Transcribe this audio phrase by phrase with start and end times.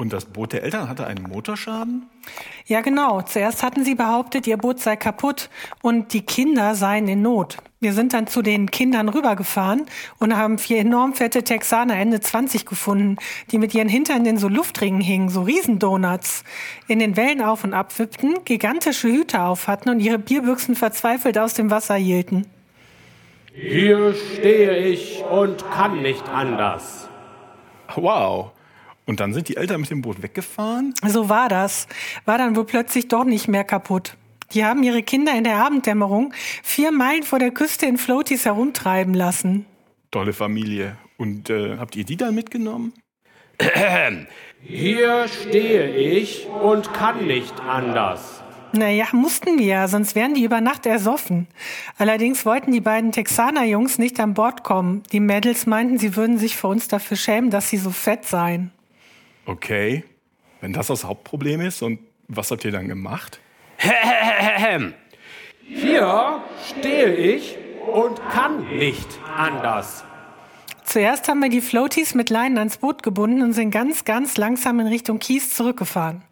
[0.00, 2.06] Und das Boot der Eltern hatte einen Motorschaden?
[2.64, 3.20] Ja, genau.
[3.20, 5.50] Zuerst hatten sie behauptet, ihr Boot sei kaputt
[5.82, 7.58] und die Kinder seien in Not.
[7.80, 9.84] Wir sind dann zu den Kindern rübergefahren
[10.18, 13.18] und haben vier enorm fette Texaner Ende 20 gefunden,
[13.50, 16.44] die mit ihren Hintern in so Luftringen hingen, so Riesendonuts,
[16.88, 21.36] in den Wellen auf und ab wippten, gigantische Hüte auf hatten und ihre Bierbüchsen verzweifelt
[21.36, 22.46] aus dem Wasser hielten.
[23.52, 27.06] Hier stehe ich und kann nicht anders.
[27.94, 28.52] Wow.
[29.10, 30.94] Und dann sind die Eltern mit dem Boot weggefahren?
[31.04, 31.88] So war das.
[32.26, 34.16] War dann wohl plötzlich doch nicht mehr kaputt.
[34.52, 36.32] Die haben ihre Kinder in der Abenddämmerung
[36.62, 39.66] vier Meilen vor der Küste in Floaties herumtreiben lassen.
[40.12, 40.96] Tolle Familie.
[41.18, 42.92] Und äh, habt ihr die dann mitgenommen?
[44.62, 48.44] Hier stehe ich und kann nicht anders.
[48.70, 51.48] Naja, mussten wir ja, sonst wären die über Nacht ersoffen.
[51.98, 55.02] Allerdings wollten die beiden Texaner-Jungs nicht an Bord kommen.
[55.10, 58.70] Die Mädels meinten, sie würden sich vor uns dafür schämen, dass sie so fett seien.
[59.46, 60.04] Okay.
[60.60, 63.40] Wenn das das Hauptproblem ist, und was habt ihr dann gemacht?
[65.66, 67.56] Hier stehe ich
[67.92, 70.04] und kann nicht anders.
[70.84, 74.80] Zuerst haben wir die Floaties mit Leinen ans Boot gebunden und sind ganz, ganz langsam
[74.80, 76.22] in Richtung Kies zurückgefahren.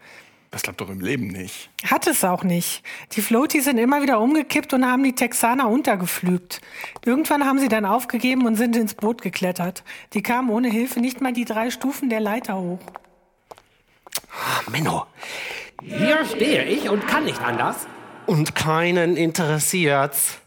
[0.50, 1.68] Das klappt doch im Leben nicht.
[1.84, 2.82] Hat es auch nicht.
[3.12, 6.62] Die Floaties sind immer wieder umgekippt und haben die Texaner untergeflügt.
[7.04, 9.84] Irgendwann haben sie dann aufgegeben und sind ins Boot geklettert.
[10.14, 12.80] Die kamen ohne Hilfe nicht mal die drei Stufen der Leiter hoch.
[14.70, 15.06] Menno.
[15.82, 17.86] Hier stehe ich und kann nicht anders.
[18.26, 20.38] Und keinen interessiert's.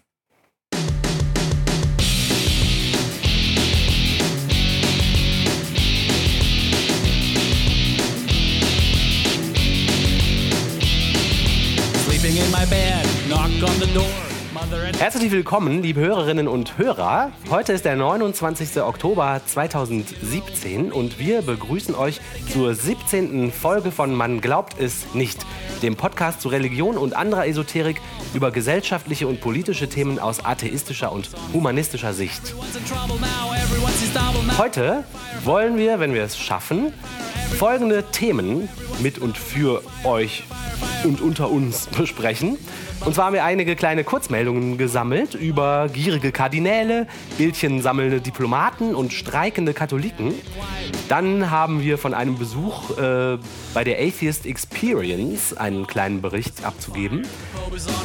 [12.37, 14.30] In my bed, knock on the door.
[14.72, 17.33] Herzlich willkommen, liebe Hörerinnen und Hörer.
[17.50, 18.81] Heute ist der 29.
[18.81, 22.22] Oktober 2017 und wir begrüßen euch
[22.53, 23.52] zur 17.
[23.52, 25.45] Folge von Man glaubt es nicht,
[25.81, 27.99] dem Podcast zu Religion und anderer Esoterik
[28.33, 32.55] über gesellschaftliche und politische Themen aus atheistischer und humanistischer Sicht.
[34.58, 35.03] Heute
[35.43, 36.93] wollen wir, wenn wir es schaffen,
[37.58, 40.43] folgende Themen mit und für euch
[41.03, 42.58] und unter uns besprechen.
[43.04, 47.08] Und zwar haben wir einige kleine Kurzmeldungen gesammelt über gierige Kardinäle,
[47.38, 50.34] Bildchen sammelnde Diplomaten und streikende Katholiken.
[51.10, 53.38] Dann haben wir von einem Besuch äh,
[53.73, 57.23] bei der Atheist Experience einen kleinen Bericht abzugeben.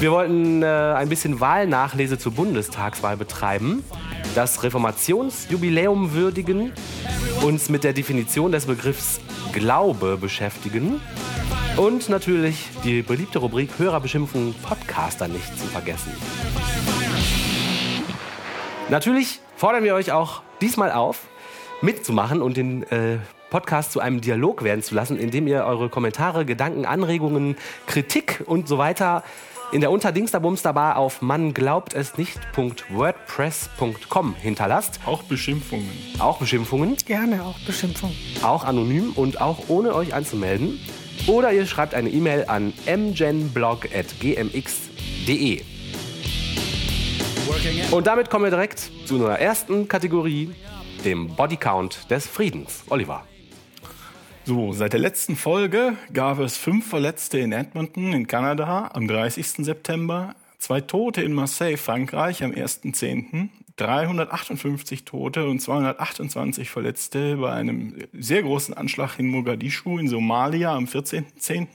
[0.00, 3.84] Wir wollten äh, ein bisschen Wahlnachlese zur Bundestagswahl betreiben,
[4.34, 6.72] das Reformationsjubiläum würdigen,
[7.42, 9.20] uns mit der Definition des Begriffs
[9.52, 11.00] Glaube beschäftigen
[11.76, 16.12] und natürlich die beliebte Rubrik Hörer beschimpfen Podcaster nicht zu vergessen.
[18.88, 21.22] Natürlich fordern wir euch auch diesmal auf,
[21.82, 23.18] mitzumachen und den äh,
[23.50, 28.68] Podcast zu einem Dialog werden zu lassen, indem ihr eure Kommentare, Gedanken, Anregungen, Kritik und
[28.68, 29.22] so weiter
[29.72, 35.00] in der Unterdingsterbumsterbar auf man glaubt es nicht.wordpress.com hinterlasst.
[35.06, 35.90] Auch Beschimpfungen.
[36.18, 38.12] Auch Beschimpfungen, Gerne auch Beschimpfung.
[38.42, 40.80] auch anonym und auch ohne euch anzumelden.
[41.26, 45.62] Oder ihr schreibt eine E-Mail an mgenblog.gmx.de.
[47.90, 50.50] Und damit kommen wir direkt zu unserer ersten Kategorie,
[51.04, 52.84] dem Bodycount des Friedens.
[52.88, 53.24] Oliver.
[54.48, 59.64] So, seit der letzten Folge gab es fünf Verletzte in Edmonton in Kanada am 30.
[59.64, 67.96] September, zwei Tote in Marseille, Frankreich am 1.10., 358 Tote und 228 Verletzte bei einem
[68.12, 71.66] sehr großen Anschlag in Mogadischu in Somalia am 14.10.,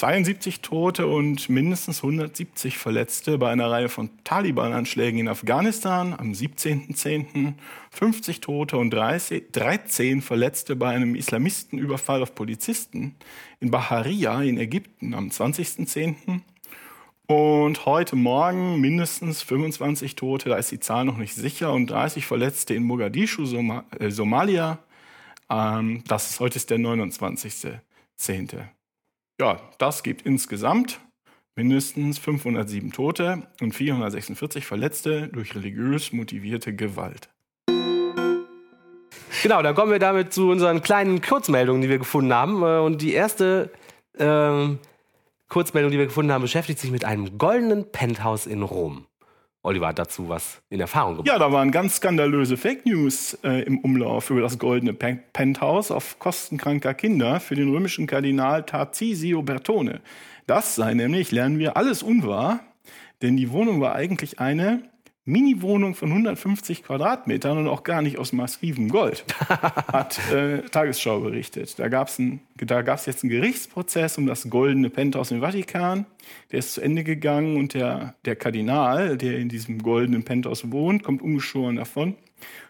[0.00, 7.52] 72 Tote und mindestens 170 Verletzte bei einer Reihe von Taliban-Anschlägen in Afghanistan am 17.10.,
[7.90, 13.14] 50 Tote und 30, 13 Verletzte bei einem Islamistenüberfall auf Polizisten
[13.60, 16.40] in Baharia in Ägypten am 20.10.
[17.26, 22.24] Und heute Morgen mindestens 25 Tote, da ist die Zahl noch nicht sicher, und 30
[22.24, 23.44] Verletzte in Mogadischu,
[23.98, 24.78] äh, Somalia.
[25.50, 28.70] Ähm, das ist, heute ist der 29.10.
[29.40, 31.00] Ja, das gibt insgesamt
[31.56, 37.30] mindestens 507 Tote und 446 Verletzte durch religiös motivierte Gewalt.
[39.42, 42.62] Genau, dann kommen wir damit zu unseren kleinen Kurzmeldungen, die wir gefunden haben.
[42.62, 43.70] Äh, Und die erste
[44.18, 44.78] ähm,
[45.48, 49.06] Kurzmeldung, die wir gefunden haben, beschäftigt sich mit einem goldenen Penthouse in Rom.
[49.62, 51.26] Oliver hat dazu was in Erfahrung gebracht.
[51.26, 55.90] Ja, da waren ganz skandalöse Fake News äh, im Umlauf über das goldene Pen Penthouse
[55.90, 60.00] auf Kosten kranker Kinder für den römischen Kardinal Tarcisio Bertone.
[60.46, 62.60] Das sei nämlich, lernen wir, alles unwahr,
[63.22, 64.89] denn die Wohnung war eigentlich eine
[65.26, 71.78] Mini-Wohnung von 150 Quadratmetern und auch gar nicht aus massivem Gold, hat äh, Tagesschau berichtet.
[71.78, 72.18] Da gab es
[73.06, 76.06] jetzt einen Gerichtsprozess um das goldene Penthouse im Vatikan.
[76.50, 81.02] Der ist zu Ende gegangen und der, der Kardinal, der in diesem goldenen Penthouse wohnt,
[81.02, 82.14] kommt ungeschoren davon.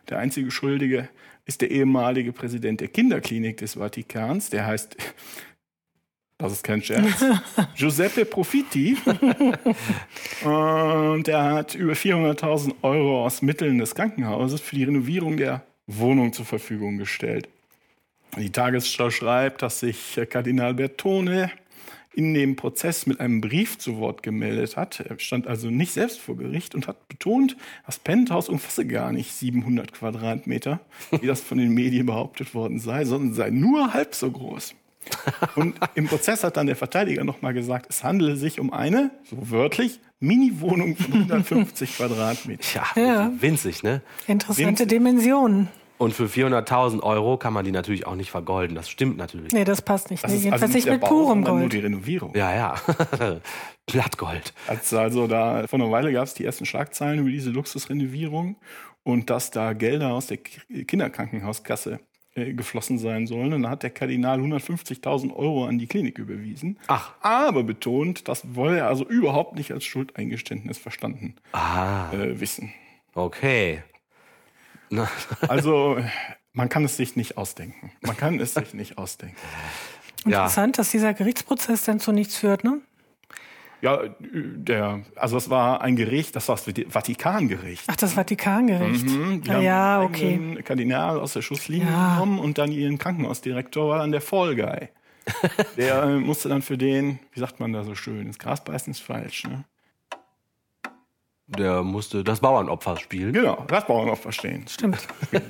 [0.09, 1.09] Der einzige Schuldige
[1.47, 4.51] ist der ehemalige Präsident der Kinderklinik des Vatikans.
[4.51, 4.97] Der heißt
[6.41, 7.25] das ist kein Scherz.
[7.77, 8.97] Giuseppe Profitti.
[10.45, 16.33] Und er hat über 400.000 Euro aus Mitteln des Krankenhauses für die Renovierung der Wohnung
[16.33, 17.49] zur Verfügung gestellt.
[18.39, 21.51] Die Tagesschau schreibt, dass sich Kardinal Bertone
[22.13, 25.01] in dem Prozess mit einem Brief zu Wort gemeldet hat.
[25.01, 27.57] Er stand also nicht selbst vor Gericht und hat betont,
[27.87, 30.81] das Penthouse umfasse gar nicht 700 Quadratmeter,
[31.21, 34.75] wie das von den Medien behauptet worden sei, sondern sei nur halb so groß.
[35.57, 39.37] Und im Prozess hat dann der Verteidiger nochmal gesagt, es handele sich um eine, so
[39.51, 42.83] wörtlich, Mini-Wohnung von 150 Quadratmetern.
[42.97, 43.33] Ja, Ja.
[43.41, 44.03] winzig, ne?
[44.27, 44.89] Interessante Winzig.
[44.89, 45.69] Dimensionen.
[45.99, 48.75] Und für 400.000 Euro kann man die natürlich auch nicht vergolden.
[48.75, 49.53] Das stimmt natürlich.
[49.53, 50.25] Nee, das passt nicht.
[50.25, 51.73] Das Nee, ist jedenfalls also nicht mit Bau, purem sondern nur Gold.
[51.75, 52.35] die Renovierung.
[52.35, 52.75] Ja, ja.
[53.93, 54.55] Blattgold.
[54.67, 58.57] Als also da vor einer Weile gab es die ersten Schlagzeilen über diese Luxusrenovierung
[59.03, 62.01] und dass da Gelder aus der Kinderkrankenhauskasse
[62.35, 63.53] äh, geflossen sein sollen.
[63.53, 66.79] Und dann hat der Kardinal 150.000 Euro an die Klinik überwiesen.
[66.87, 67.13] Ach.
[67.21, 72.73] Aber betont, das wolle er also überhaupt nicht als Schuldeingeständnis verstanden Ah, äh, wissen.
[73.15, 73.83] okay.
[74.91, 75.09] Na,
[75.49, 75.99] Also
[76.53, 77.93] man kann es sich nicht ausdenken.
[78.01, 79.37] Man kann es sich nicht ausdenken.
[80.25, 80.39] ja.
[80.43, 82.81] Interessant, dass dieser Gerichtsprozess dann zu nichts führt, ne?
[83.83, 87.85] Ja, der, also das war ein Gericht, das war das Vatikangericht.
[87.87, 89.07] Ach, das Vatikangericht.
[89.07, 90.63] Mhm, die Ah, haben ja, okay.
[90.65, 92.15] Kardinal aus der Schusslinie Ja.
[92.15, 94.89] genommen und dann ihren Krankenhausdirektor war dann der Fall Guy.
[95.77, 98.91] Der äh, musste dann für den, wie sagt man da so schön, das Gras beißen
[98.91, 99.65] ist falsch, ne?
[101.47, 103.33] Der musste das Bauernopfer spielen.
[103.33, 104.67] Genau, das noch verstehen.
[104.69, 105.07] Stimmt.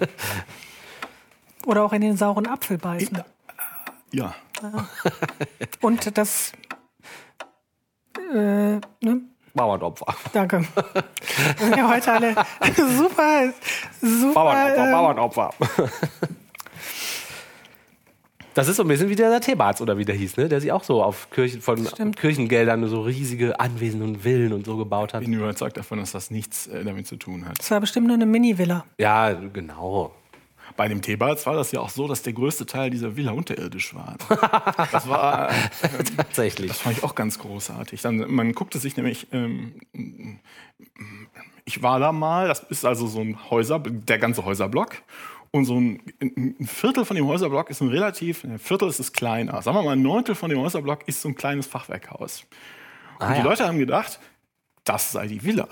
[1.66, 3.22] Oder auch in den sauren Apfel beißen.
[4.12, 4.34] Ja,
[5.80, 6.52] Und das.
[8.32, 9.20] Äh, ne?
[9.54, 10.06] Bauernopfer.
[10.32, 10.60] Danke.
[10.60, 12.34] Wir sind ja heute alle
[12.76, 13.52] super,
[14.00, 14.34] super.
[14.34, 15.50] Bauernopfer, äh, Bauernopfer.
[18.54, 20.48] Das ist so ein bisschen wie der Thebarz oder wie der hieß, ne?
[20.48, 22.16] Der sich auch so auf Kirchen, von Stimmt.
[22.16, 25.20] Kirchengeldern so riesige Anwesen und Villen und so gebaut hat.
[25.20, 27.58] bin überzeugt davon, dass das nichts äh, damit zu tun hat.
[27.58, 28.84] Das war bestimmt nur eine Mini-Villa.
[28.98, 30.12] Ja, genau.
[30.80, 33.94] Bei dem Thebarts war das ja auch so, dass der größte Teil dieser Villa unterirdisch
[33.94, 34.16] war.
[34.92, 35.50] Das war,
[36.16, 36.68] Tatsächlich.
[36.68, 38.00] Das fand ich auch ganz großartig.
[38.00, 39.74] Dann, man guckte sich nämlich, ähm,
[41.66, 45.02] ich war da mal, das ist also so ein Häuser, der ganze Häuserblock.
[45.50, 49.12] Und so ein, ein Viertel von dem Häuserblock ist ein relativ, ein Viertel ist es
[49.12, 49.60] kleiner.
[49.60, 52.46] Sagen wir mal, ein Neuntel von dem Häuserblock ist so ein kleines Fachwerkhaus.
[53.18, 53.44] Und Ah, die ja.
[53.44, 54.18] Leute haben gedacht,
[54.84, 55.68] das sei die Villa.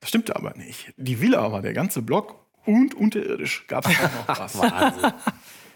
[0.00, 0.92] Das stimmte aber nicht.
[0.98, 4.58] Die Villa war der ganze Block und unterirdisch gab es auch noch was.
[4.58, 5.12] Wahnsinn.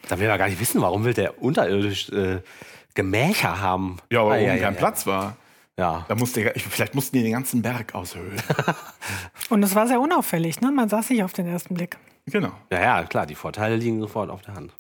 [0.09, 2.41] Da will man gar nicht wissen, warum will der unterirdisch äh,
[2.95, 3.97] Gemächer haben.
[4.11, 4.79] Ja, aber Ah, oben ja, kein ja.
[4.79, 5.37] Platz war.
[5.79, 6.05] Ja.
[6.09, 8.41] Da musste, ich- vielleicht mussten die den ganzen Berg aushöhlen.
[9.49, 10.71] Und es war sehr unauffällig, ne?
[10.71, 11.97] Man sah es nicht auf den ersten Blick.
[12.27, 12.53] genau.
[12.71, 14.73] ja, ja, klar, die Vorteile liegen sofort auf der Hand.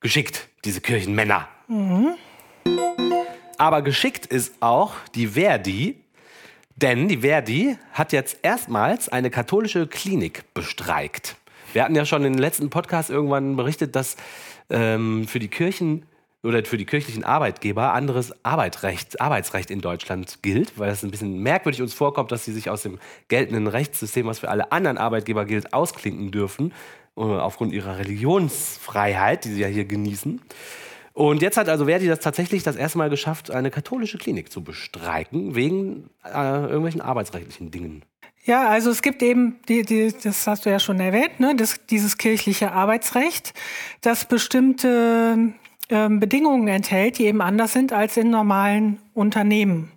[0.00, 1.48] Geschickt, diese Kirchenmänner.
[3.58, 6.02] Aber geschickt ist auch die Verdi,
[6.76, 11.36] denn die Verdi hat jetzt erstmals eine katholische Klinik bestreikt.
[11.72, 14.16] Wir hatten ja schon in den letzten Podcast irgendwann berichtet, dass
[14.70, 16.06] ähm, für die Kirchen
[16.42, 21.42] oder für die kirchlichen Arbeitgeber anderes Arbeitsrecht, Arbeitsrecht in Deutschland gilt, weil es ein bisschen
[21.42, 22.98] merkwürdig uns vorkommt, dass sie sich aus dem
[23.28, 26.72] geltenden Rechtssystem, was für alle anderen Arbeitgeber gilt, ausklinken dürfen,
[27.16, 30.40] äh, aufgrund ihrer Religionsfreiheit, die sie ja hier genießen.
[31.16, 34.62] Und jetzt hat also Verdi das tatsächlich das erste Mal geschafft, eine katholische Klinik zu
[34.62, 38.04] bestreiken, wegen äh, irgendwelchen arbeitsrechtlichen Dingen.
[38.44, 41.86] Ja, also es gibt eben, die, die, das hast du ja schon erwähnt, ne, das,
[41.86, 43.54] dieses kirchliche Arbeitsrecht,
[44.02, 45.54] das bestimmte
[45.88, 49.92] ähm, Bedingungen enthält, die eben anders sind als in normalen Unternehmen.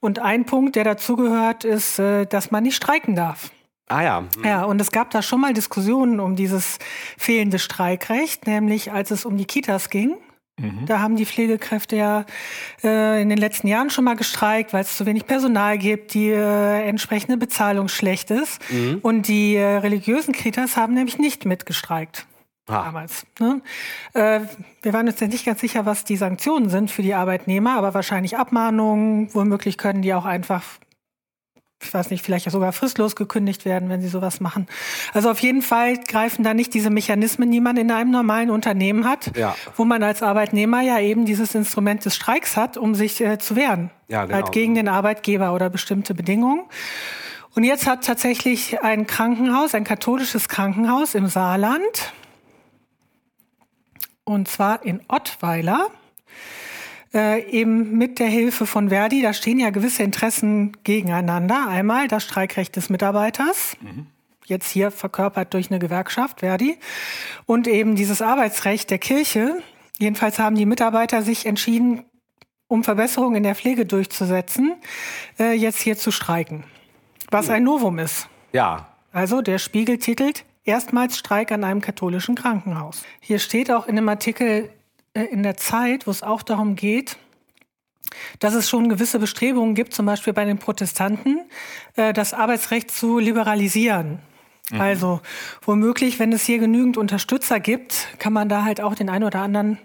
[0.00, 3.52] Und ein Punkt, der dazugehört, ist, äh, dass man nicht streiken darf.
[3.88, 6.78] Ah ja, Ja, und es gab da schon mal Diskussionen um dieses
[7.16, 10.18] fehlende Streikrecht, nämlich als es um die Kitas ging.
[10.86, 12.24] Da haben die Pflegekräfte ja
[12.82, 16.30] äh, in den letzten Jahren schon mal gestreikt, weil es zu wenig Personal gibt, die
[16.30, 18.60] äh, entsprechende Bezahlung schlecht ist.
[19.02, 22.26] Und die äh, religiösen Kitas haben nämlich nicht mitgestreikt.
[22.66, 22.84] Ah.
[22.84, 23.26] Damals.
[23.40, 23.60] Ne?
[24.14, 24.40] Äh,
[24.82, 27.94] wir waren uns ja nicht ganz sicher, was die Sanktionen sind für die Arbeitnehmer, aber
[27.94, 29.34] wahrscheinlich Abmahnungen.
[29.34, 30.62] Womöglich können die auch einfach
[31.82, 34.66] ich weiß nicht, vielleicht sogar fristlos gekündigt werden, wenn sie sowas machen.
[35.12, 39.08] Also auf jeden Fall greifen da nicht diese Mechanismen, die man in einem normalen Unternehmen
[39.08, 39.54] hat, Ja.
[39.76, 43.56] wo man als Arbeitnehmer ja eben dieses Instrument des Streiks hat, um sich äh, zu
[43.56, 43.90] wehren.
[44.08, 44.36] Ja, genau.
[44.36, 46.64] Halt gegen den Arbeitgeber oder bestimmte Bedingungen.
[47.54, 52.12] Und jetzt hat tatsächlich ein Krankenhaus, ein katholisches Krankenhaus im Saarland,
[54.24, 55.88] und zwar in Ottweiler,
[57.14, 61.68] äh, eben mit der Hilfe von Verdi, da stehen ja gewisse Interessen gegeneinander.
[61.68, 63.76] Einmal das Streikrecht des Mitarbeiters,
[64.46, 66.78] jetzt hier verkörpert durch eine Gewerkschaft, Verdi,
[67.46, 69.62] und eben dieses Arbeitsrecht der Kirche.
[69.98, 72.04] Jedenfalls haben die Mitarbeiter sich entschieden,
[72.66, 74.74] um Verbesserungen in der Pflege durchzusetzen,
[75.38, 76.64] äh, jetzt hier zu streiken.
[77.30, 78.28] Was ein Novum ist.
[78.52, 83.02] Ja, Also der Spiegel titelt Erstmals Streik an einem katholischen Krankenhaus.
[83.18, 84.70] Hier steht auch in einem Artikel
[85.14, 87.16] in der Zeit, wo es auch darum geht,
[88.38, 91.40] dass es schon gewisse Bestrebungen gibt, zum Beispiel bei den Protestanten,
[91.96, 94.20] äh, das Arbeitsrecht zu liberalisieren.
[94.78, 95.20] Also
[95.62, 99.40] womöglich, wenn es hier genügend Unterstützer gibt, kann man da halt auch den einen oder
[99.40, 99.78] anderen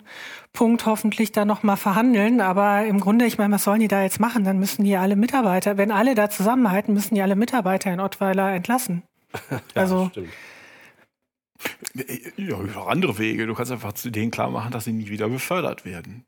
[0.54, 2.40] Punkt hoffentlich da noch mal verhandeln.
[2.42, 4.44] Aber im Grunde, ich meine, was sollen die da jetzt machen?
[4.44, 8.54] Dann müssen die alle Mitarbeiter, wenn alle da zusammenhalten, müssen die alle Mitarbeiter in Ottweiler
[8.54, 9.04] entlassen.
[9.76, 10.30] also stimmt.
[12.38, 13.48] Ja, über andere Wege.
[13.48, 16.26] Du kannst einfach zu denen klar machen, dass sie nie wieder befördert werden.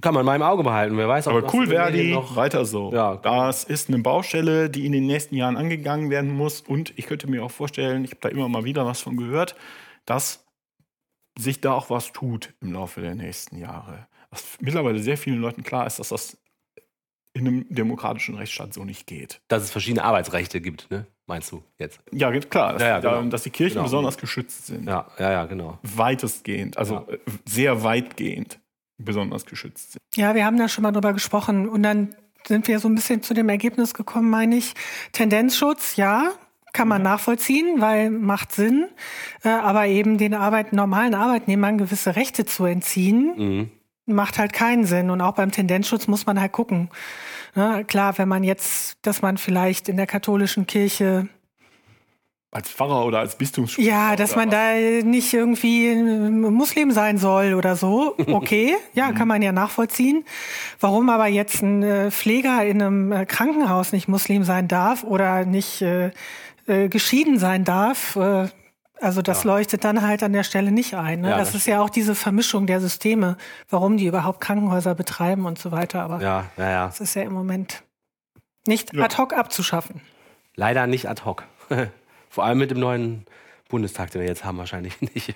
[0.00, 0.96] Kann man mal im Auge behalten.
[0.96, 2.92] Wer weiß, ob Aber cool, Verdi, Medien noch weiter so.
[2.92, 3.16] Ja.
[3.16, 6.60] Das ist eine Baustelle, die in den nächsten Jahren angegangen werden muss.
[6.60, 9.56] Und ich könnte mir auch vorstellen, ich habe da immer mal wieder was von gehört,
[10.04, 10.46] dass
[11.38, 14.06] sich da auch was tut im Laufe der nächsten Jahre.
[14.30, 16.36] Was mittlerweile sehr vielen Leuten klar ist, dass das
[17.32, 19.40] in einem demokratischen Rechtsstaat so nicht geht.
[19.48, 21.06] dass es verschiedene Arbeitsrechte gibt, ne?
[21.26, 22.00] Meinst du jetzt?
[22.10, 23.22] Ja, klar, dass, Ja, ja, genau.
[23.30, 23.84] dass die Kirchen Genau.
[23.84, 24.88] besonders geschützt sind.
[24.88, 25.78] Ja, ja, ja, genau.
[25.84, 27.06] Weitestgehend, also Ja.
[27.14, 28.58] äh, sehr weitgehend
[28.98, 30.00] besonders geschützt sind.
[30.16, 33.22] Ja, wir haben da schon mal drüber gesprochen und dann sind wir so ein bisschen
[33.22, 34.74] zu dem Ergebnis gekommen, meine ich.
[35.12, 36.32] Tendenzschutz, ja,
[36.72, 38.88] kann man nachvollziehen, weil macht Sinn,
[39.44, 43.70] äh, aber eben den Arbeit, normalen Arbeitnehmern gewisse Rechte zu entziehen, Mhm.
[44.12, 45.10] Macht halt keinen Sinn.
[45.10, 46.88] Und auch beim Tendenzschutz muss man halt gucken.
[47.54, 51.28] Ne, klar, wenn man jetzt, dass man vielleicht in der katholischen Kirche
[52.52, 53.88] Als Pfarrer oder als Bistumssprecher.
[53.88, 58.16] ja, dass man da nicht irgendwie ein Muslim sein soll oder so.
[58.28, 60.24] Okay, ja, kann man ja nachvollziehen.
[60.78, 65.44] Warum aber jetzt ein äh, Pfleger in einem äh, Krankenhaus nicht Muslim sein darf oder
[65.44, 66.10] nicht äh,
[66.66, 68.46] äh, geschieden sein darf, äh,
[69.00, 71.20] also das leuchtet dann halt an der Stelle nicht ein.
[71.22, 71.30] Ne?
[71.30, 73.36] Ja, das das ist ja auch diese Vermischung der Systeme,
[73.68, 76.02] warum die überhaupt Krankenhäuser betreiben und so weiter.
[76.02, 76.86] Aber Ja, ja, ja.
[76.86, 77.82] das ist ja im Moment
[78.66, 79.04] nicht Ja.
[79.04, 80.00] ad hoc abzuschaffen.
[80.54, 81.44] Leider nicht ad hoc.
[82.28, 83.24] Vor allem mit dem neuen
[83.68, 85.34] Bundestag, den wir jetzt haben, wahrscheinlich nicht.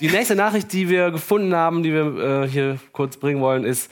[0.00, 3.90] Die nächste Nachricht, die wir gefunden haben, die wir äh, hier kurz bringen wollen, ist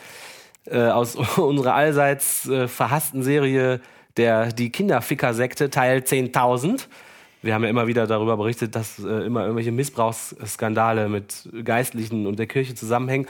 [0.67, 3.81] äh, aus unserer allseits äh, verhassten Serie
[4.17, 6.87] der Die Kinderficker-Sekte Teil 10.000.
[7.43, 12.39] Wir haben ja immer wieder darüber berichtet, dass äh, immer irgendwelche Missbrauchsskandale mit Geistlichen und
[12.39, 13.27] der Kirche zusammenhängen.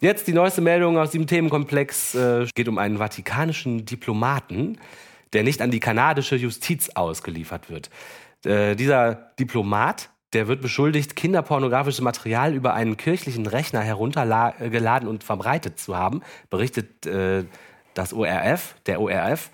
[0.00, 4.78] Jetzt die neueste Meldung aus diesem Themenkomplex äh, geht um einen vatikanischen Diplomaten,
[5.32, 7.90] der nicht an die kanadische Justiz ausgeliefert wird.
[8.44, 15.78] Äh, dieser Diplomat, der wird beschuldigt, kinderpornografisches Material über einen kirchlichen Rechner heruntergeladen und verbreitet
[15.78, 17.44] zu haben, berichtet äh,
[17.94, 19.50] das ORF, der ORF.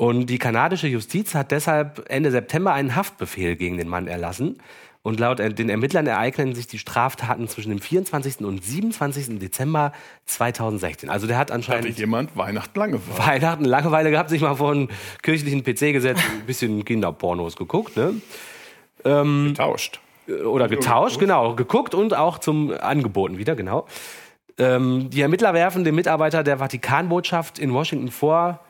[0.00, 4.56] Und die kanadische Justiz hat deshalb Ende September einen Haftbefehl gegen den Mann erlassen.
[5.02, 8.40] Und laut den Ermittlern ereignen sich die Straftaten zwischen dem 24.
[8.40, 9.38] und 27.
[9.38, 9.92] Dezember
[10.24, 11.10] 2016.
[11.10, 13.28] Also der hat anscheinend hat jemand Weihnachten lange war.
[13.28, 14.88] Weihnachten Langeweile gehabt, sich mal vor einen
[15.22, 18.14] kirchlichen PC gesetzt, ein bisschen Kinderpornos geguckt, ne?
[19.48, 20.00] Getauscht.
[20.46, 23.86] Oder getauscht, genau, geguckt und auch zum Angeboten wieder, genau.
[24.56, 28.60] Ähm, die Ermittler werfen dem Mitarbeiter der Vatikanbotschaft in Washington vor,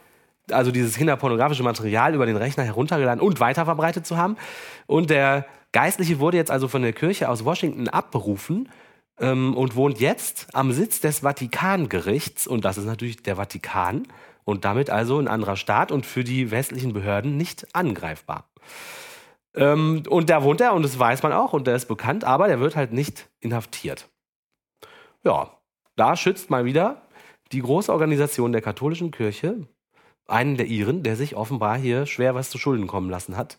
[0.53, 4.37] also dieses kinderpornografische Material über den Rechner heruntergeladen und weiterverbreitet zu haben.
[4.87, 8.69] Und der Geistliche wurde jetzt also von der Kirche aus Washington abberufen
[9.19, 12.47] ähm, und wohnt jetzt am Sitz des Vatikangerichts.
[12.47, 14.07] Und das ist natürlich der Vatikan
[14.45, 18.51] und damit also ein anderer Staat und für die westlichen Behörden nicht angreifbar.
[19.55, 22.49] Ähm, und da wohnt er und das weiß man auch und der ist bekannt, aber
[22.49, 24.09] der wird halt nicht inhaftiert.
[25.25, 25.51] Ja,
[25.97, 27.03] da schützt mal wieder
[27.53, 29.67] die große Organisation der katholischen Kirche
[30.31, 33.59] einen der ihren, der sich offenbar hier schwer was zu Schulden kommen lassen hat.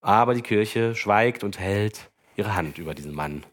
[0.00, 3.44] Aber die Kirche schweigt und hält ihre Hand über diesen Mann.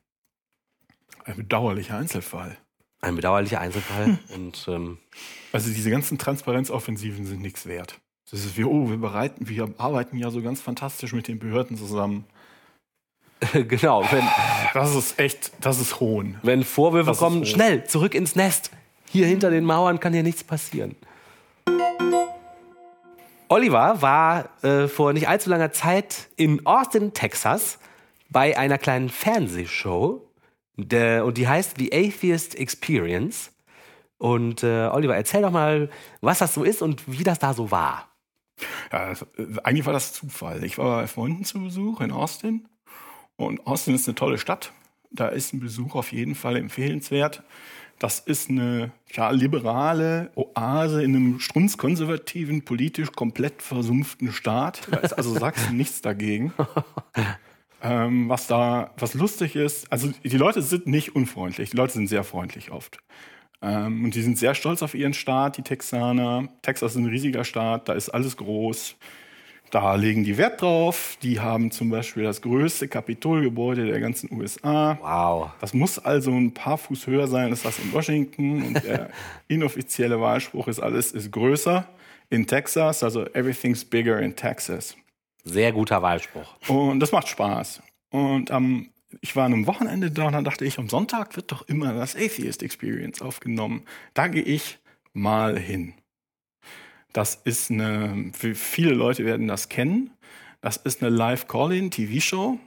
[1.26, 2.58] Ein bedauerlicher Einzelfall.
[3.02, 4.18] Ein bedauerlicher Einzelfall.
[4.36, 4.98] Und ähm,
[5.54, 8.00] Also diese ganzen Transparenzoffensiven sind nichts wert.
[8.32, 11.78] Das ist wie, oh, wir bereiten, wir arbeiten ja so ganz fantastisch mit den Behörden
[11.78, 12.26] zusammen.
[13.54, 14.28] genau, wenn,
[14.74, 16.38] Das ist echt, das ist Hohn.
[16.44, 18.72] wenn Vorwürfe Das kommen, schnell, zurück ins Nest.
[19.12, 20.96] Hier hinter den Mauern kann hier nichts passieren.
[23.50, 27.80] Oliver war äh, vor nicht allzu langer Zeit in Austin, Texas,
[28.30, 30.32] bei einer kleinen Fernsehshow,
[30.78, 33.52] der, und die heißt The Atheist Experience.
[34.20, 35.90] Und äh, Oliver, erzähl doch mal,
[36.22, 38.10] was das so ist und wie das da so war.
[38.92, 39.16] Ja, äh,
[39.64, 40.64] eigentlich war das Zufall.
[40.64, 42.68] Ich war bei Freunden zu Besuch in Austin.
[43.36, 44.74] Und Austin ist eine tolle Stadt.
[45.12, 47.42] Da ist ein Besuch auf jeden Fall empfehlenswert.
[48.00, 54.88] Das ist eine ja, liberale Oase in einem strunzkonservativen, politisch komplett versumpften Staat.
[54.90, 56.54] Da ist also Sachsen nichts dagegen.
[57.82, 62.08] Ähm, was da, was lustig ist, also die Leute sind nicht unfreundlich, die Leute sind
[62.08, 63.00] sehr freundlich oft.
[63.62, 66.48] Ähm, und die sind sehr stolz auf ihren Staat, die Texaner.
[66.62, 68.96] Texas ist ein riesiger Staat, da ist alles groß.
[69.72, 71.18] Da legen die Wert drauf.
[71.22, 74.98] Die haben zum Beispiel das größte Kapitolgebäude der ganzen USA.
[75.02, 75.52] Wow.
[75.62, 78.64] Das muss also ein paar Fuß höher sein als das in Washington.
[78.64, 79.10] Und der
[79.48, 81.88] inoffizielle Wahlspruch ist, alles ist größer
[82.30, 83.04] in Texas.
[83.04, 84.96] Also everything's bigger in Texas.
[85.44, 86.56] Sehr guter Wahlspruch.
[86.68, 87.82] Und das macht Spaß.
[88.10, 88.90] Und ähm,
[89.22, 91.94] ich war an einem Wochenende da und dann dachte ich, am Sonntag wird doch immer
[91.94, 93.84] das Atheist Experience aufgenommen.
[94.14, 94.80] Da gehe ich
[95.14, 95.94] mal hin.
[97.14, 100.12] Das ist eine, für viele Leute werden das kennen.
[100.62, 102.60] Das ist eine Live-Call-In-TV-Show.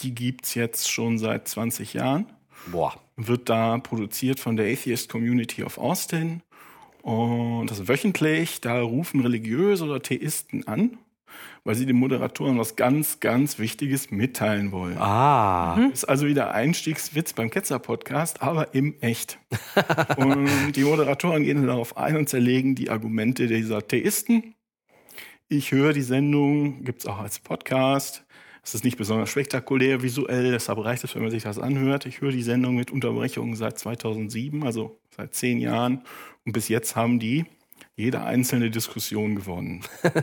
[0.00, 2.26] Die gibt's jetzt schon seit 20 Jahren.
[2.70, 2.94] Boah.
[3.16, 6.42] Wird da produziert von der Atheist Community of Austin.
[7.02, 8.60] Und das ist wöchentlich.
[8.60, 10.98] Da rufen Religiöse oder Theisten an,
[11.64, 14.98] weil sie den Moderatoren was ganz, ganz Wichtiges mitteilen wollen.
[14.98, 15.88] Ah.
[15.92, 19.38] Ist also wieder Einstiegswitz beim Ketzer-Podcast, aber im Echt.
[20.16, 24.54] und die Moderatoren gehen darauf ein und zerlegen die Argumente dieser Theisten.
[25.48, 28.24] Ich höre die Sendung, gibt's auch als Podcast.
[28.62, 32.06] Es ist nicht besonders spektakulär visuell, deshalb reicht es, wenn man sich das anhört.
[32.06, 36.02] Ich höre die Sendung mit Unterbrechungen seit 2007, also seit zehn Jahren.
[36.44, 37.46] Und bis jetzt haben die
[37.96, 39.82] jede einzelne Diskussion gewonnen.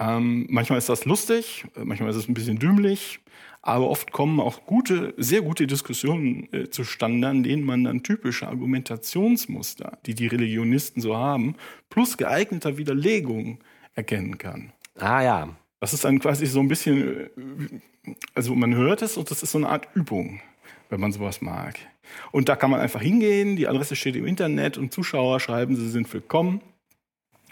[0.00, 3.20] ähm, manchmal ist das lustig, manchmal ist es ein bisschen dümmlich,
[3.60, 8.48] aber oft kommen auch gute, sehr gute Diskussionen äh, zustande, an denen man dann typische
[8.48, 11.54] Argumentationsmuster, die die Religionisten so haben,
[11.90, 13.58] plus geeigneter Widerlegung
[13.94, 14.72] erkennen kann.
[14.98, 15.48] Ah ja.
[15.80, 19.52] Das ist dann quasi so ein bisschen, äh, also man hört es und das ist
[19.52, 20.40] so eine Art Übung,
[20.88, 21.78] wenn man sowas mag.
[22.32, 25.90] Und da kann man einfach hingehen, die Adresse steht im Internet und Zuschauer schreiben, sie
[25.90, 26.62] sind willkommen.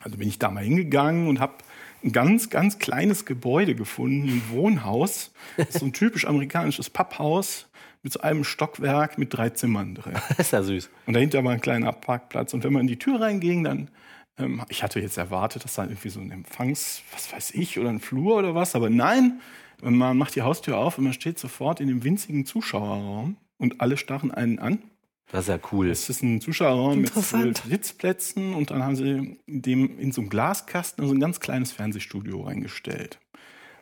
[0.01, 1.55] Also bin ich da mal hingegangen und habe
[2.03, 5.33] ein ganz, ganz kleines Gebäude gefunden, ein Wohnhaus.
[5.57, 7.69] Das ist so ein typisch amerikanisches Papphaus
[8.03, 10.15] mit so einem Stockwerk mit drei Zimmern drin.
[10.29, 10.91] Das ist ja süß.
[11.07, 12.55] Und dahinter war ein kleiner Parkplatz.
[12.55, 13.91] Und wenn man in die Tür reinging, dann,
[14.39, 17.89] ähm, ich hatte jetzt erwartet, dass da irgendwie so ein Empfangs, was weiß ich, oder
[17.89, 19.41] ein Flur oder was, aber nein,
[19.81, 23.97] man macht die Haustür auf und man steht sofort in dem winzigen Zuschauerraum und alle
[23.97, 24.83] starren einen an.
[25.31, 25.91] Das ist ja cool.
[25.91, 31.07] Es ist ein Zuschauerraum mit Sitzplätzen und dann haben sie dem in so einem Glaskasten
[31.07, 33.19] so ein ganz kleines Fernsehstudio reingestellt.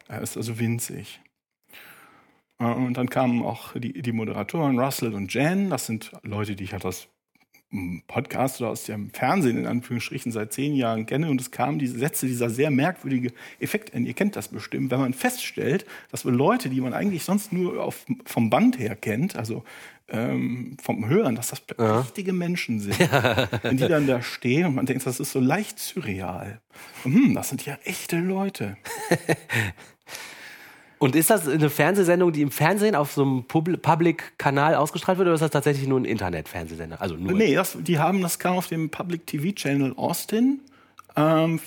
[0.08, 1.20] Er ist also winzig.
[2.58, 5.70] Äh, Und dann kamen auch die, die Moderatoren Russell und Jan.
[5.70, 7.08] Das sind Leute, die ich halt aus
[8.06, 11.28] Podcast oder aus dem Fernsehen in Anführungsstrichen seit zehn Jahren kenne.
[11.30, 13.94] Und es kamen diese Sätze, dieser sehr merkwürdige Effekt.
[13.94, 17.52] Und ihr kennt das bestimmt, wenn man feststellt, dass wir Leute, die man eigentlich sonst
[17.52, 19.64] nur auf, vom Band her kennt, also
[20.08, 22.98] ähm, vom Hören, dass das richtige Menschen sind.
[23.62, 26.60] Wenn die dann da stehen und man denkt, das ist so leicht surreal.
[27.02, 28.76] Hm, das sind ja echte Leute.
[30.98, 35.26] Und ist das eine Fernsehsendung, die im Fernsehen auf so einem Pub- Public-Kanal ausgestrahlt wird,
[35.26, 37.00] oder ist das tatsächlich nur ein Internet-Fernsehsender?
[37.02, 37.32] Also nur.
[37.32, 40.60] Nee, das, die haben, das kam auf dem Public TV Channel Austin.
[41.16, 41.60] Ähm,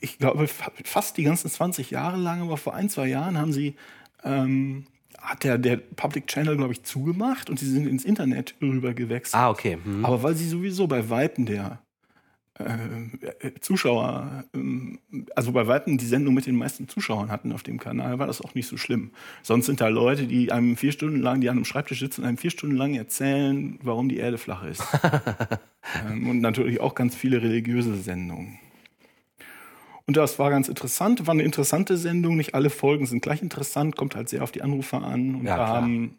[0.00, 3.52] ich glaube, fa- fast die ganzen 20 Jahre lang, aber vor ein, zwei Jahren haben
[3.52, 3.74] sie,
[4.24, 4.86] ähm,
[5.20, 9.34] hat der, der Public Channel, glaube ich, zugemacht und sie sind ins Internet rüber gewechselt.
[9.40, 9.78] Ah, okay.
[9.82, 10.04] Hm.
[10.04, 11.80] Aber weil sie sowieso bei Weitem der
[12.58, 14.98] äh, Zuschauer, ähm,
[15.34, 18.40] also bei Weitem die Sendung mit den meisten Zuschauern hatten auf dem Kanal, war das
[18.40, 19.10] auch nicht so schlimm.
[19.42, 22.28] Sonst sind da Leute, die einem vier Stunden lang, die an einem Schreibtisch sitzen und
[22.28, 24.82] einem vier Stunden lang erzählen, warum die Erde flach ist.
[26.10, 28.58] ähm, und natürlich auch ganz viele religiöse Sendungen.
[30.08, 32.38] Und das war ganz interessant, war eine interessante Sendung.
[32.38, 35.34] Nicht alle Folgen sind gleich interessant, kommt halt sehr auf die Anrufer an.
[35.34, 36.18] Und Ja, da haben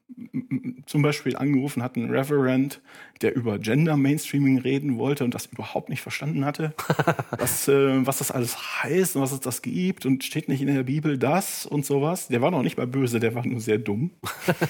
[0.85, 2.81] zum Beispiel angerufen hat ein Reverend,
[3.21, 6.73] der über Gender Mainstreaming reden wollte und das überhaupt nicht verstanden hatte,
[7.37, 10.67] was, äh, was das alles heißt und was es das gibt und steht nicht in
[10.67, 12.27] der Bibel das und sowas.
[12.27, 14.11] Der war noch nicht mal böse, der war nur sehr dumm.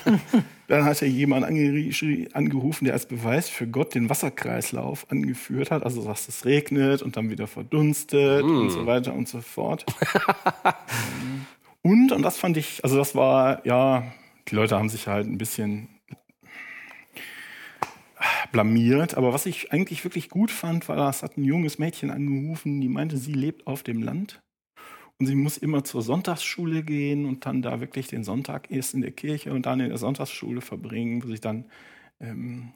[0.68, 6.04] Dann hat er jemand angerufen, der als Beweis für Gott den Wasserkreislauf angeführt hat, also
[6.06, 9.86] dass es regnet und dann wieder verdunstet und so weiter und so fort.
[11.82, 14.04] und, und das fand ich, also das war, ja,
[14.48, 15.90] die Leute haben sich halt ein bisschen
[18.52, 22.82] blamiert, aber was ich eigentlich wirklich gut fand, war, das hat ein junges Mädchen angerufen,
[22.82, 24.42] die meinte, sie lebt auf dem Land
[25.20, 29.02] und sie muss immer zur Sonntagsschule gehen und dann da wirklich den Sonntag erst in
[29.02, 31.66] der Kirche und dann in der Sonntagsschule verbringen, wo sich dann
[32.20, 32.74] ähm,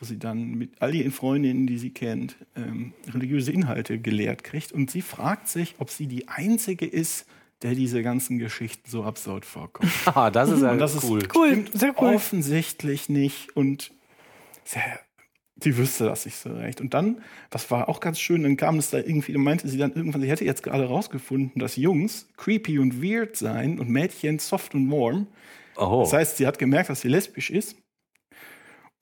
[0.00, 4.72] wo sie dann mit all ihren Freundinnen, die sie kennt, ähm, religiöse Inhalte gelehrt kriegt.
[4.72, 7.26] Und sie fragt sich, ob sie die Einzige ist,
[7.62, 9.92] der diese ganzen Geschichten so absurd vorkommen.
[10.06, 11.18] Ah, das ist ja Und das cool.
[11.22, 12.14] ist Cool, stimmt sehr cool.
[12.14, 13.54] offensichtlich nicht.
[13.54, 13.92] Und
[14.64, 14.78] sie,
[15.62, 16.80] sie wüsste das nicht so recht.
[16.80, 19.76] Und dann, das war auch ganz schön, dann kam es da irgendwie, dann meinte sie
[19.76, 24.38] dann irgendwann, sie hätte jetzt gerade rausgefunden, dass Jungs creepy und weird seien und Mädchen
[24.38, 25.26] soft und warm.
[25.76, 26.00] Oh.
[26.04, 27.76] Das heißt, sie hat gemerkt, dass sie lesbisch ist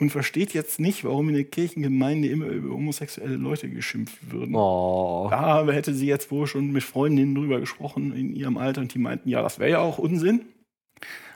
[0.01, 4.55] und versteht jetzt nicht, warum in der Kirchengemeinde immer über homosexuelle Leute geschimpft würden.
[4.55, 5.29] oh.
[5.31, 8.99] Da hätte sie jetzt wohl schon mit Freundinnen drüber gesprochen in ihrem Alter und die
[8.99, 10.43] meinten, ja, das wäre ja auch Unsinn.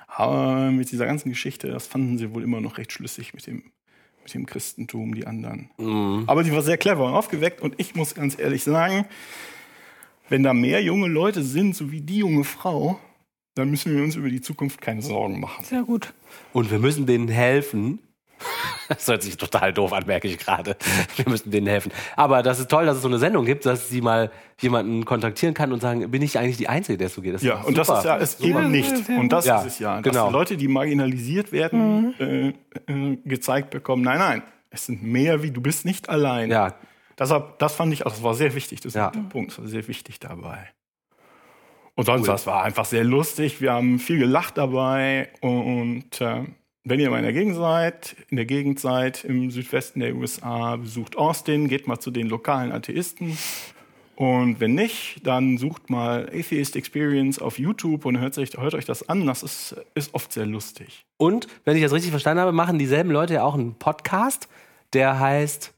[0.07, 3.64] Aber mit dieser ganzen Geschichte, das fanden sie wohl immer noch recht schlüssig mit dem,
[4.22, 5.70] mit dem Christentum, die anderen.
[6.27, 9.07] Aber die war sehr clever und aufgeweckt und ich muss ganz ehrlich sagen,
[10.29, 13.01] wenn da mehr junge Leute sind, so wie die junge Frau,
[13.55, 15.64] dann müssen wir uns über die Zukunft keine Sorgen machen.
[15.64, 16.14] Sehr gut.
[16.53, 17.98] Und wir müssen denen helfen.
[18.89, 20.77] Das hört sich total doof an, merke ich gerade.
[21.17, 21.91] Wir müssen denen helfen.
[22.17, 25.55] Aber das ist toll, dass es so eine Sendung gibt, dass sie mal jemanden kontaktieren
[25.55, 27.35] kann und sagen, bin ich eigentlich die Einzige, der es so geht?
[27.35, 27.99] Das Ja, ist und das super.
[28.01, 28.49] ist ja es Super.
[28.61, 29.09] eben nicht.
[29.09, 29.55] Und das gut.
[29.61, 29.97] ist es ja.
[29.97, 30.27] Ja, Dass genau.
[30.29, 35.51] die Leute, die marginalisiert werden, äh, äh, gezeigt bekommen, nein, nein, es sind mehr wie
[35.51, 36.51] du bist nicht allein.
[36.51, 36.75] Ja,
[37.19, 39.09] Deshalb, das fand ich, auch, das war sehr wichtig, das ist Ja.
[39.11, 40.69] ein Punkt, das war sehr wichtig dabei.
[41.95, 43.61] Und sonst, das war einfach sehr lustig.
[43.61, 45.29] Wir haben viel gelacht dabei.
[45.43, 46.45] Und äh,
[46.85, 50.77] wenn ihr mal in der Gegend seid, in der Gegend seid, im Südwesten der USA,
[50.77, 53.37] besucht Austin, geht mal zu den lokalen Atheisten.
[54.16, 58.85] Und wenn nicht, dann sucht mal Atheist Experience auf YouTube und hört, sich, hört euch
[58.85, 59.27] das an.
[59.27, 61.07] Das ist, ist oft sehr lustig.
[61.16, 64.49] Und, wenn ich das richtig verstanden habe, machen dieselben Leute ja auch einen Podcast,
[64.92, 65.73] der heißt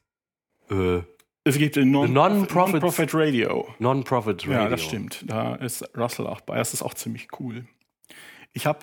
[0.69, 0.99] äh,
[1.45, 3.67] Es gibt den Non- Non-Profit- Non-Profit Radio.
[3.79, 4.51] Non-Profit Radio.
[4.63, 5.23] Ja, das stimmt.
[5.27, 6.57] Da ist Russell auch bei.
[6.57, 7.65] Das ist auch ziemlich cool.
[8.53, 8.79] Ich habe,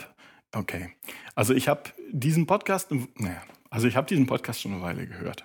[0.57, 0.89] okay,
[1.35, 5.45] also ich habe diesen Podcast, naja, also ich habe diesen Podcast schon eine Weile gehört.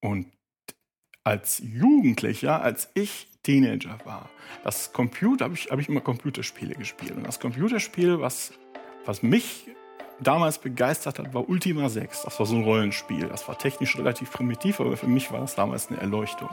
[0.00, 0.26] Und
[1.24, 4.30] als Jugendlicher, als ich Teenager war,
[4.64, 7.12] das Computer, habe ich, hab ich immer Computerspiele gespielt.
[7.12, 8.52] Und das Computerspiel, was,
[9.04, 9.66] was mich
[10.20, 12.22] damals begeistert hat, war Ultima 6.
[12.22, 13.28] Das war so ein Rollenspiel.
[13.28, 16.48] Das war technisch relativ primitiv, aber für mich war das damals eine Erleuchtung.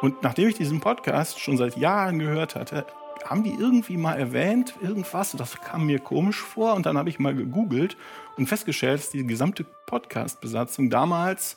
[0.00, 2.86] Und nachdem ich diesen Podcast schon seit Jahren gehört hatte,
[3.24, 6.74] haben die irgendwie mal erwähnt, irgendwas, das kam mir komisch vor.
[6.74, 7.96] Und dann habe ich mal gegoogelt
[8.36, 11.56] und festgestellt, dass die gesamte Podcast-Besatzung damals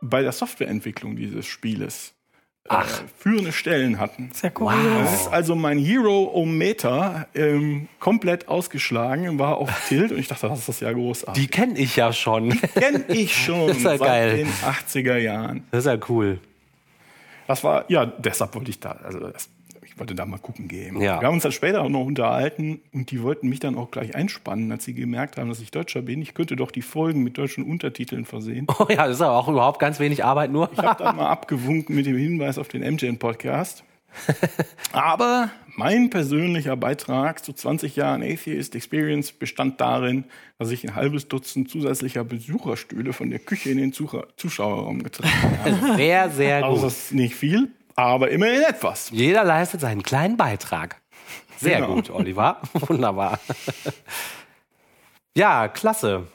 [0.00, 2.14] bei der Softwareentwicklung dieses Spieles
[2.68, 2.82] äh,
[3.18, 4.30] führende Stellen hatten.
[4.32, 4.80] Sehr kurios.
[5.02, 10.60] Das ist also mein Hero-O-Meter ähm, komplett ausgeschlagen, war auf Tilt und ich dachte, das
[10.60, 11.42] ist das ja großartig.
[11.42, 12.50] Die kenne ich ja schon.
[12.74, 14.36] kenne ich schon Das ist ja seit geil.
[14.38, 15.64] den 80er Jahren.
[15.70, 16.40] Das ist ja cool.
[17.46, 19.48] Das war, ja, deshalb wollte ich da, also das,
[19.96, 21.00] ich wollte da mal gucken gehen.
[21.00, 21.20] Ja.
[21.22, 24.14] Wir haben uns dann später auch noch unterhalten und die wollten mich dann auch gleich
[24.14, 26.20] einspannen, als sie gemerkt haben, dass ich Deutscher bin.
[26.20, 28.66] Ich könnte doch die Folgen mit deutschen Untertiteln versehen.
[28.78, 30.68] Oh ja, das ist aber auch überhaupt ganz wenig Arbeit nur.
[30.70, 33.84] Ich habe dann mal abgewunken mit dem Hinweis auf den MGN-Podcast.
[34.92, 40.24] Aber mein persönlicher Beitrag zu 20 Jahren Atheist Experience bestand darin,
[40.58, 45.32] dass ich ein halbes Dutzend zusätzlicher Besucherstühle von der Küche in den Zuschauer- Zuschauerraum getragen
[45.64, 45.96] habe.
[45.96, 46.84] Sehr, sehr Also gut.
[46.84, 49.10] das ist nicht viel, aber immerhin etwas.
[49.10, 51.00] Jeder leistet seinen kleinen Beitrag.
[51.58, 51.94] Sehr Genau.
[51.94, 52.60] gut, Oliver.
[52.74, 53.38] Wunderbar.
[55.36, 56.26] Ja, klasse.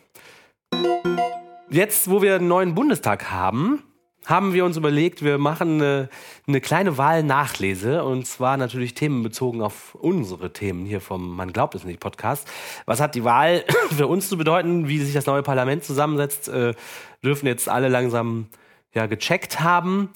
[1.70, 3.84] Jetzt, wo wir einen neuen Bundestag haben,
[4.26, 6.10] haben wir uns überlegt, wir machen eine,
[6.48, 11.84] eine kleine Wahlnachlese und zwar natürlich themenbezogen auf unsere Themen hier vom Man glaubt es
[11.86, 12.48] nicht Podcast.
[12.86, 13.64] Was hat die Wahl
[13.96, 14.88] für uns zu bedeuten?
[14.88, 16.74] Wie sich das neue Parlament zusammensetzt, äh,
[17.24, 18.48] dürfen jetzt alle langsam
[18.94, 20.10] ja gecheckt haben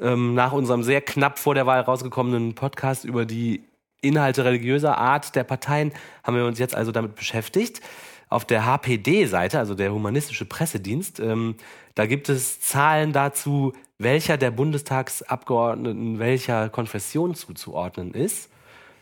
[0.00, 3.64] ähm, nach unserem sehr knapp vor der Wahl rausgekommenen Podcast über die
[4.00, 7.80] Inhalte religiöser Art der Parteien haben wir uns jetzt also damit beschäftigt.
[8.28, 11.56] Auf der HPD-Seite, also der Humanistische Pressedienst, ähm,
[11.94, 18.50] da gibt es Zahlen dazu, welcher der Bundestagsabgeordneten welcher Konfession zuzuordnen ist.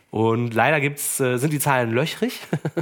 [0.09, 2.39] Und leider gibt's, äh, sind die Zahlen löchrig,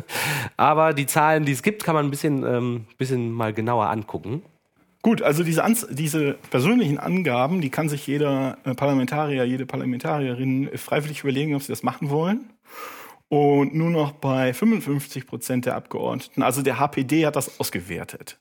[0.57, 4.43] aber die Zahlen, die es gibt, kann man ein bisschen, ähm, bisschen mal genauer angucken.
[5.05, 10.67] Gut, also diese, Anz diese persönlichen Angaben, die kann sich jeder äh, Parlamentarier, jede Parlamentarierin
[10.67, 12.49] äh, freiwillig überlegen, ob sie das machen wollen.
[13.29, 18.39] Und nur noch bei 55 Prozent der Abgeordneten, also der HPD hat das ausgewertet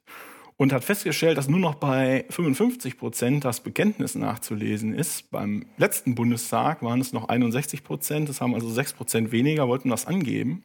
[0.57, 5.31] und hat festgestellt, dass nur noch bei 55 Prozent das Bekenntnis nachzulesen ist.
[5.31, 9.90] Beim letzten Bundestag waren es noch 61 Prozent, das haben also 6 Prozent weniger, wollten
[9.90, 10.64] das angeben.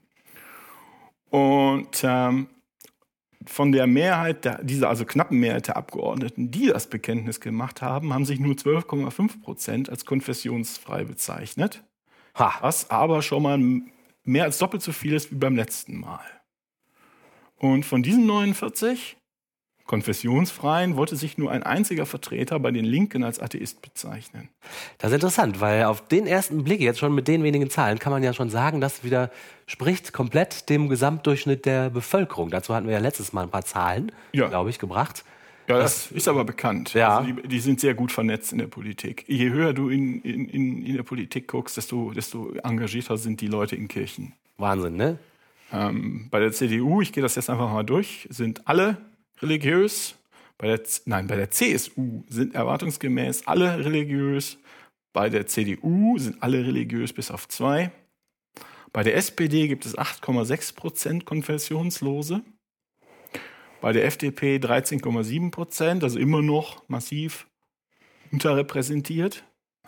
[1.30, 2.48] Und ähm,
[3.46, 8.14] von der Mehrheit, der, dieser also knappen Mehrheit der Abgeordneten, die das Bekenntnis gemacht haben,
[8.14, 11.84] haben sich nur 12,5 Prozent als konfessionsfrei bezeichnet.
[12.36, 12.56] Ha.
[12.62, 13.60] Was aber schon mal
[14.24, 16.26] mehr als doppelt so viel ist wie beim letzten Mal.
[17.56, 19.18] Und von diesen 49
[19.86, 24.50] Konfessionsfreien wollte sich nur ein einziger Vertreter bei den Linken als Atheist bezeichnen.
[25.00, 28.12] Das ist interessant, weil auf den ersten Blick jetzt schon mit den wenigen Zahlen kann
[28.12, 32.50] man ja schon sagen, das widerspricht komplett dem Gesamtdurchschnitt der Bevölkerung.
[32.50, 34.50] Dazu hatten wir ja letztes Mal ein paar Zahlen, Ja.
[34.50, 35.24] glaube ich, gebracht.
[35.70, 36.94] Ja, das, ist aber bekannt.
[36.96, 37.20] Ja.
[37.20, 39.24] Also die, die sind sehr gut vernetzt in der Politik.
[39.28, 43.78] Je höher du in, in, in, der Politik guckst, desto, desto engagierter sind die Leute
[43.78, 44.34] in Kirchen.
[44.58, 45.18] Wahnsinn, ne?
[45.72, 48.98] Ähm, bei der CDU, ich gehe das jetzt einfach mal durch, sind alle
[49.42, 50.16] religiös.
[50.58, 54.58] Bei der, nein, bei der CSU sind erwartungsgemäß alle religiös.
[55.14, 57.92] Bei der CDU sind alle religiös bis auf zwei.
[58.92, 62.42] Bei der SPD gibt es 8,6 Prozent Konfessionslose.
[63.82, 67.48] Bei der FDP 13,7 Prozent, also immer noch massiv
[68.32, 69.44] unterrepräsentiert.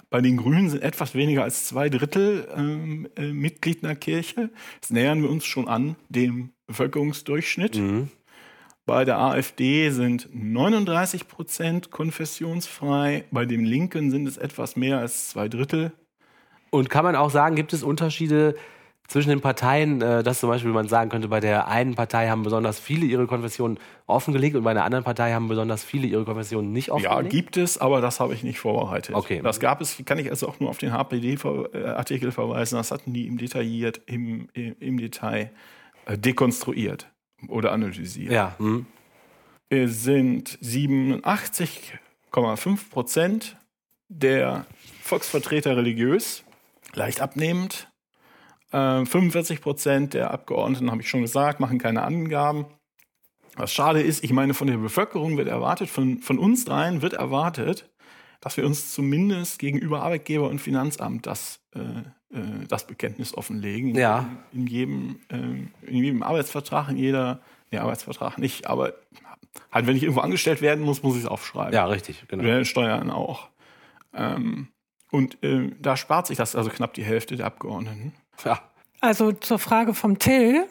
[0.10, 4.50] Bei den Grünen sind etwas weniger als zwei Drittel ähm, äh, Mitglied einer Kirche.
[4.76, 7.76] Jetzt nähern wir uns schon an dem Bevölkerungsdurchschnitt.
[8.86, 13.26] Bei der AfD sind 39 Prozent konfessionsfrei.
[13.32, 15.92] Bei den Linken sind es etwas mehr als zwei Drittel.
[16.72, 18.56] Und kann man auch sagen, gibt es Unterschiede
[19.08, 22.44] zwischen den Parteien, äh, dass zum Beispiel man sagen könnte, bei der einen Partei haben
[22.44, 26.72] besonders viele ihre Konfession offengelegt und bei der anderen Partei haben besonders viele ihre Konfession
[26.72, 27.30] nicht Ja, offengelegt?
[27.30, 29.14] gibt es, aber das habe ich nicht vorbereitet.
[29.16, 29.42] Okay.
[29.44, 32.76] Das gab es, kann ich also auch nur auf den HPD-Artikel verweisen.
[32.78, 35.52] Das hatten die im detailliert, im, im, im Detail
[36.06, 37.08] äh, dekonstruiert
[37.48, 38.32] oder analysiert.
[38.32, 38.86] Ja, hm.
[39.70, 43.58] Es sind 87,5 Prozent
[44.10, 44.66] der
[45.02, 46.44] Volksvertreter religiös,
[46.94, 47.88] leicht abnehmend.
[48.72, 52.66] Äh, 45 Prozent der Abgeordneten, habe ich schon gesagt, machen keine Angaben.
[53.56, 57.14] Was schade ist, ich meine, von der Bevölkerung wird erwartet, von, von uns dreien wird
[57.14, 57.90] erwartet,
[58.40, 63.96] dass wir uns zumindest gegenüber Arbeitgeber und Finanzamt das, äh, äh, das Bekenntnis offenlegen.
[63.96, 64.30] Ja.
[64.52, 67.42] In, in, jedem, ähm, in jedem Arbeitsvertrag, in jeder,
[67.72, 68.94] nee, Arbeitsvertrag nicht, aber
[69.72, 71.74] halt, wenn ich irgendwo angestellt werden muss, muss ich es aufschreiben.
[71.74, 72.44] ja, richtig, genau.
[72.44, 73.50] Ja, Steuern auch.
[74.14, 74.68] Ähm,
[75.12, 78.14] und äh, da spart sich das also knapp die Hälfte der Abgeordneten.
[78.46, 78.62] Ja.
[79.02, 80.66] Also zur Frage vom Till,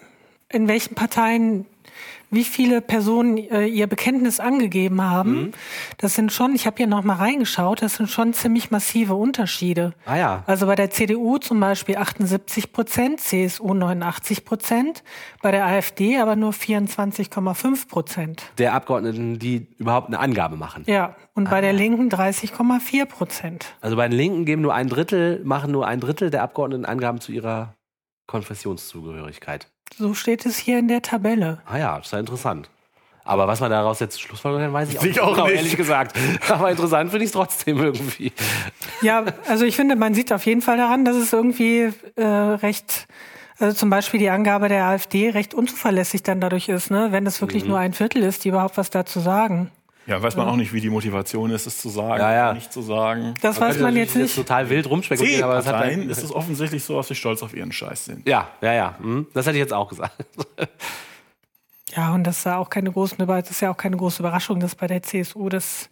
[0.49, 1.67] in welchen Parteien
[2.31, 5.53] wie viele Personen äh, ihr Bekenntnis angegeben haben.
[5.99, 9.93] Das sind schon, ich habe hier noch mal reingeschaut, das sind schon ziemlich massive Unterschiede.
[10.07, 10.45] Ah ja.
[10.47, 15.03] Also bei der CDU zum Beispiel 78 Prozent, CSU 89 Prozent,
[15.43, 18.43] bei der AfD aber nur 24,5 Prozent.
[18.59, 20.85] Der Abgeordneten, die überhaupt eine Angabe machen.
[20.87, 23.75] Ja, und bei der Linken 30,4 Prozent.
[23.81, 27.21] Also bei den Linken geben nur ein Drittel, machen nur ein Drittel der Abgeordneten Angaben
[27.21, 27.75] zu ihrer
[28.27, 29.69] Konfessionszugehörigkeit.
[29.99, 31.61] So steht es hier in der Tabelle.
[31.67, 32.71] Ah ja, das ist ja interessant.
[33.25, 35.57] Aber was man daraus jetzt schlussfolgern kann, weiß ich auch, Ich auch genau, nicht.
[35.57, 36.17] ehrlich gesagt.
[36.49, 38.33] Aber interessant finde ich es trotzdem irgendwie.
[39.03, 43.07] Ja, also ich finde, man sieht auf jeden Fall daran, dass es irgendwie äh, recht,
[43.59, 47.09] also zum Beispiel die Angabe der AfD recht unzuverlässig dann dadurch ist, ne?
[47.13, 49.71] wenn es wirklich nur ein Viertel ist, die überhaupt was dazu sagen.
[50.11, 52.45] Ja, weiß man auch nicht, wie die Motivation ist, es zu sagen Ja, ja.
[52.47, 53.35] oder nicht zu sagen.
[53.43, 54.35] Das weiß Könnte man jetzt nicht.
[54.35, 57.71] total wild rumspekulieren, aber das hat ist es offensichtlich so, dass sie stolz auf ihren
[57.71, 58.29] Scheiß sind.
[58.29, 58.97] Ja, ja, ja.
[58.99, 60.13] hm, Das hätte ich jetzt auch gesagt.
[61.97, 64.61] Ja, und das ist ja auch keine große, das ist ja auch keine große Überraschung,
[64.61, 65.89] dass bei der CSU, dass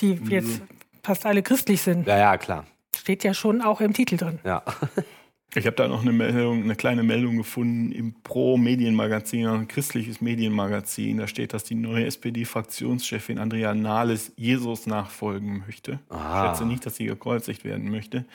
[0.00, 0.62] die jetzt
[1.04, 2.08] fast alle christlich sind.
[2.08, 2.64] Ja, ja, klar.
[2.96, 4.40] Steht ja schon auch im Titel drin.
[4.44, 4.62] Ja.
[5.54, 11.16] Ich habe da noch eine Meldung, eine kleine Meldung gefunden im Pro-Medienmagazin, ein christliches Medienmagazin.
[11.16, 15.98] Da steht, dass die neue SPD-Fraktionschefin Andrea Nahles Jesus nachfolgen möchte.
[16.08, 18.26] Ich schätze nicht, dass sie gekreuzigt werden möchte.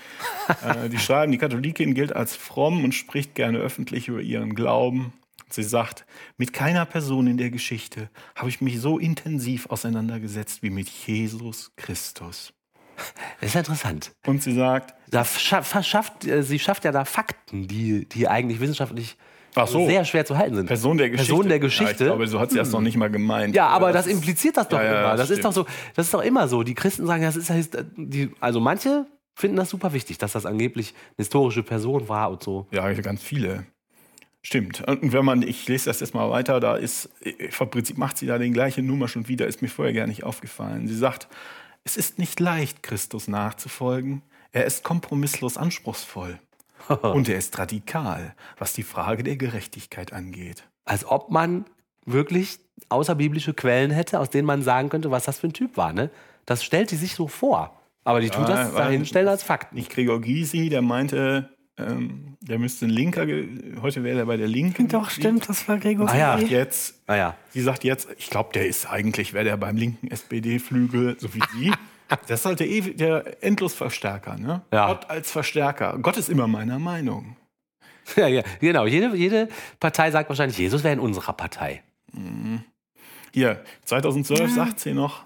[0.61, 5.13] äh, die schreiben, die Katholikin gilt als fromm und spricht gerne öffentlich über ihren Glauben.
[5.49, 6.05] Sie sagt,
[6.37, 11.71] mit keiner Person in der Geschichte habe ich mich so intensiv auseinandergesetzt wie mit Jesus
[11.77, 12.51] Christus.
[13.39, 14.11] Das ist ja interessant.
[14.25, 18.59] Und sie sagt, Da scha- verschafft, äh, sie schafft ja da Fakten, die, die eigentlich
[18.59, 19.17] wissenschaftlich
[19.67, 19.85] so.
[19.87, 20.65] sehr schwer zu halten sind.
[20.65, 21.31] Person der Geschichte.
[21.33, 22.05] Person der Ja, ich Geschichte.
[22.05, 23.55] glaube, so hat sie das noch nicht mal gemeint.
[23.55, 25.11] Ja, aber das impliziert das doch Ja, ja, immer.
[25.17, 26.63] Das das ist doch so, das ist doch immer so.
[26.63, 27.51] Die Christen sagen, das ist
[27.95, 32.43] die, also manche finden das super wichtig, dass das angeblich eine historische Person war und
[32.43, 32.67] so.
[32.71, 33.65] Ja, ganz viele.
[34.41, 34.81] Stimmt.
[34.87, 37.09] Und wenn man, ich lese das jetzt mal weiter, da ist,
[37.49, 40.23] vom Prinzip macht sie da den gleichen Nummer schon wieder, ist mir vorher gar nicht
[40.23, 40.87] aufgefallen.
[40.87, 41.27] Sie sagt,
[41.85, 44.23] es ist nicht leicht, Christus nachzufolgen.
[44.51, 46.39] Er ist kompromisslos anspruchsvoll.
[47.01, 50.67] Und er ist radikal, was die Frage der Gerechtigkeit angeht.
[50.83, 51.65] Als ob man
[52.05, 55.93] wirklich außerbiblische Quellen hätte, aus denen man sagen könnte, was das für ein Typ war.
[55.93, 56.11] Ne?
[56.45, 57.79] Das stellt sie sich so vor.
[58.03, 59.73] Aber die tut das dahinstellen als Fakt.
[59.73, 63.25] Nicht Gregor Gysi, der meinte, ähm, der müsste ein Linker,
[63.81, 64.87] heute wäre er bei der Linken.
[64.87, 66.09] Doch, stimmt, das war Gregor.
[66.09, 66.37] Ah ja.
[66.39, 67.37] Jetzt Ah ja.
[67.51, 71.41] Sie sagt jetzt, ich glaube, der ist eigentlich, wäre der beim linken SPD-Flügel, so wie
[71.57, 71.71] Sie.
[72.27, 74.61] Das ist halt der, ewig- der Endlosverstärker, ne?
[74.71, 74.85] Ja.
[74.93, 75.97] Gott als Verstärker.
[75.99, 77.35] Gott ist immer meiner Meinung.
[78.15, 78.85] Ja, ja, genau.
[78.85, 81.81] Jede, jede Partei sagt wahrscheinlich, Jesus wäre in unserer Partei.
[83.33, 85.23] Hier, 2012 sagt sie noch,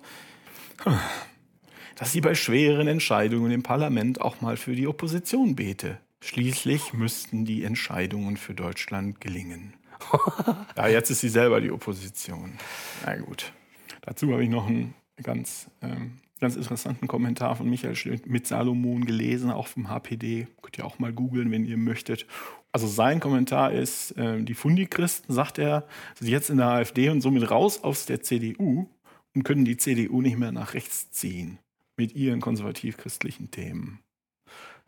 [1.97, 5.97] dass sie bei schweren Entscheidungen im Parlament auch mal für die Opposition bete.
[6.21, 9.73] Schließlich müssten die Entscheidungen für Deutschland gelingen.
[10.77, 12.57] ja, jetzt ist sie selber die Opposition.
[13.05, 13.53] Na gut.
[14.01, 19.05] Dazu habe ich noch einen ganz, ähm, ganz interessanten Kommentar von Michael Schmidt mit Salomon
[19.05, 20.47] gelesen, auch vom HPD.
[20.61, 22.25] Könnt ihr auch mal googeln, wenn ihr möchtet.
[22.71, 27.21] Also sein Kommentar ist, äh, die Fundichristen, sagt er, sind jetzt in der AfD und
[27.21, 28.87] somit raus aus der CDU
[29.33, 31.59] und können die CDU nicht mehr nach rechts ziehen
[31.97, 33.99] mit ihren konservativ-christlichen Themen.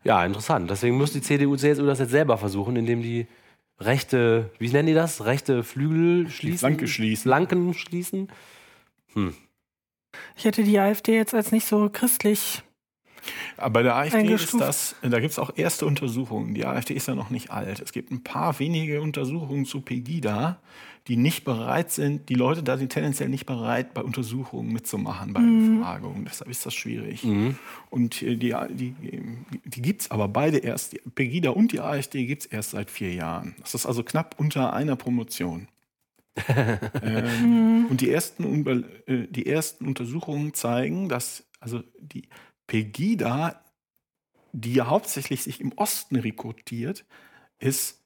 [0.04, 0.70] Ja, interessant.
[0.70, 3.26] Deswegen muss die CDU, CSU das jetzt selber versuchen, indem die
[3.78, 5.24] rechte, wie nennen die das?
[5.24, 6.58] Rechte Flügel schließen?
[6.58, 7.22] Flanke schließen.
[7.22, 8.28] Flanken schließen.
[10.36, 12.62] Ich hätte die AfD jetzt als nicht so christlich.
[13.56, 16.54] Aber bei der AfD ist das, da gibt es auch erste Untersuchungen.
[16.54, 17.80] Die AfD ist ja noch nicht alt.
[17.80, 20.58] Es gibt ein paar wenige Untersuchungen zu Pegida,
[21.08, 25.40] die nicht bereit sind, die Leute da sind tendenziell nicht bereit, bei Untersuchungen mitzumachen, bei
[25.40, 26.24] Befragungen.
[26.24, 27.24] Deshalb ist das schwierig.
[27.90, 28.94] Und äh, die, die,
[29.64, 32.90] die gibt es aber beide erst, die Pegida und die AfD gibt es erst seit
[32.90, 33.56] vier Jahren.
[33.60, 35.68] Das ist also knapp unter einer Promotion.
[37.02, 38.66] ähm, und die ersten,
[39.06, 42.28] äh, die ersten Untersuchungen zeigen, dass also die
[42.66, 43.62] Pegida,
[44.52, 47.04] die ja hauptsächlich sich im Osten rekrutiert,
[47.58, 48.01] ist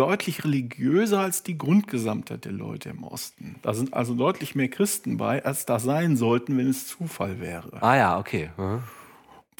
[0.00, 3.56] deutlich religiöser als die Grundgesamtheit der Leute im Osten.
[3.60, 7.82] Da sind also deutlich mehr Christen bei, als da sein sollten, wenn es Zufall wäre.
[7.82, 8.48] Ah ja, okay.
[8.56, 8.82] Mhm.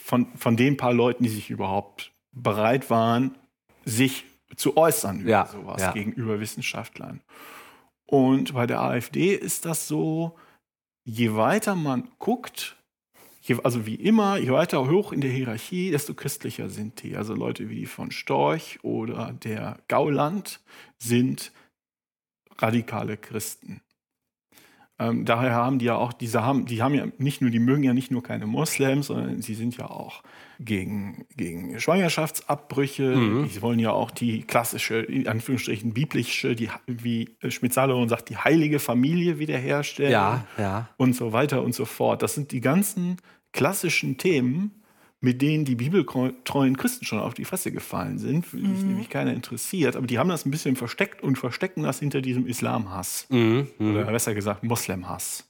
[0.02, 3.36] Von, von den paar Leuten, die sich überhaupt bereit waren,
[3.84, 4.24] sich
[4.56, 5.92] zu äußern über Ja, sowas ja.
[5.92, 7.20] gegenüber Wissenschaftlern.
[8.06, 10.38] Und bei der AfD ist das so,
[11.04, 12.76] je weiter man guckt,
[13.62, 17.16] also wie immer, je weiter hoch in der Hierarchie, desto christlicher sind die.
[17.16, 20.60] Also Leute wie die von Storch oder der Gauland
[20.98, 21.52] sind
[22.58, 23.80] radikale Christen.
[24.98, 27.82] Ähm, daher haben die ja auch, diese haben, die haben ja nicht nur, die mögen
[27.82, 30.22] ja nicht nur keine Moslems, sondern sie sind ja auch
[30.60, 33.46] gegen, gegen Schwangerschaftsabbrüche.
[33.48, 38.78] Sie wollen ja auch die klassische, in Anführungsstrichen biblische, die, wie Schmidt-Salomon sagt, die heilige
[38.78, 40.88] Familie wiederherstellen Ja, ja.
[40.98, 42.22] und so weiter und so fort.
[42.22, 43.16] Das sind die ganzen
[43.52, 44.82] klassischen Themen,
[45.22, 49.10] mit denen die bibeltreuen Christen schon auf die Fresse gefallen sind, für die sich nämlich
[49.10, 49.96] keiner interessiert.
[49.96, 53.26] Aber die haben das ein bisschen versteckt und verstecken das hinter diesem Islamhass.
[53.30, 55.46] Oder besser gesagt Moslemhass.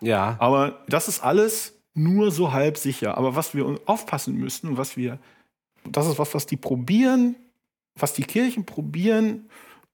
[0.00, 0.36] Ja.
[0.40, 3.16] Aber das ist alles nur so halb sicher.
[3.16, 5.18] Aber was wir aufpassen müssen und was wir,
[5.84, 7.36] das ist was, was die probieren,
[7.94, 9.48] was die Kirchen probieren,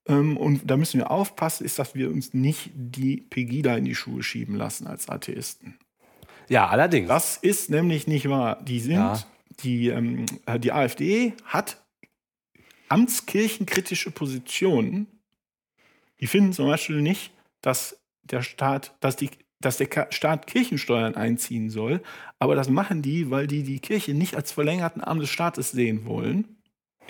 [0.06, 3.94] ähm, und da müssen wir aufpassen, ist, dass wir uns nicht die Pegida in die
[3.94, 5.78] Schuhe schieben lassen als Atheisten.
[6.48, 7.08] Ja, allerdings.
[7.08, 8.60] Das ist nämlich nicht wahr.
[8.62, 9.22] Die sind, Ja.
[9.62, 11.80] die, ähm, äh, die AfD hat
[12.88, 15.06] amtskirchenkritische Positionen.
[16.20, 17.32] Die finden zum Beispiel nicht,
[17.62, 19.30] dass der Staat, dass die,
[19.61, 22.01] dass der Staat Kirchensteuern einziehen soll.
[22.38, 26.07] Aber das machen die, weil die die Kirche nicht als verlängerten Arm des Staates sehen
[26.07, 26.57] wollen.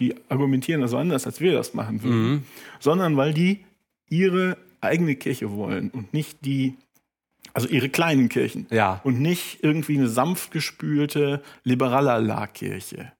[0.00, 2.30] Die argumentieren also anders, als wir das machen würden.
[2.30, 2.42] Mhm.
[2.80, 3.64] Sondern weil die
[4.08, 6.76] ihre eigene Kirche wollen und nicht die,
[7.52, 9.00] also ihre kleinen Kirchen Ja.
[9.04, 13.12] und nicht irgendwie eine sanft gespülte Liberala-Kirche.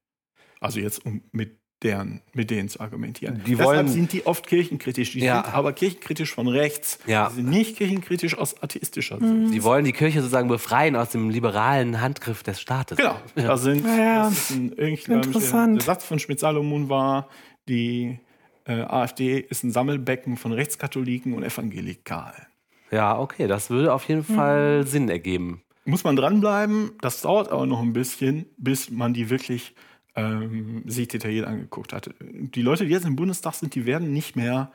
[0.59, 3.41] Also jetzt um mit deren, mit denen zu argumentieren.
[3.47, 5.13] Die Deshalb wollen- sind die oft kirchenkritisch.
[5.13, 5.43] Die Ja.
[5.45, 6.99] sind aber kirchenkritisch von rechts.
[7.07, 7.29] Ja.
[7.31, 9.49] Die sind nicht kirchenkritisch aus atheistischer Sicht.
[9.53, 12.99] Sie wollen die Kirche sozusagen befreien aus dem liberalen Handgriff des Staates.
[12.99, 13.17] Genau.
[13.35, 14.23] Da sind, Ja, ja.
[14.25, 15.69] das ist ein, Interessant.
[15.77, 17.29] Der, der Satz von Schmidt-Salomon war,
[17.69, 18.19] die
[18.67, 22.47] äh, AfD ist ein Sammelbecken von Rechtskatholiken und Evangelikalen.
[22.91, 24.35] Ja, okay, das würde auf jeden Mhm.
[24.35, 25.63] Fall Sinn ergeben.
[25.87, 26.93] muss man dranbleiben.
[27.01, 29.75] Das dauert aber noch ein bisschen, bis man die wirklich
[30.15, 32.11] ähm, sich detailliert angeguckt hat.
[32.21, 34.73] Die Leute, die jetzt im Bundestag sind, die werden nicht mehr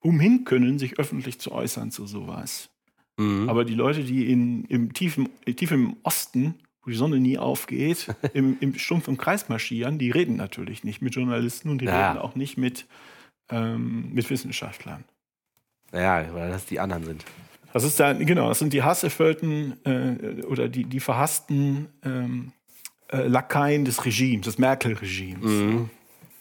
[0.00, 2.70] umhin können, sich öffentlich zu äußern zu sowas.
[3.16, 3.48] Mhm.
[3.48, 8.14] Aber die Leute, die in, im tiefen, tief im Osten, wo die Sonne nie aufgeht,
[8.34, 12.10] im, im Stumpf im Kreis marschieren, die reden natürlich nicht mit Journalisten und die Ja.
[12.10, 12.86] reden auch nicht mit,
[13.50, 15.04] ähm, mit Wissenschaftlern.
[15.92, 17.24] Ja, weil das die anderen sind.
[17.72, 22.52] Das ist dann, genau, das sind die hasserfüllten äh, oder die, die verhassten ähm,
[23.14, 25.50] äh, Lakaien des Regimes, des Merkel-Regimes.
[25.50, 25.90] Mhm.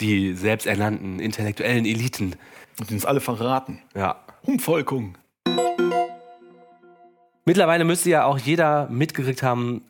[0.02, 2.36] Die selbsternannten intellektuellen Eliten.
[2.80, 3.80] Und die uns alle verraten.
[3.96, 4.18] Ja.
[4.42, 5.18] Umvolkung.
[7.46, 9.82] Mittlerweile müsste ja auch jeder mitgekriegt haben,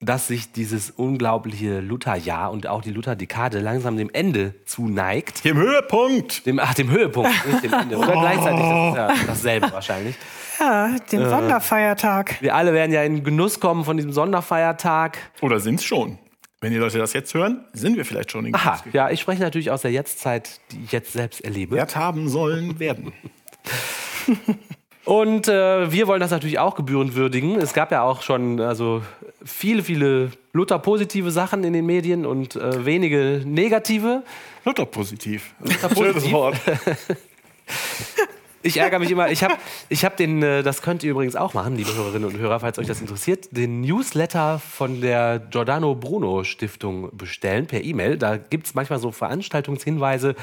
[0.00, 5.44] dass sich dieses unglaubliche Lutherjahr und auch die Lutherdekade langsam dem Ende zuneigt.
[5.44, 6.46] Dem Höhepunkt!
[6.46, 7.98] Dem, ach, dem Höhepunkt, nicht dem Ende.
[7.98, 10.16] Oder gleichzeitig, das ist ja dasselbe wahrscheinlich.
[10.58, 12.40] Ja, den Sonderfeiertag.
[12.40, 15.18] Wir alle werden ja in Genuss kommen von diesem Sonderfeiertag.
[15.42, 16.18] Oder sind es schon?
[16.62, 19.40] Wenn die Leute das jetzt hören, sind wir vielleicht schon in Aha, ja, ich spreche
[19.40, 21.74] natürlich aus der Jetztzeit, die ich jetzt selbst erlebe.
[21.74, 23.12] Wert haben sollen werden.
[25.06, 27.56] Und äh, wir wollen das natürlich auch gebührend würdigen.
[27.56, 29.02] Es gab ja auch schon also
[29.42, 34.22] viele, viele Luther positive Sachen in den Medien und äh, wenige negative.
[34.64, 35.54] Luther positiv.
[35.58, 35.96] positiv.
[35.96, 36.56] Schönes Wort.
[38.62, 39.30] Ich ärgere mich immer.
[39.30, 39.54] Ich habe
[39.88, 42.78] ich hab den, äh, das könnt ihr übrigens auch machen, liebe Hörerinnen und Hörer, falls
[42.78, 48.18] euch das interessiert, den Newsletter von der Giordano Bruno Stiftung bestellen per E-Mail.
[48.18, 50.34] Da gibt es manchmal so Veranstaltungshinweise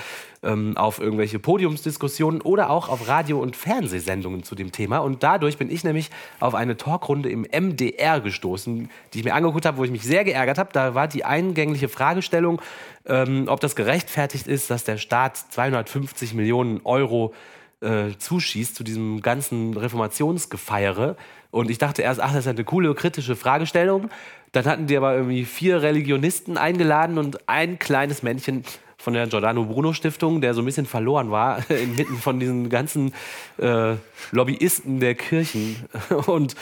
[0.42, 4.98] ähm, auf irgendwelche Podiumsdiskussionen oder auch auf Radio- und Fernsehsendungen zu dem Thema.
[4.98, 6.10] Und dadurch bin ich nämlich
[6.40, 10.24] auf eine Talkrunde im MDR gestoßen, die ich mir angeguckt habe, wo ich mich sehr
[10.24, 10.70] geärgert habe.
[10.74, 12.64] Da war die eingängliche Fragestellung,
[13.06, 17.36] ähm, ob das gerechtfertigt ist, dass der Staat 250 Millionen Euro
[17.82, 21.16] äh, zuschießt zu diesem ganzen Reformationsgefeiere.
[21.52, 24.10] Und ich dachte erst, ach, das ist eine coole kritische Fragestellung.
[24.52, 28.64] Dann hatten die aber irgendwie vier Religionisten eingeladen und ein kleines Männchen
[28.98, 33.14] von der Giordano Bruno Stiftung, der so ein bisschen verloren war inmitten von diesen ganzen
[33.58, 33.94] äh,
[34.32, 35.86] Lobbyisten der Kirchen.
[36.26, 36.56] Und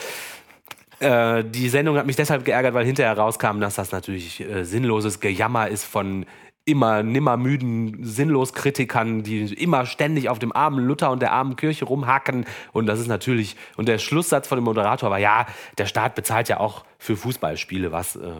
[1.00, 5.20] äh, die Sendung hat mich deshalb geärgert, weil hinterher rauskam, dass das natürlich äh, sinnloses
[5.20, 6.26] Gejammer ist von
[6.66, 11.84] immer nimmer müden Sinnloskritikern, die immer ständig auf dem armen Luther und der armen Kirche
[11.84, 12.44] rumhacken.
[12.72, 15.46] Und das ist natürlich, und der Schlusssatz von dem Moderator war, ja,
[15.78, 18.16] der Staat bezahlt ja auch für Fußballspiele was.
[18.16, 18.32] Äh,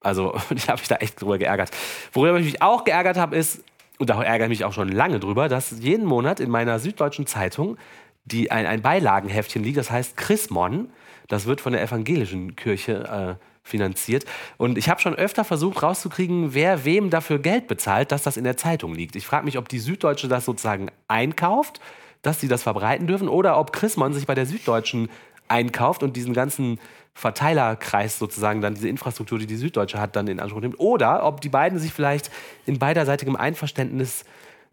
[0.00, 1.70] also ich habe mich da echt drüber geärgert.
[2.12, 3.62] Worüber ich mich auch geärgert habe, ist,
[3.98, 7.26] und da ärgere ich mich auch schon lange drüber, dass jeden Monat in meiner Süddeutschen
[7.26, 7.78] Zeitung
[8.24, 10.90] die, ein, ein Beilagenheftchen liegt, das heißt Chrismon.
[11.28, 14.24] Das wird von der evangelischen Kirche äh, finanziert.
[14.56, 18.44] Und ich habe schon öfter versucht rauszukriegen, wer wem dafür Geld bezahlt, dass das in
[18.44, 19.14] der Zeitung liegt.
[19.16, 21.80] Ich frage mich, ob die Süddeutsche das sozusagen einkauft,
[22.22, 25.08] dass sie das verbreiten dürfen, oder ob Chrismon sich bei der Süddeutschen
[25.46, 26.78] einkauft und diesen ganzen
[27.14, 30.78] Verteilerkreis sozusagen dann diese Infrastruktur, die die Süddeutsche hat, dann in Anspruch nimmt.
[30.78, 32.30] Oder ob die beiden sich vielleicht
[32.64, 34.24] in beiderseitigem Einverständnis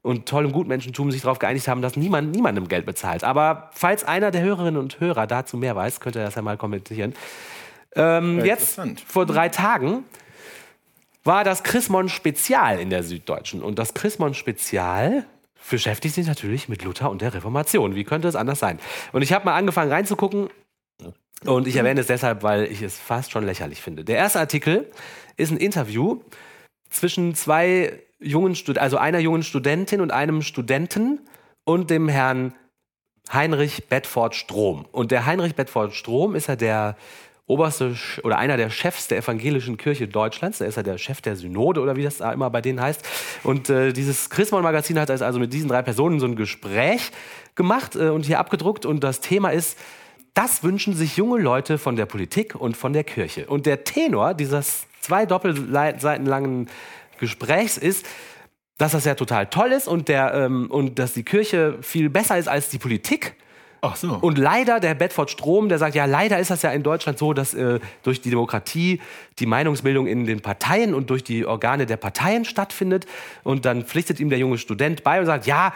[0.04, 3.24] und tollem Gutmenschentum sich darauf geeinigt haben, dass niemand niemandem Geld bezahlt.
[3.24, 6.58] Aber falls einer der Hörerinnen und Hörer dazu mehr weiß, könnt ihr das ja mal
[6.58, 7.16] kommentieren.
[7.96, 10.04] Ähm, jetzt, vor drei Tagen,
[11.24, 13.64] war das Chrismon Spezial in der Süddeutschen.
[13.64, 15.26] Und das Chrismon Spezial
[15.70, 17.96] beschäftigt sich natürlich mit Luther und der Reformation.
[17.96, 18.80] Wie könnte es anders sein?
[19.12, 20.50] Und ich habe mal angefangen reinzugucken.
[21.44, 24.04] Und ich erwähne es deshalb, weil ich es fast schon lächerlich finde.
[24.04, 24.90] Der erste Artikel
[25.38, 26.22] ist ein Interview
[26.90, 31.20] zwischen zwei jungen Stud also einer jungen Studentin und einem Studenten
[31.64, 32.54] und dem Herrn
[33.32, 34.86] Heinrich Bedford Strom.
[34.92, 36.96] Und der Heinrich Bedford Strom ist ja der
[37.48, 40.58] oberste oder einer der Chefs der evangelischen Kirche Deutschlands.
[40.58, 43.04] Der ist ja der Chef der Synode oder wie das da immer bei denen heißt.
[43.44, 47.12] Und äh, dieses Chrismon-Magazin hat also mit diesen drei Personen so ein Gespräch
[47.54, 48.86] gemacht äh, und hier abgedruckt.
[48.86, 49.78] Und das Thema ist,
[50.34, 53.46] das wünschen sich junge Leute von der Politik und von der Kirche.
[53.46, 56.68] Und der Tenor dieses zwei Doppelseiten langen
[57.20, 58.06] Gesprächs ist,
[58.78, 62.38] dass das ja total toll ist und, der, ähm, und dass die Kirche viel besser
[62.38, 63.36] ist als die Politik.
[63.92, 64.18] Ach so.
[64.22, 67.34] Und leider, der Bedford Strom, der sagt, ja, leider ist das ja in Deutschland so,
[67.34, 69.02] dass äh, durch die Demokratie
[69.40, 73.06] die Meinungsbildung in den Parteien und durch die Organe der Parteien stattfindet.
[73.44, 75.74] Und dann pflichtet ihm der junge Student bei und sagt, ja,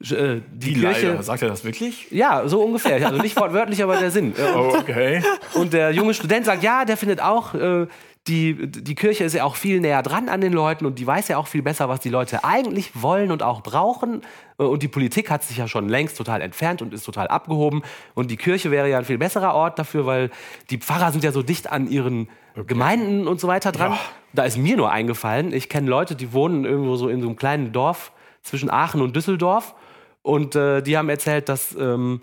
[0.00, 1.08] äh, die, Die Kirche.
[1.10, 1.22] leider.
[1.22, 2.08] Sagt er das wirklich?
[2.10, 3.06] Ja, so ungefähr.
[3.06, 4.34] Also nicht wortwörtlich, aber der Sinn.
[4.36, 5.22] Äh, Oh, okay.
[5.54, 7.86] und der junge Student sagt, ja, der findet auch, äh,
[8.28, 11.26] die, die Kirche ist ja auch viel näher dran an den Leuten und die weiß
[11.26, 14.22] ja auch viel besser, was die Leute eigentlich wollen und auch brauchen.
[14.58, 17.82] Äh, Und die Politik hat sich ja schon längst total entfernt und ist total abgehoben.
[18.14, 20.30] Und die Kirche wäre ja ein viel besserer Ort dafür, weil
[20.70, 22.28] die Pfarrer sind ja so dicht an ihren
[22.66, 23.92] Gemeinden und so weiter dran.
[23.92, 23.98] Ja.
[24.34, 27.36] Da ist mir nur eingefallen, ich kenne Leute, die wohnen irgendwo so in so einem
[27.36, 28.12] kleinen Dorf
[28.42, 29.74] zwischen Aachen und Düsseldorf.
[30.22, 32.22] Und äh, die haben erzählt, dass ähm,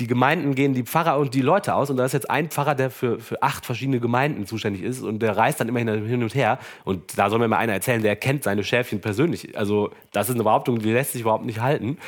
[0.00, 1.90] die Gemeinden gehen die Pfarrer und die Leute aus.
[1.90, 5.02] Und da ist jetzt ein Pfarrer, der für, für acht verschiedene Gemeinden zuständig ist.
[5.02, 6.58] Und der reist dann immer hin und her.
[6.84, 9.56] Und da soll mir mal einer erzählen, der kennt seine Schäfchen persönlich.
[9.56, 11.98] Also das ist eine Behauptung, die lässt sich überhaupt nicht halten.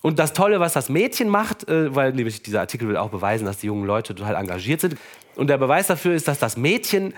[0.00, 3.44] Und das Tolle, was das Mädchen macht, äh, weil nämlich dieser Artikel will auch beweisen,
[3.44, 4.96] dass die jungen Leute total engagiert sind.
[5.36, 7.12] Und der Beweis dafür ist, dass das Mädchen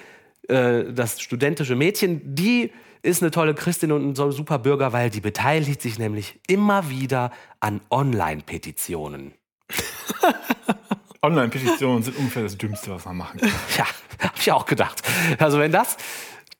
[0.48, 2.72] äh, das studentische Mädchen, die
[3.02, 7.32] ist eine tolle Christin und ein super Bürger, weil die beteiligt sich nämlich immer wieder
[7.60, 9.34] an Online-Petitionen.
[11.22, 13.50] Online-Petitionen sind ungefähr das Dümmste, was man machen kann.
[13.78, 13.86] Ja,
[14.18, 15.02] habe ich auch gedacht.
[15.38, 15.96] Also wenn das,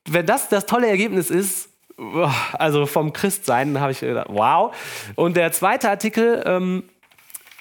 [0.05, 1.69] wenn das das tolle Ergebnis ist,
[2.53, 4.75] also vom Christsein, habe ich gedacht, wow.
[5.15, 6.83] Und der zweite Artikel, ähm,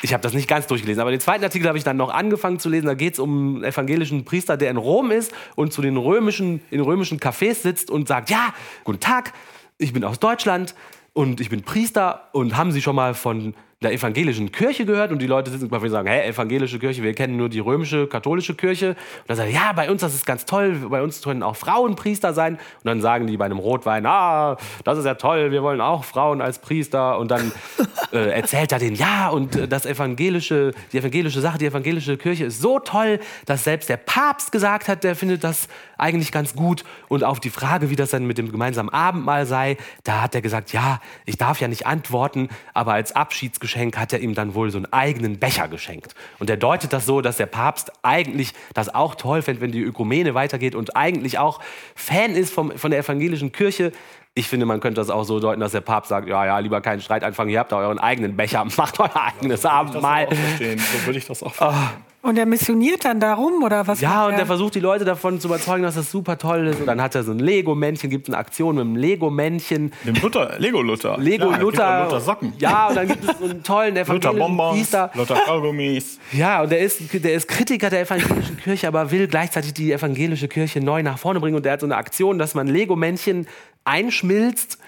[0.01, 2.59] ich habe das nicht ganz durchgelesen, aber den zweiten Artikel habe ich dann noch angefangen
[2.59, 2.87] zu lesen.
[2.87, 6.61] Da geht es um einen evangelischen Priester, der in Rom ist und zu den römischen,
[6.71, 9.33] in römischen Cafés sitzt und sagt, ja, guten Tag,
[9.79, 10.75] ich bin aus Deutschland
[11.13, 15.21] und ich bin Priester und haben Sie schon mal von der evangelischen Kirche gehört und
[15.21, 18.55] die Leute sitzen quasi und sagen, hey, evangelische Kirche, wir kennen nur die römische, katholische
[18.55, 18.91] Kirche.
[18.91, 21.97] Und dann sagen, ja, bei uns das ist ganz toll, bei uns können auch Frauen
[21.97, 22.55] Priester sein.
[22.55, 26.05] Und dann sagen die bei einem Rotwein, ah, das ist ja toll, wir wollen auch
[26.05, 27.19] Frauen als Priester.
[27.19, 27.53] Und dann
[28.13, 32.45] äh, erzählt er denen, ja, und äh, das evangelische, die evangelische Sache, die evangelische Kirche
[32.45, 35.69] ist so toll, dass selbst der Papst gesagt hat, der findet das
[35.99, 36.85] eigentlich ganz gut.
[37.09, 40.43] Und auf die Frage, wie das dann mit dem gemeinsamen Abendmahl sei, da hat er
[40.43, 44.71] gesagt, ja, ich darf ja nicht antworten, aber als Abschiedsgeschenk hat er ihm dann wohl
[44.71, 46.15] so einen eigenen Becher geschenkt.
[46.39, 49.83] Und er deutet das so, dass der Papst eigentlich das auch toll fände, wenn die
[49.83, 51.61] Ökumene weitergeht und eigentlich auch
[51.95, 53.93] Fan ist vom, von der evangelischen Kirche.
[54.35, 56.81] Ich finde, man könnte das auch so deuten, dass der Papst sagt, ja, ja, lieber
[56.81, 60.27] keinen Streit anfangen, ihr habt da euren eigenen Becher, macht euer eigenes Abendmahl.
[60.27, 60.79] Das auch verstehen.
[60.79, 62.12] So würde ich das auch verstehen.
[62.23, 64.01] Und er missioniert dann darum oder was?
[64.01, 64.41] Ja, und er?
[64.41, 66.79] er versucht die Leute davon zu überzeugen, dass das super toll ist.
[66.79, 69.93] Und dann hat er so ein Lego-Männchen, gibt es eine Aktion mit einem Lego-Männchen.
[70.05, 71.19] Dem Luther, Lego Luther.
[71.19, 72.05] Lego Ja, Luther.
[72.05, 72.53] Luther Socken.
[72.59, 75.11] Ja, und dann gibt es so einen tollen Luther evangelischen Bonbons, Priester.
[75.15, 76.19] Luther Kaugummis.
[76.33, 80.47] Ja, und der ist, der ist Kritiker der evangelischen Kirche, aber will gleichzeitig die evangelische
[80.47, 81.57] Kirche neu nach vorne bringen.
[81.57, 83.49] Und der hat so eine Aktion, dass man Lego-Männchen
[83.85, 84.79] einschmilzt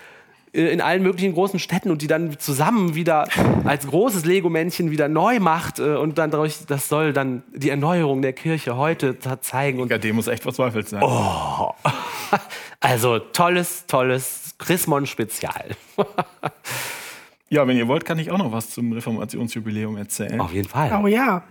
[0.55, 3.27] in allen möglichen großen Städten und die dann zusammen wieder
[3.65, 5.81] als großes Lego-Männchen wieder neu macht.
[5.81, 9.81] äh, Und dann dadurch, das soll dann die Erneuerung der Kirche heute zeigen.
[9.81, 11.03] Und Ja, dem muss echt verzweifelt sein.
[12.81, 15.71] also tolles, tolles Chrismon-Spezial.
[17.49, 20.41] Ja, wenn ihr wollt, kann ich auch noch was zum Reformationsjubiläum erzählen.
[20.41, 20.99] Auf jeden Fall.
[21.03, 21.43] Oh ja.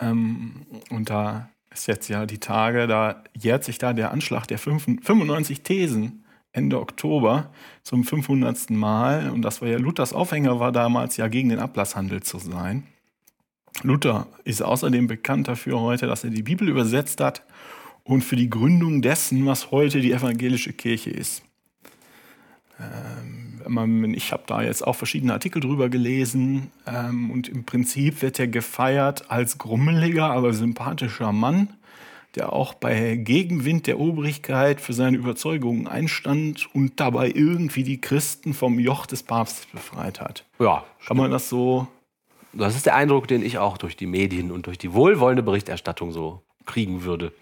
[0.00, 4.58] Ähm, und da ist jetzt ja die Tage, da jährt sich da der Anschlag der
[4.58, 6.21] fünf- 95 Thesen
[6.52, 7.50] Ende Oktober
[7.82, 8.70] zum 500.
[8.70, 9.30] Mal.
[9.30, 12.84] Und das war ja Luthers Aufhänger, war damals ja gegen den Ablasshandel zu sein.
[13.82, 17.42] Luther ist außerdem bekannt dafür heute, dass er die Bibel übersetzt hat
[18.04, 21.42] und für die Gründung dessen, was heute die evangelische Kirche ist.
[22.78, 28.38] Ähm, ich habe da jetzt auch verschiedene Artikel drüber gelesen ähm, und im Prinzip wird
[28.38, 31.68] er gefeiert als grummeliger, aber sympathischer Mann,
[32.34, 38.54] der auch bei Gegenwind der Obrigkeit für seine Überzeugungen einstand und dabei irgendwie die Christen
[38.54, 40.44] vom Joch des Papstes befreit hat.
[40.58, 41.88] Ja, Kann man das so
[42.52, 46.12] das ist der Eindruck, den ich auch durch die Medien und durch die wohlwollende Berichterstattung
[46.12, 47.32] so kriegen würde.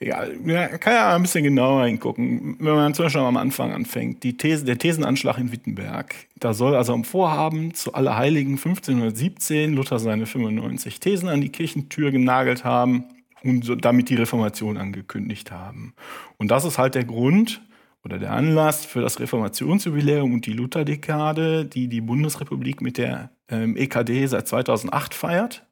[0.00, 2.56] Ja, ja, kann ja ein bisschen genauer hingucken.
[2.60, 6.76] Wenn man zum Beispiel am Anfang anfängt, die These, der Thesenanschlag in Wittenberg, da soll
[6.76, 13.04] also am Vorhaben zu Allerheiligen 1517 Luther seine 95 Thesen an die Kirchentür genagelt haben
[13.44, 15.94] und damit die Reformation angekündigt haben.
[16.36, 17.62] Und das ist halt der Grund
[18.04, 23.76] oder der Anlass für das Reformationsjubiläum und die Lutherdekade, die die Bundesrepublik mit der ähm,
[23.76, 25.66] EKD seit 2008 feiert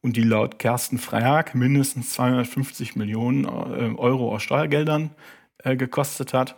[0.00, 5.10] und die laut Kersten Freyag mindestens 250 Millionen äh, Euro aus Steuergeldern
[5.58, 6.56] äh, gekostet hat.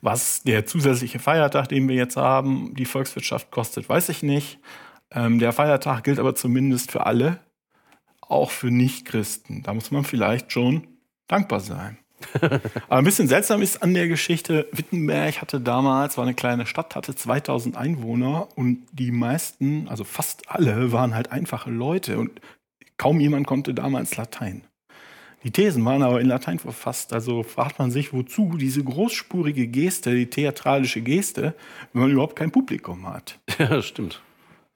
[0.00, 4.60] Was der zusätzliche Feiertag, den wir jetzt haben, die Volkswirtschaft kostet, weiß ich nicht.
[5.10, 7.40] Ähm, der Feiertag gilt aber zumindest für alle,
[8.28, 9.62] auch für Nichtchristen.
[9.62, 10.86] Da muss man vielleicht schon
[11.28, 11.98] dankbar sein.
[12.40, 16.96] Aber ein bisschen seltsam ist an der Geschichte, Wittenberg hatte damals, war eine kleine Stadt,
[16.96, 22.40] hatte 2000 Einwohner und die meisten, also fast alle, waren halt einfache Leute und
[22.96, 24.62] kaum jemand konnte damals Latein.
[25.44, 30.14] Die Thesen waren aber in Latein verfasst, also fragt man sich, wozu diese großspurige Geste,
[30.14, 31.54] die theatralische Geste,
[31.92, 33.38] wenn man überhaupt kein Publikum hat.
[33.58, 34.22] Ja, stimmt.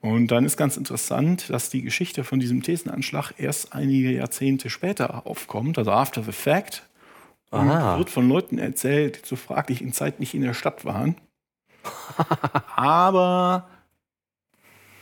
[0.00, 5.26] Und dann ist ganz interessant, dass die Geschichte von diesem Thesenanschlag erst einige Jahrzehnte später
[5.26, 6.88] aufkommt, also after the fact.
[7.50, 7.98] Und Aha.
[7.98, 11.16] wird von Leuten erzählt, die zur fraglichen Zeit nicht in der Stadt waren,
[12.76, 13.68] aber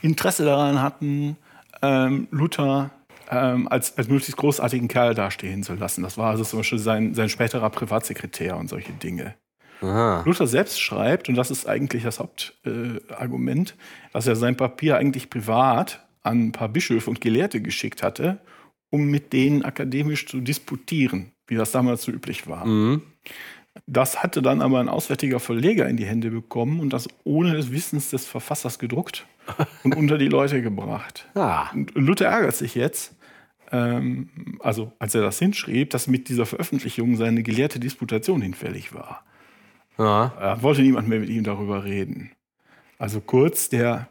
[0.01, 1.37] Interesse daran hatten,
[1.83, 2.91] ähm, Luther
[3.31, 6.03] ähm, als, als möglichst großartigen Kerl dastehen zu lassen.
[6.03, 9.35] Das war also zum Beispiel sein, sein späterer Privatsekretär und solche Dinge.
[9.81, 10.23] Aha.
[10.25, 15.31] Luther selbst schreibt, und das ist eigentlich das Hauptargument, äh, dass er sein Papier eigentlich
[15.31, 18.41] privat an ein paar Bischöfe und Gelehrte geschickt hatte,
[18.91, 22.67] um mit denen akademisch zu disputieren, wie das damals so üblich war.
[22.67, 23.03] Mhm.
[23.87, 27.71] Das hatte dann aber ein auswärtiger Verleger in die Hände bekommen und das ohne des
[27.71, 29.27] Wissens des Verfassers gedruckt
[29.85, 31.29] und unter die Leute gebracht.
[31.35, 31.71] Ah.
[31.73, 33.17] Und Luther ärgert sich jetzt,
[33.71, 39.25] ähm, also als er das hinschrieb, dass mit dieser Veröffentlichung seine gelehrte Disputation hinfällig war.
[39.99, 40.33] Ja.
[40.41, 42.31] Er wollte niemand mehr mit ihm darüber reden.
[42.99, 44.09] Also kurz, der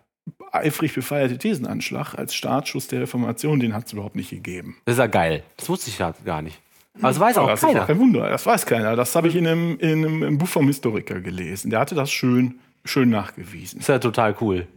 [0.52, 4.78] eifrig befeierte Thesenanschlag als Startschuss der Reformation, den hat es überhaupt nicht gegeben.
[4.86, 5.44] Das ist ja geil.
[5.56, 6.60] Das wusste ich ja gar nicht.
[7.00, 7.84] Aber das weiß auch das ist keiner.
[7.84, 8.96] auch kein Wunder, das weiß keiner.
[8.96, 11.70] Das habe ich in einem, in einem, im Buch vom Historiker gelesen.
[11.70, 13.80] Der hatte das schön, schön nachgewiesen.
[13.80, 14.68] ist ja total cool.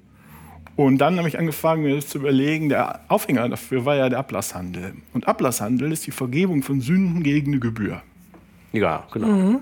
[0.76, 4.18] Und dann habe ich angefangen, mir das zu überlegen, der Aufhänger dafür war ja der
[4.18, 4.94] Ablasshandel.
[5.12, 8.02] Und Ablasshandel ist die Vergebung von Sünden gegen eine Gebühr.
[8.72, 9.60] Ja, genau.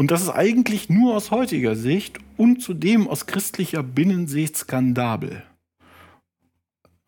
[0.00, 5.42] Und das ist eigentlich nur aus heutiger Sicht und zudem aus christlicher Binnensicht skandabel.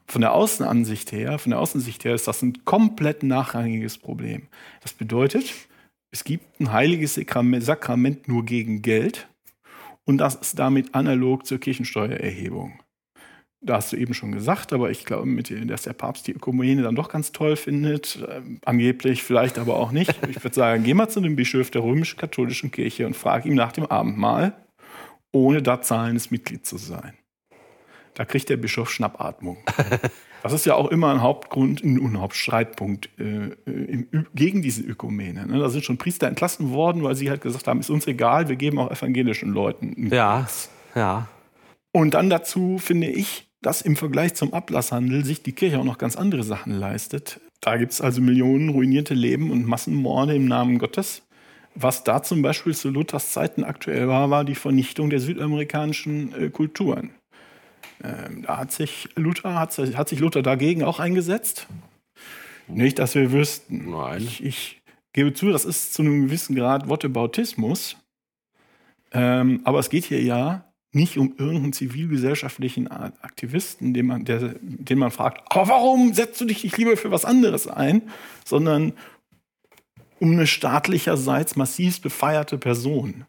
[0.06, 4.48] Von der Außenansicht her, von der Außensicht her ist das ein komplett nachrangiges Problem.
[4.82, 5.54] Das bedeutet,
[6.10, 9.26] es gibt ein heiliges Sakrament, Sakrament nur gegen Geld
[10.04, 12.78] und das ist damit analog zur Kirchensteuererhebung.
[13.64, 16.82] Da hast du eben schon gesagt, aber ich glaube, mit, dass der Papst die Ökumene
[16.82, 18.16] dann doch ganz toll findet.
[18.16, 20.14] Äh, angeblich, vielleicht aber auch nicht.
[20.28, 23.70] Ich würde sagen, geh mal zu dem Bischof der römisch-katholischen Kirche und frag ihm nach
[23.70, 24.52] dem Abendmahl,
[25.30, 27.14] ohne da zahlendes Mitglied zu sein.
[28.14, 29.58] Da kriegt der Bischof Schnappatmung.
[30.42, 35.46] Das ist ja auch immer ein Hauptgrund, ein Hauptstreitpunkt äh, im, gegen diese Ökumene.
[35.46, 35.58] Ne?
[35.58, 38.56] Da sind schon Priester entlassen worden, weil sie halt gesagt haben, ist uns egal, wir
[38.56, 40.08] geben auch evangelischen Leuten.
[40.12, 40.48] Ja,
[40.96, 41.28] ja.
[41.92, 45.98] und dann dazu finde ich, dass im Vergleich zum Ablasshandel sich die Kirche auch noch
[45.98, 47.40] ganz andere Sachen leistet.
[47.60, 51.22] Da gibt es also Millionen ruinierte Leben und Massenmorde im Namen Gottes.
[51.74, 56.50] Was da zum Beispiel zu Luthers Zeiten aktuell war, war die Vernichtung der südamerikanischen äh,
[56.50, 57.10] Kulturen.
[58.04, 61.68] Ähm, da hat sich Luther, hat, sich- hat sich Luther dagegen auch eingesetzt.
[62.68, 63.90] Nicht, dass wir wüssten.
[63.90, 64.22] Nein.
[64.22, 64.82] Ich, ich
[65.12, 67.96] gebe zu, das ist zu einem gewissen Grad Whataboutismus.
[69.12, 74.98] Ähm, aber es geht hier ja nicht um irgendeinen zivilgesellschaftlichen Aktivisten, den man, der, den
[74.98, 78.02] man fragt, aber warum setzt du dich nicht lieber für was anderes ein,
[78.44, 78.92] sondern
[80.22, 83.24] um eine staatlicherseits massiv befeierte Person.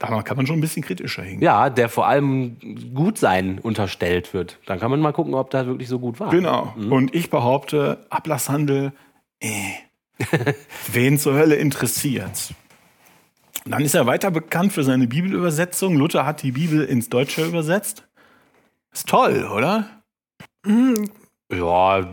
[0.00, 1.42] Da kann man schon ein bisschen kritischer hingehen.
[1.42, 2.56] Ja, der vor allem
[2.92, 4.58] gut sein unterstellt wird.
[4.66, 6.30] Dann kann man mal gucken, ob das wirklich so gut war.
[6.30, 6.74] Genau.
[6.90, 8.92] Und ich behaupte, Ablasshandel,
[9.38, 9.74] äh,
[10.92, 12.54] wen zur Hölle interessiert?
[13.64, 15.96] Und dann ist er weiter bekannt für seine Bibelübersetzung.
[15.96, 18.06] Luther hat die Bibel ins Deutsche übersetzt.
[18.92, 19.88] Ist toll, oder?
[21.50, 22.06] Ja,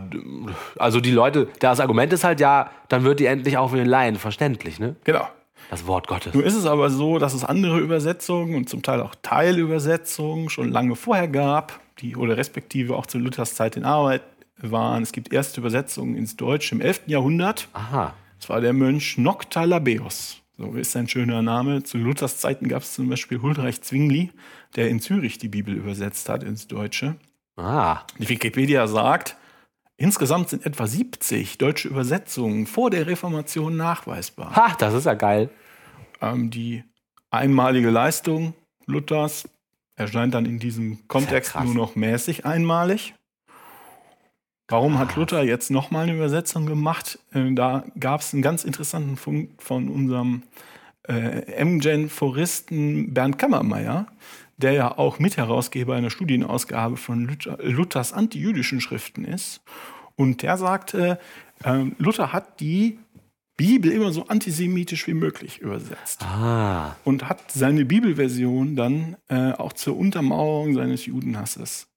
[0.78, 3.86] also die Leute, das Argument ist halt ja, dann wird die endlich auch für den
[3.86, 4.96] Laien verständlich, ne?
[5.04, 5.28] Genau.
[5.70, 6.34] Das Wort Gottes.
[6.34, 10.70] Nun ist es aber so, dass es andere Übersetzungen und zum Teil auch Teilübersetzungen schon
[10.70, 14.22] lange vorher gab, die oder respektive auch zu Luthers Zeit in Arbeit
[14.58, 15.02] waren.
[15.02, 17.02] Es gibt erste Übersetzungen ins Deutsche im 11.
[17.06, 17.68] Jahrhundert.
[17.72, 18.12] Aha.
[18.38, 20.41] Das war der Mönch Noctalabeus.
[20.62, 21.82] So ist sein schöner Name.
[21.82, 24.30] Zu Luthers Zeiten gab es zum Beispiel Huldreich Zwingli,
[24.76, 27.16] der in Zürich die Bibel übersetzt hat ins Deutsche.
[27.56, 28.02] Ah.
[28.20, 29.36] Die Wikipedia sagt,
[29.96, 34.54] insgesamt sind etwa 70 deutsche Übersetzungen vor der Reformation nachweisbar.
[34.54, 35.50] Ha, das ist ja geil.
[36.20, 36.84] Ähm, die
[37.32, 38.54] einmalige Leistung
[38.86, 39.48] Luthers
[39.96, 41.64] erscheint dann in diesem Kontext krass.
[41.64, 43.14] nur noch mäßig einmalig.
[44.72, 47.18] Warum hat Luther jetzt nochmal eine Übersetzung gemacht?
[47.34, 50.44] Äh, Da gab es einen ganz interessanten Funk von unserem
[51.06, 54.06] äh, MGen-Foristen Bernd Kammermeier,
[54.56, 59.60] der ja auch Mitherausgeber einer Studienausgabe von Luther, Luthers antijüdischen Schriften ist.
[60.16, 61.18] Und der sagte,
[61.64, 62.98] äh, Luther hat die
[63.58, 66.96] Bibel immer so antisemitisch wie möglich übersetzt Ah.
[67.04, 71.88] und hat seine Bibelversion dann äh, auch zur Untermauerung seines Judenhasses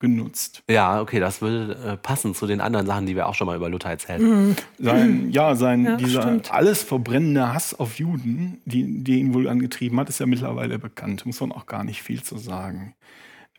[0.00, 0.62] genutzt.
[0.70, 3.56] Ja, okay, das würde äh, passen zu den anderen Sachen, die wir auch schon mal
[3.56, 4.56] über Luther erzählt haben.
[4.78, 6.52] Sein, ja, sein, Ja, dieser stimmt.
[6.52, 11.26] alles verbrennende Hass auf Juden, die, die ihn wohl angetrieben hat, ist ja mittlerweile bekannt.
[11.26, 12.94] Muss man auch gar nicht viel zu sagen.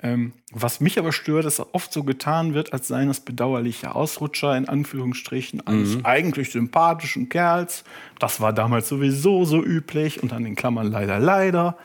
[0.02, 3.96] Ähm, was mich aber stört, ist, dass oft so getan wird, als seien das bedauerliche
[3.96, 7.84] Ausrutscher in Anführungsstrichen eines eigentlich sympathischen Kerls.
[8.18, 11.78] Das war damals sowieso so üblich und an den Klammern leider, leider.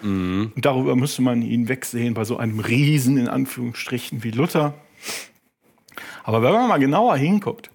[0.55, 4.75] Und darüber müsste man ihn wegsehen bei so einem Riesen in Anführungsstrichen wie Luther.
[6.23, 7.71] Aber wenn man mal genauer hinguckt,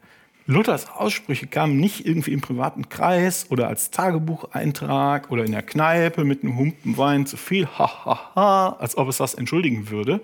[0.49, 6.23] Luthers Aussprüche kamen nicht irgendwie im privaten Kreis oder als Tagebucheintrag oder in der Kneipe
[6.23, 10.21] mit einem Humpen Wein zu viel, ha, ha, ha, als ob es das entschuldigen würde,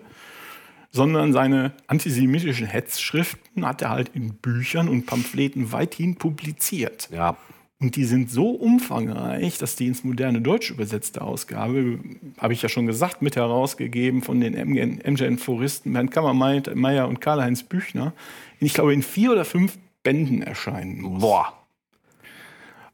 [0.90, 7.08] sondern seine antisemitischen Hetzschriften hat er halt in Büchern und Pamphleten weithin publiziert.
[7.14, 7.38] Ja.
[7.80, 12.00] Und die sind so umfangreich, dass die ins moderne Deutsch übersetzte Ausgabe,
[12.40, 18.14] habe ich ja schon gesagt, mit herausgegeben von den MGN-Foristen Bernd Kammermeier und Karl-Heinz Büchner,
[18.60, 21.22] ich glaube in vier oder fünf Bänden erscheinen muss.
[21.22, 21.51] Boah.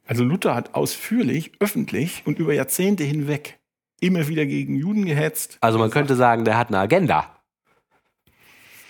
[0.07, 3.59] Also Luther hat ausführlich, öffentlich und über Jahrzehnte hinweg
[3.99, 5.59] immer wieder gegen Juden gehetzt.
[5.62, 7.41] Also man könnte sagen, der hat eine Agenda.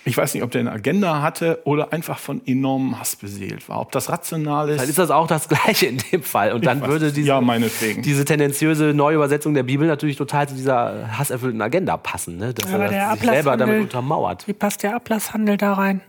[0.03, 3.79] Ich weiß nicht, ob der eine Agenda hatte oder einfach von enormem Hass beseelt war.
[3.81, 4.81] Ob das rational ist.
[4.81, 6.53] Dann ist das auch das Gleiche in dem Fall.
[6.53, 7.13] Und dann würde es.
[7.13, 12.37] diese, Ja, diese tendenziöse Neuübersetzung der Bibel natürlich total zu dieser hasserfüllten Agenda passen.
[12.37, 12.53] Ne?
[12.53, 14.47] Dass Aber er der sich selber damit untermauert.
[14.47, 16.01] Wie passt der Ablasshandel da rein?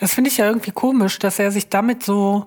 [0.00, 2.46] Das finde ich ja irgendwie komisch, dass er sich damit so,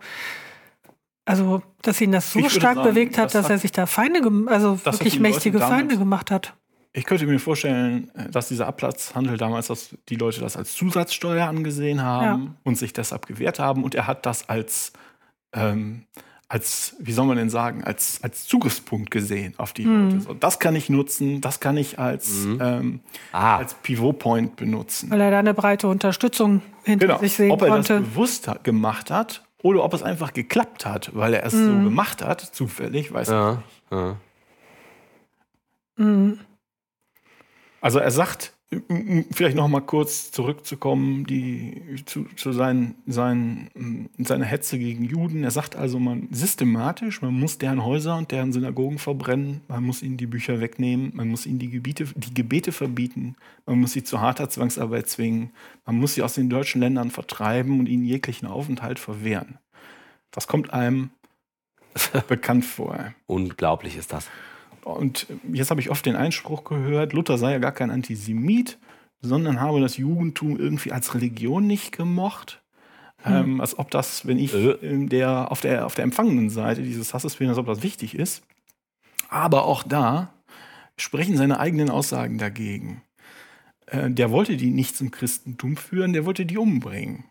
[1.26, 3.86] also, dass ihn das so stark sagen, bewegt hat, das dass hat- er sich da
[3.86, 6.54] Feinde, also wirklich Leute mächtige Feinde gemacht hat.
[6.96, 12.04] Ich könnte mir vorstellen, dass dieser Abplatzhandel damals, dass die Leute das als Zusatzsteuer angesehen
[12.04, 12.52] haben Ja.
[12.64, 13.84] und sich deshalb gewehrt haben.
[13.84, 14.94] Und er hat das als,
[15.54, 16.04] ähm,
[16.48, 20.22] als, wie soll man denn sagen, als, als Zugriffspunkt gesehen auf die Leute.
[20.22, 23.00] So, das kann ich nutzen, das kann ich als, ähm,
[23.32, 23.58] Ah.
[23.58, 25.10] als Pivot-Point benutzen.
[25.10, 27.20] Weil er da eine breite Unterstützung hinter Genau.
[27.20, 27.94] sich sehen Ob er konnte.
[28.02, 32.24] das bewusst gemacht hat oder ob es einfach geklappt hat, weil er es so gemacht
[32.24, 33.91] hat, zufällig, weiß ich Ja, nicht.
[33.91, 34.18] ja.
[37.84, 38.54] Also er sagt,
[39.32, 45.44] vielleicht noch mal kurz zurückzukommen, die, zu, zu seinen, seinen, m, seiner Hetze gegen Juden.
[45.44, 50.02] Er sagt also, man systematisch, man muss deren Häuser und deren Synagogen verbrennen, man muss
[50.02, 54.04] ihnen die Bücher wegnehmen, man muss ihnen die, Gebiete, die Gebete verbieten, man muss sie
[54.06, 55.52] zu harter Zwangsarbeit zwingen,
[55.86, 59.58] man muss sie aus den deutschen Ländern vertreiben und ihnen jeglichen Aufenthalt verwehren.
[60.32, 61.10] Das kommt einem
[62.30, 63.14] bekannt vor.
[63.28, 64.30] Unglaublich ist das.
[64.84, 68.78] Und jetzt habe ich oft den Einspruch gehört, Luther sei ja gar kein Antisemit,
[69.22, 72.62] sondern habe das Judentum irgendwie als Religion nicht gemocht.
[73.26, 74.72] Ähm, als ob das, wenn ich Äh.
[74.82, 78.16] in der, auf, der, auf der empfangenen Seite dieses Hasses bin, als ob das wichtig
[78.16, 78.44] ist.
[79.30, 80.34] Aber auch da
[80.98, 83.02] sprechen seine eigenen Aussagen dagegen.
[83.88, 87.24] Äh, der wollte die nicht zum Christentum führen, der wollte die umbringen.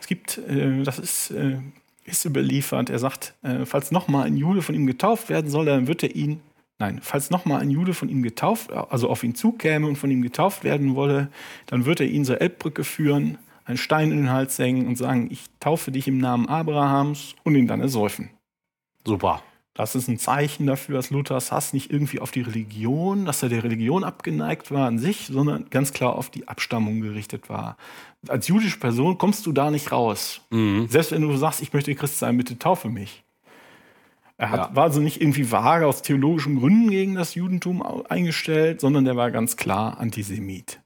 [0.00, 1.58] Es gibt, äh, das ist, äh,
[2.04, 5.88] ist überliefert, er sagt, äh, falls nochmal ein Jude von ihm getauft werden soll, dann
[5.88, 6.40] wird er ihn,
[6.84, 10.22] nein, falls nochmal ein Jude von ihm getauft, also auf ihn zukäme und von ihm
[10.22, 11.28] getauft werden wolle,
[11.66, 15.28] dann wird er ihn zur Elbbrücke führen, einen Stein in den Hals hängen und sagen,
[15.30, 18.30] ich taufe dich im Namen Abrahams und ihn dann ersäufen.
[19.06, 19.42] Super.
[19.76, 23.48] Das ist ein Zeichen dafür, dass Luthers Hass nicht irgendwie auf die Religion, dass er
[23.48, 27.76] der Religion abgeneigt war an sich, sondern ganz klar auf die Abstammung gerichtet war.
[28.28, 30.42] Als jüdische Person kommst du da nicht raus.
[30.88, 33.24] Selbst wenn du sagst, ich möchte Christ sein, bitte taufe mich.
[34.36, 34.76] Er hat, Ja.
[34.76, 39.30] war also nicht irgendwie vage aus theologischen Gründen gegen das Judentum eingestellt, sondern der war
[39.30, 40.80] ganz klar Antisemit.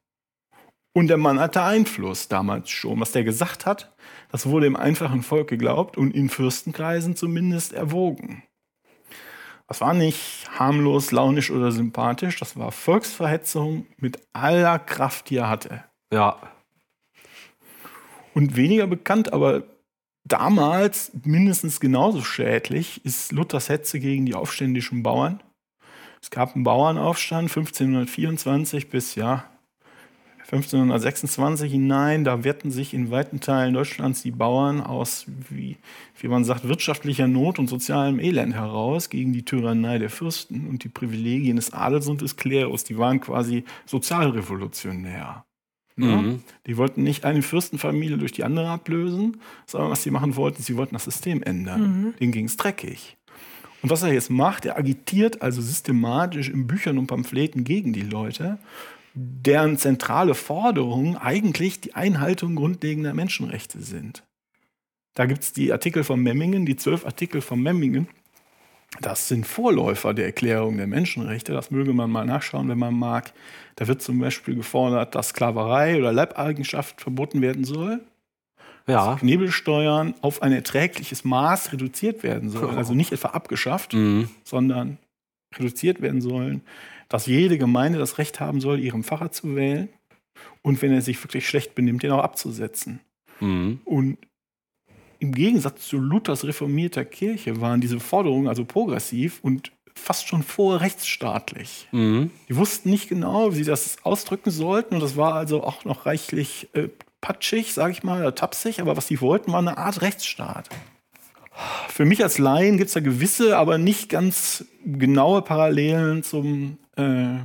[0.95, 3.01] Und der Mann hatte Einfluss damals schon.
[3.01, 3.95] Was der gesagt hat,
[4.31, 8.43] das wurde im einfachen Volk geglaubt und in Fürstenkreisen zumindest erwogen.
[9.69, 15.51] Das war nicht harmlos, launisch oder sympathisch, das war Volksverhetzung mit aller Kraft, die er
[15.51, 15.85] hatte.
[16.13, 16.39] Ja.
[18.35, 19.65] Und weniger bekannt, aber
[20.29, 25.43] damals mindestens genauso schädlich ist Luthers Hetze gegen die aufständischen Bauern.
[26.23, 29.45] Es gab einen Bauernaufstand 1524 bis ja
[30.51, 32.25] 1526 hinein.
[32.25, 35.77] Da wehrten sich in weiten Teilen Deutschlands die Bauern aus, wie,
[36.19, 40.85] wie man sagt, wirtschaftlicher Not und sozialem Elend heraus gegen die Tyrannei der Fürsten und
[40.85, 42.85] die Privilegien des Adels und des Klerus.
[42.85, 45.45] Die waren quasi sozialrevolutionär.
[45.99, 46.41] Ne?
[46.67, 50.77] Die wollten nicht eine Fürstenfamilie durch die andere ablösen, sondern was sie machen wollten, sie
[50.77, 52.15] wollten das System ändern.
[52.21, 53.17] Denen ging es dreckig.
[53.83, 58.03] Und was er jetzt macht, er agitiert also systematisch in Büchern und Pamphleten gegen die
[58.03, 58.59] Leute,
[59.15, 64.25] deren zentrale Forderungen eigentlich die Einhaltung grundlegender Menschenrechte sind.
[65.15, 68.09] Da gibt es die Artikel von Memmingen, die zwölf Artikel von Memmingen.
[69.01, 71.53] Das sind Vorläufer der Erklärung der Menschenrechte.
[71.53, 73.33] Das möge man mal nachschauen, wenn man mag.
[73.77, 78.01] Da wird zum Beispiel gefordert, dass Sklaverei oder Leibeigenschaft verboten werden soll.
[78.87, 79.17] Ja.
[79.17, 82.77] Knebelsteuern auf ein erträgliches Maß reduziert werden sollen.
[82.77, 84.31] Also nicht etwa abgeschafft, Mhm.
[84.45, 84.97] sondern
[85.55, 86.63] reduziert werden sollen.
[87.11, 89.91] Dass jede Gemeinde das Recht haben soll, ihren Pfarrer zu wählen.
[90.63, 93.01] Und wenn er sich wirklich schlecht benimmt, den auch abzusetzen.
[93.41, 93.81] Mhm.
[93.85, 94.19] Und
[95.19, 101.89] im Gegensatz zu Luthers reformierter Kirche waren diese Forderungen also progressiv und fast schon vorrechtsstaatlich.
[101.93, 102.31] Mhm.
[102.49, 104.95] Die wussten nicht genau, wie sie das ausdrücken sollten.
[104.95, 106.89] Und das war also auch noch reichlich äh,
[107.21, 108.81] patschig, sage ich mal, oder tapsig.
[108.81, 110.69] Aber was sie wollten, war eine Art Rechtsstaat.
[111.89, 117.39] Für mich als Laien gibt es da gewisse, aber nicht ganz genaue Parallelen zum, äh,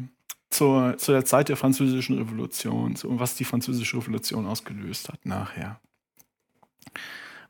[0.52, 5.80] zur, zu der Zeit der Französischen Revolution, zu was die Französische Revolution ausgelöst hat nachher.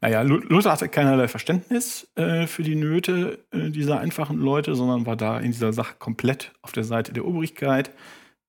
[0.03, 5.05] Naja, Lu- Luther hatte keinerlei Verständnis äh, für die Nöte äh, dieser einfachen Leute, sondern
[5.05, 7.91] war da in dieser Sache komplett auf der Seite der Obrigkeit,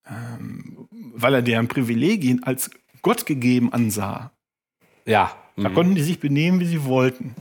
[0.08, 2.70] ähm, weil er deren Privilegien als
[3.02, 4.32] Gott gegeben ansah.
[5.06, 5.32] Ja.
[5.56, 5.74] Da Mhm.
[5.74, 7.36] konnten die sich benehmen, wie sie wollten.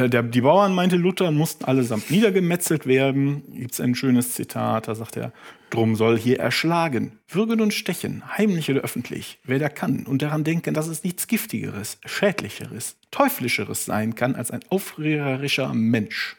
[0.00, 3.42] Äh, der, die Bauern, meinte Luther, mussten allesamt niedergemetzelt werden.
[3.52, 5.32] Gibt es ein schönes Zitat, da sagt er,
[5.68, 10.44] drum soll hier erschlagen, würgen und stechen, heimlich oder öffentlich, wer da kann und daran
[10.44, 16.36] denken, dass es nichts Giftigeres, Schädlicheres, Teuflischeres sein kann als ein aufrührerischer Mensch.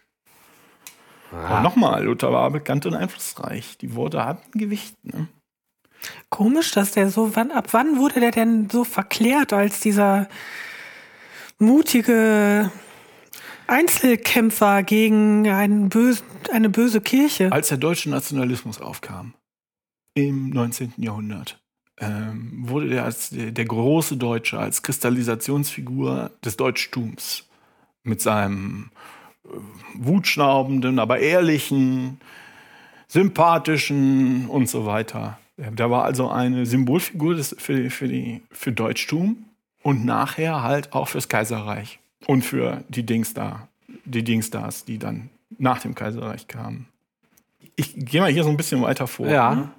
[1.32, 3.78] Und nochmal, Luther war bekannt und einflussreich.
[3.78, 4.96] Die Worte hatten Gewicht.
[5.04, 5.30] Ne?
[6.30, 10.28] Komisch, dass der so, wann, ab wann wurde der denn so verklärt als dieser
[11.58, 12.70] mutige
[13.72, 17.54] Einzelkämpfer gegen einen bösen, eine böse Kirche?
[17.54, 19.34] Als der deutsche Nationalismus aufkam
[20.14, 20.96] im 19.
[20.98, 21.58] Jahrhundert,
[21.98, 27.48] ähm, wurde der als der, der große Deutsche, als Kristallisationsfigur des Deutschtums
[28.04, 28.92] mit seinem
[29.94, 32.20] wutschnaubenden, aber ehrlichen,
[33.08, 35.40] sympathischen und so weiter.
[35.56, 39.46] Der war also eine Symbolfigur des, für, für, die, für Deutschtum
[39.82, 43.68] und nachher halt auch fürs Kaiserreich und für die Dings da,
[44.06, 46.88] die Dingstars, die dann nach dem Kaiserreich kamen.
[47.76, 49.28] Ich gehe mal hier so ein bisschen weiter vor.
[49.28, 49.56] Ja.
[49.56, 49.72] Ne?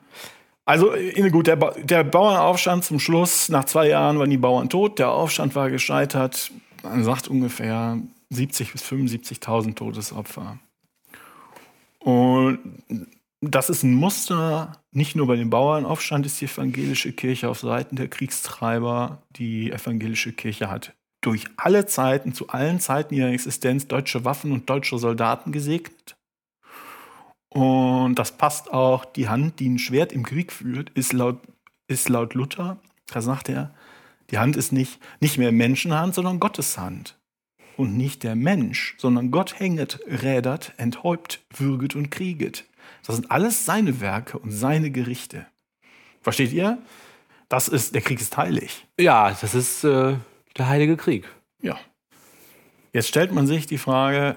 [0.64, 4.68] Also, äh, gut, der, Ba- der Bauernaufstand zum Schluss, nach zwei Jahren waren die Bauern
[4.68, 6.52] tot, der Aufstand war gescheitert.
[6.82, 7.98] Man sagt ungefähr
[8.32, 10.58] 70.000 bis 75.000 Todesopfer.
[11.98, 12.58] Und
[13.40, 17.96] das ist ein Muster, nicht nur bei dem Bauernaufstand ist die evangelische Kirche auf Seiten
[17.96, 19.22] der Kriegstreiber.
[19.36, 24.68] Die evangelische Kirche hat durch alle Zeiten, zu allen Zeiten ihrer Existenz deutsche Waffen und
[24.68, 26.16] deutsche Soldaten gesegnet.
[27.48, 31.38] Und das passt auch, die Hand, die ein Schwert im Krieg führt, ist laut,
[31.86, 33.74] ist laut Luther, da sagt er,
[34.30, 37.18] die Hand ist nicht, nicht mehr Menschenhand, sondern Gottes Hand.
[37.76, 42.64] Und nicht der Mensch, sondern Gott hänget, rädert, enthäupt, würget und krieget.
[43.04, 45.46] Das sind alles seine Werke und seine Gerichte.
[46.20, 46.78] Versteht ihr?
[47.48, 48.86] Das ist, der Krieg ist heilig.
[48.98, 50.16] Ja, das ist äh,
[50.56, 51.28] der Heilige Krieg.
[51.60, 51.78] Ja.
[52.92, 54.36] Jetzt stellt man sich die Frage,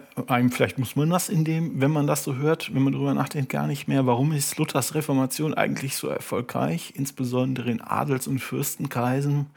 [0.50, 3.50] vielleicht muss man das in dem, wenn man das so hört, wenn man darüber nachdenkt,
[3.50, 9.48] gar nicht mehr, warum ist Luthers Reformation eigentlich so erfolgreich, insbesondere in Adels- und Fürstenkreisen,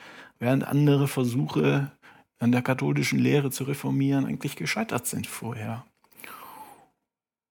[0.40, 1.92] während andere Versuche
[2.40, 5.84] an der katholischen Lehre zu reformieren eigentlich gescheitert sind vorher.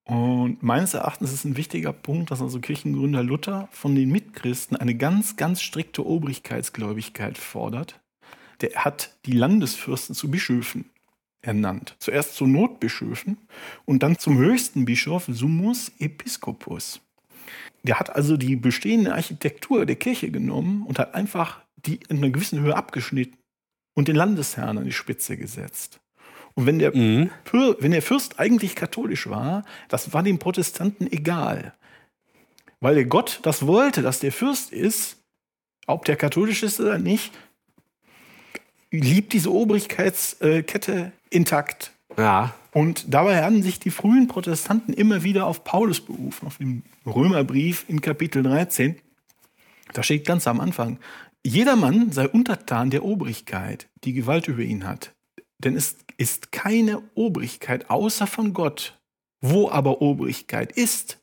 [0.04, 4.96] Und meines Erachtens ist ein wichtiger Punkt, dass also Kirchengründer Luther von den Mitchristen eine
[4.96, 8.00] ganz, ganz strikte Obrigkeitsgläubigkeit fordert.
[8.62, 10.90] Der hat die Landesfürsten zu Bischöfen
[11.42, 11.96] ernannt.
[12.00, 13.38] Zuerst zu Notbischöfen
[13.86, 17.00] und dann zum höchsten Bischof Summus Episcopus.
[17.84, 22.32] Der hat also die bestehende Architektur der Kirche genommen und hat einfach die in einer
[22.32, 23.38] gewissen Höhe abgeschnitten
[23.94, 26.00] und den Landesherrn an die Spitze gesetzt.
[26.56, 31.76] Und wenn der, Pür- wenn der Fürst eigentlich katholisch war, das war den Protestanten egal.
[32.80, 35.24] Weil der Gott das wollte, dass der Fürst ist,
[35.86, 37.32] ob der katholisch ist oder nicht,
[38.92, 41.92] liebt diese Obrigkeitskette intakt.
[42.18, 42.54] Ja.
[42.72, 47.86] Und dabei haben sich die frühen Protestanten immer wieder auf Paulus berufen, auf den Römerbrief
[47.88, 48.98] in Kapitel 13.
[49.94, 51.00] Da steht ganz am Anfang,
[51.46, 55.14] jeder Mann sei untertan der Obrigkeit, die Gewalt über ihn hat.
[55.60, 59.00] Denn es ist keine Obrigkeit außer von Gott.
[59.42, 61.20] Wo aber Obrigkeit ist,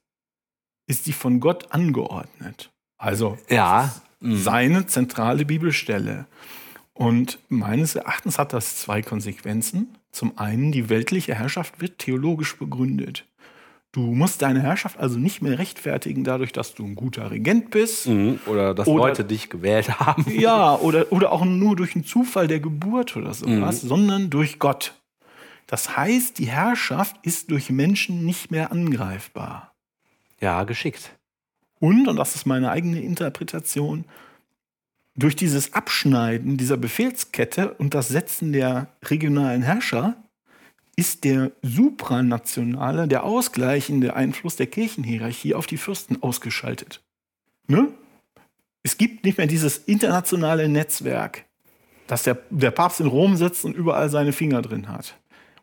[0.86, 2.70] ist die von Gott angeordnet.
[2.96, 3.94] Also Ja.
[4.20, 6.26] seine zentrale Bibelstelle.
[6.95, 9.97] Und meines Erachtens hat das zwei Konsequenzen.
[10.12, 13.26] Zum einen, die weltliche Herrschaft wird theologisch begründet.
[13.90, 18.09] Du musst deine Herrschaft also nicht mehr rechtfertigen dadurch, dass du ein guter Regent bist.
[18.09, 18.40] Mhm.
[18.47, 20.24] Oder dass Oder- Leute dich gewählt haben.
[20.30, 24.95] Ja, oder, oder auch nur durch einen Zufall der Geburt oder sowas, sondern durch Gott.
[25.66, 29.74] Das heißt, die Herrschaft ist durch Menschen nicht mehr angreifbar.
[30.40, 31.16] Ja, geschickt.
[31.78, 34.05] Und, und das ist meine eigene Interpretation,
[35.16, 40.16] durch dieses Abschneiden dieser Befehlskette und das Setzen der regionalen Herrscher
[40.96, 47.02] ist der supranationale, der ausgleichende Einfluss der Kirchenhierarchie auf die Fürsten ausgeschaltet.
[47.66, 47.88] Ne?
[48.82, 51.46] Es gibt nicht mehr dieses internationale Netzwerk,
[52.06, 55.16] dass der, der Papst in Rom sitzt und überall seine Finger drin hat.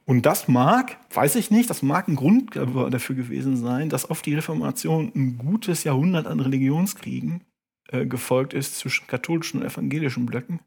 [0.05, 4.21] Und das mag, weiß ich nicht, das mag ein Grund dafür gewesen sein, dass auf
[4.21, 7.41] die Reformation ein gutes Jahrhundert an Religionskriegen
[7.91, 10.61] äh, gefolgt ist zwischen katholischen und evangelischen Blöcken.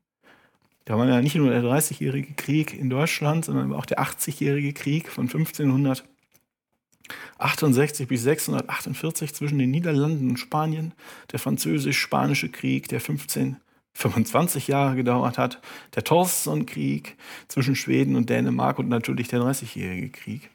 [0.85, 5.09] Da war ja nicht nur der 30-jährige Krieg in Deutschland, sondern auch der 80-jährige Krieg
[5.09, 10.93] von 1568 bis 648 zwischen den Niederlanden und Spanien,
[11.33, 13.57] der französisch-spanische Krieg, der 15
[13.95, 15.61] 25 Jahre gedauert hat,
[15.95, 17.17] der Torstenson-Krieg
[17.49, 20.51] zwischen Schweden und Dänemark und natürlich der 30-jährige Krieg.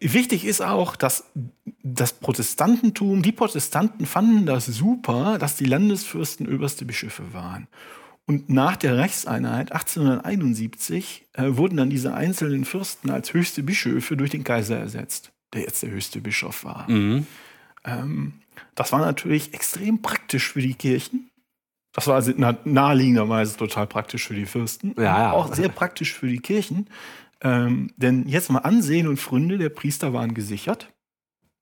[0.00, 1.30] Wichtig ist auch, dass
[1.82, 7.68] das Protestantentum, die Protestanten fanden das super, dass die Landesfürsten oberste Bischöfe waren.
[8.26, 14.30] Und nach der Reichseinheit 1871 äh, wurden dann diese einzelnen Fürsten als höchste Bischöfe durch
[14.30, 16.88] den Kaiser ersetzt, der jetzt der höchste Bischof war.
[16.88, 18.32] Ähm,
[18.74, 21.28] das war natürlich extrem praktisch für die Kirchen.
[21.92, 24.94] Das war also na- naheliegenderweise total praktisch für die Fürsten.
[24.96, 25.32] Ja, ja.
[25.32, 26.88] Auch sehr praktisch für die Kirchen.
[27.44, 30.90] Ähm, denn jetzt mal Ansehen und Pfründe der Priester waren gesichert.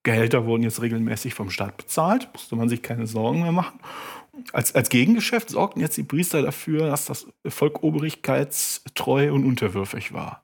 [0.04, 3.78] Gehälter wurden jetzt regelmäßig vom Staat bezahlt, musste man sich keine Sorgen mehr machen.
[4.52, 10.42] Als, als Gegengeschäft sorgten jetzt die Priester dafür, dass das Volk obrigkeitstreu und unterwürfig war.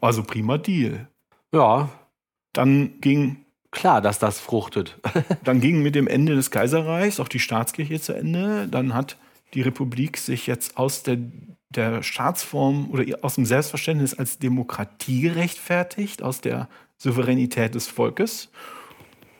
[0.00, 1.08] Also prima Deal.
[1.52, 1.90] Ja,
[2.52, 4.98] Dann ging klar, dass das fruchtet.
[5.44, 8.68] dann ging mit dem Ende des Kaiserreichs auch die Staatskirche zu Ende.
[8.68, 9.16] Dann hat
[9.54, 11.18] die Republik sich jetzt aus der
[11.72, 16.68] der Staatsform oder aus dem Selbstverständnis als Demokratie gerechtfertigt, aus der
[16.98, 18.50] Souveränität des Volkes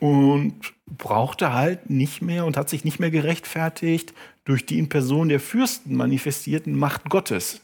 [0.00, 0.54] und
[0.86, 4.14] brauchte halt nicht mehr und hat sich nicht mehr gerechtfertigt
[4.44, 7.60] durch die in Person der Fürsten manifestierten Macht Gottes,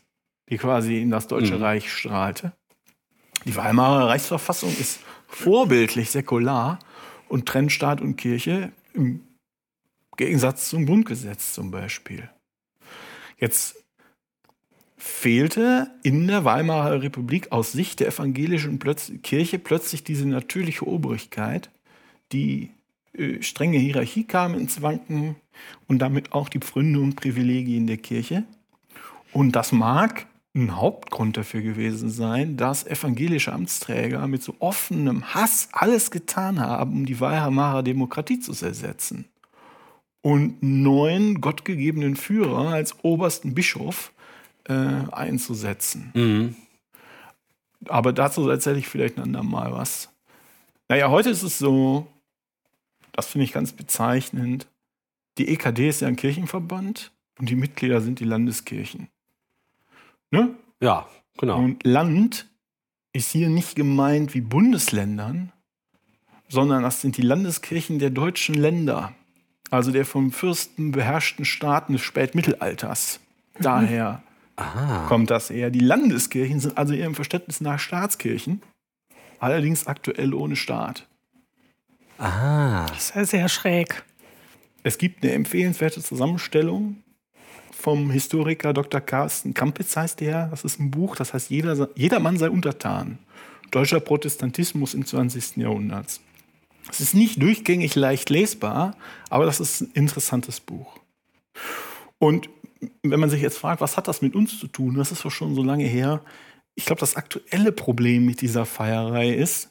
[0.49, 1.63] die quasi in das Deutsche Mhm.
[1.63, 2.53] Reich strahlte.
[3.45, 6.79] Die Weimarer Reichsverfassung ist vorbildlich säkular
[7.29, 9.21] und trennt Staat und Kirche im
[10.17, 12.29] Gegensatz zum Grundgesetz zum Beispiel.
[13.39, 13.85] Jetzt
[14.99, 21.71] fehlte in der Weimarer Republik aus Sicht der evangelischen Plötz Kirche plötzlich diese natürliche Obrigkeit,
[22.33, 22.71] die
[23.15, 25.37] äh, strenge Hierarchie kam ins Wanken
[25.87, 28.43] und damit auch die Pfründe und Privilegien der Kirche.
[29.33, 35.69] Und das mag ein Hauptgrund dafür gewesen sein, dass evangelische Amtsträger mit so offenem Hass
[35.73, 39.27] alles getan haben, um die Weimarer Demokratie zu ersetzen.
[40.23, 44.13] Und neuen gottgegebenen Führer als obersten Bischof
[44.69, 46.11] äh, einzusetzen.
[46.15, 46.57] Mhm.
[47.89, 50.11] Aber dazu erzähle ich vielleicht ein andermal was.
[50.89, 52.07] Naja, heute ist es so,
[53.13, 54.67] das finde ich ganz bezeichnend,
[55.39, 59.09] die EKD ist ja ein Kirchenverband und die Mitglieder sind die Landeskirchen.
[60.31, 60.55] Ne?
[60.81, 61.59] Ja, genau.
[61.59, 62.49] Und Land
[63.13, 65.53] ist hier nicht gemeint wie Bundesländern,
[66.49, 69.15] sondern das sind die Landeskirchen der deutschen Länder,
[69.71, 73.21] also der vom Fürsten beherrschten Staaten des Spätmittelalters.
[73.61, 74.23] Daher
[75.09, 75.71] kommt das eher.
[75.71, 78.63] Die Landeskirchen sind also ihrem Verständnis nach Staatskirchen,
[79.39, 81.07] allerdings aktuell ohne Staat.
[82.19, 82.87] Ah.
[82.87, 84.05] Das ist ja sehr schräg.
[84.83, 87.03] Es gibt eine empfehlenswerte Zusammenstellung
[87.79, 89.01] vom Historiker Dr.
[89.01, 90.49] Carsten Kampitz heißt der.
[90.49, 93.19] Das ist ein Buch, das heißt Jeder, Jedermann sei untertan.
[93.71, 95.59] Deutscher Protestantismus im 20.
[95.59, 96.21] Jahrhundert.
[96.91, 98.97] Es ist nicht durchgängig leicht lesbar,
[99.31, 100.99] aber das ist ein interessantes Buch.
[102.19, 102.49] Und
[103.03, 105.31] wenn man sich jetzt fragt, was hat das mit uns zu tun, das ist doch
[105.31, 106.23] schon so lange her.
[106.75, 109.71] Ich glaube, das aktuelle Problem mit dieser Feierei ist,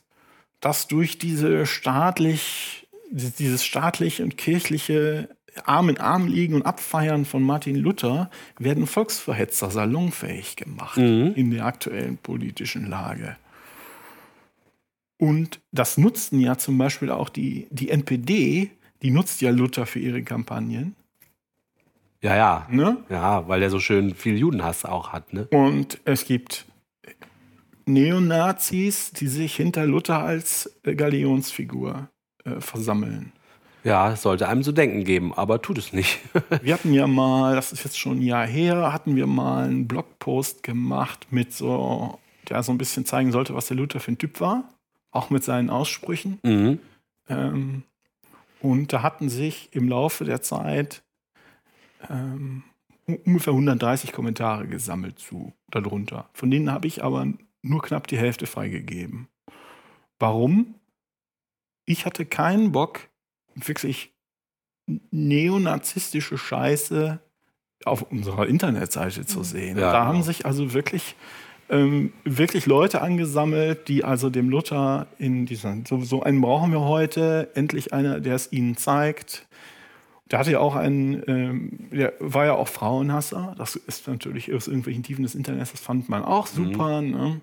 [0.60, 5.30] dass durch diese staatlich, dieses staatliche und kirchliche
[5.66, 8.30] Arm in Arm liegen und abfeiern von Martin Luther
[8.60, 13.38] werden Volksverhetzer salonfähig gemacht in der aktuellen politischen Lage.
[15.18, 20.00] Und das nutzten ja zum Beispiel auch die, die NPD, die nutzt ja Luther für
[20.00, 20.96] ihre Kampagnen.
[22.22, 22.68] Ja, ja.
[22.70, 22.98] Ne?
[23.10, 25.48] Ja, weil der so schön viel Judenhass auch hat, ne?
[25.52, 26.66] Und es gibt
[27.86, 32.10] Neonazis, die sich hinter Luther als Galionsfigur
[32.44, 33.32] äh, versammeln.
[33.84, 36.20] Ja, es sollte einem zu denken geben, aber tut es nicht.
[36.62, 39.88] Wir hatten ja mal, das ist jetzt schon ein Jahr her, hatten wir mal einen
[39.88, 44.18] Blogpost gemacht mit so, der so ein bisschen zeigen sollte, was der Luther für ein
[44.18, 44.66] Typ war,
[45.12, 46.40] auch mit seinen Aussprüchen.
[46.44, 46.80] mhm.
[47.30, 47.84] Ähm,
[48.60, 51.04] und da hatten sich im Laufe der Zeit
[52.10, 52.64] ähm,
[53.06, 56.30] ungefähr 130 Kommentare gesammelt zu darunter.
[56.34, 57.28] Von denen habe ich aber
[57.62, 59.28] nur knapp die Hälfte freigegeben.
[60.20, 60.76] Warum?
[61.86, 63.08] Ich hatte keinen Bock,
[63.56, 64.14] wirklich
[65.12, 67.20] neonazistische Scheiße
[67.86, 69.78] auf unserer Internetseite zu sehen.
[69.78, 70.06] Ja, da genau.
[70.06, 71.16] haben sich also wirklich
[71.70, 76.82] ähm, wirklich Leute angesammelt, die also dem Luther in dieser, so, so einen brauchen wir
[76.82, 79.46] heute, endlich einer, der es ihnen zeigt.
[80.32, 83.56] Der hatte ja auch einen, ähm, der war ja auch Frauenhasser.
[83.58, 87.02] Das ist natürlich aus irgendwelchen Tiefen des Internets, das fand man auch super.
[87.02, 87.42] Ne?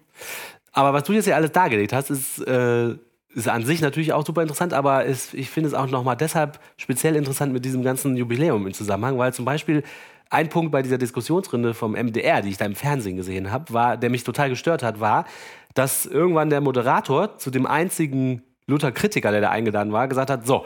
[0.72, 2.95] Aber was du jetzt hier alles dargelegt hast, ist, äh,
[3.35, 6.61] ist an sich natürlich auch super interessant, aber ist, ich finde es auch nochmal deshalb
[6.76, 9.82] speziell interessant mit diesem ganzen Jubiläum im Zusammenhang, weil zum Beispiel
[10.30, 13.97] ein Punkt bei dieser Diskussionsrunde vom MDR, die ich da im Fernsehen gesehen habe, war,
[13.97, 15.26] der mich total gestört hat, war,
[15.74, 20.64] dass irgendwann der Moderator zu dem einzigen Luther-Kritiker, der da eingeladen war, gesagt hat, so,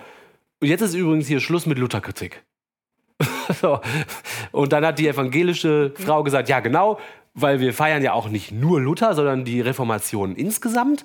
[0.61, 2.45] und jetzt ist übrigens hier Schluss mit Luther-Kritik.
[3.61, 3.81] so.
[4.53, 6.99] Und dann hat die evangelische Frau gesagt, ja genau,
[7.35, 11.05] weil wir feiern ja auch nicht nur Luther, sondern die Reformation insgesamt.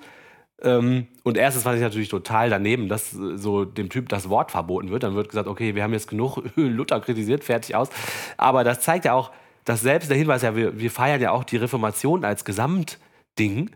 [0.62, 4.52] Ähm, und erstes fand ich natürlich total daneben, dass äh, so dem Typ das Wort
[4.52, 5.04] verboten wird.
[5.04, 7.90] Dann wird gesagt, okay, wir haben jetzt genug Luther kritisiert, fertig aus.
[8.38, 9.32] Aber das zeigt ja auch,
[9.66, 13.72] dass selbst der Hinweis, ja, wir, wir feiern ja auch die Reformation als Gesamtding.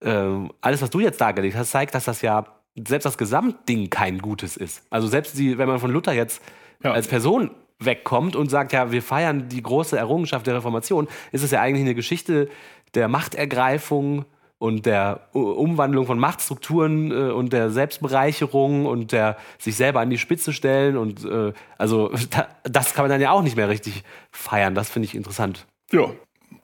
[0.00, 2.46] Ähm, alles, was du jetzt dargelegt hast, zeigt, dass das ja
[2.86, 4.82] selbst das Gesamtding kein Gutes ist.
[4.90, 6.42] Also selbst die, wenn man von Luther jetzt
[6.82, 6.92] Ja.
[6.92, 7.50] als Person
[7.80, 11.82] wegkommt und sagt, ja, wir feiern die große Errungenschaft der Reformation, ist es ja eigentlich
[11.82, 12.48] eine Geschichte
[12.94, 14.24] der Machtergreifung
[14.58, 20.18] und der Umwandlung von Machtstrukturen äh, und der Selbstbereicherung und der sich selber an die
[20.18, 24.02] Spitze stellen und äh, also da, das kann man dann ja auch nicht mehr richtig
[24.32, 24.74] feiern.
[24.74, 25.66] Das finde ich interessant.
[25.92, 26.10] Ja,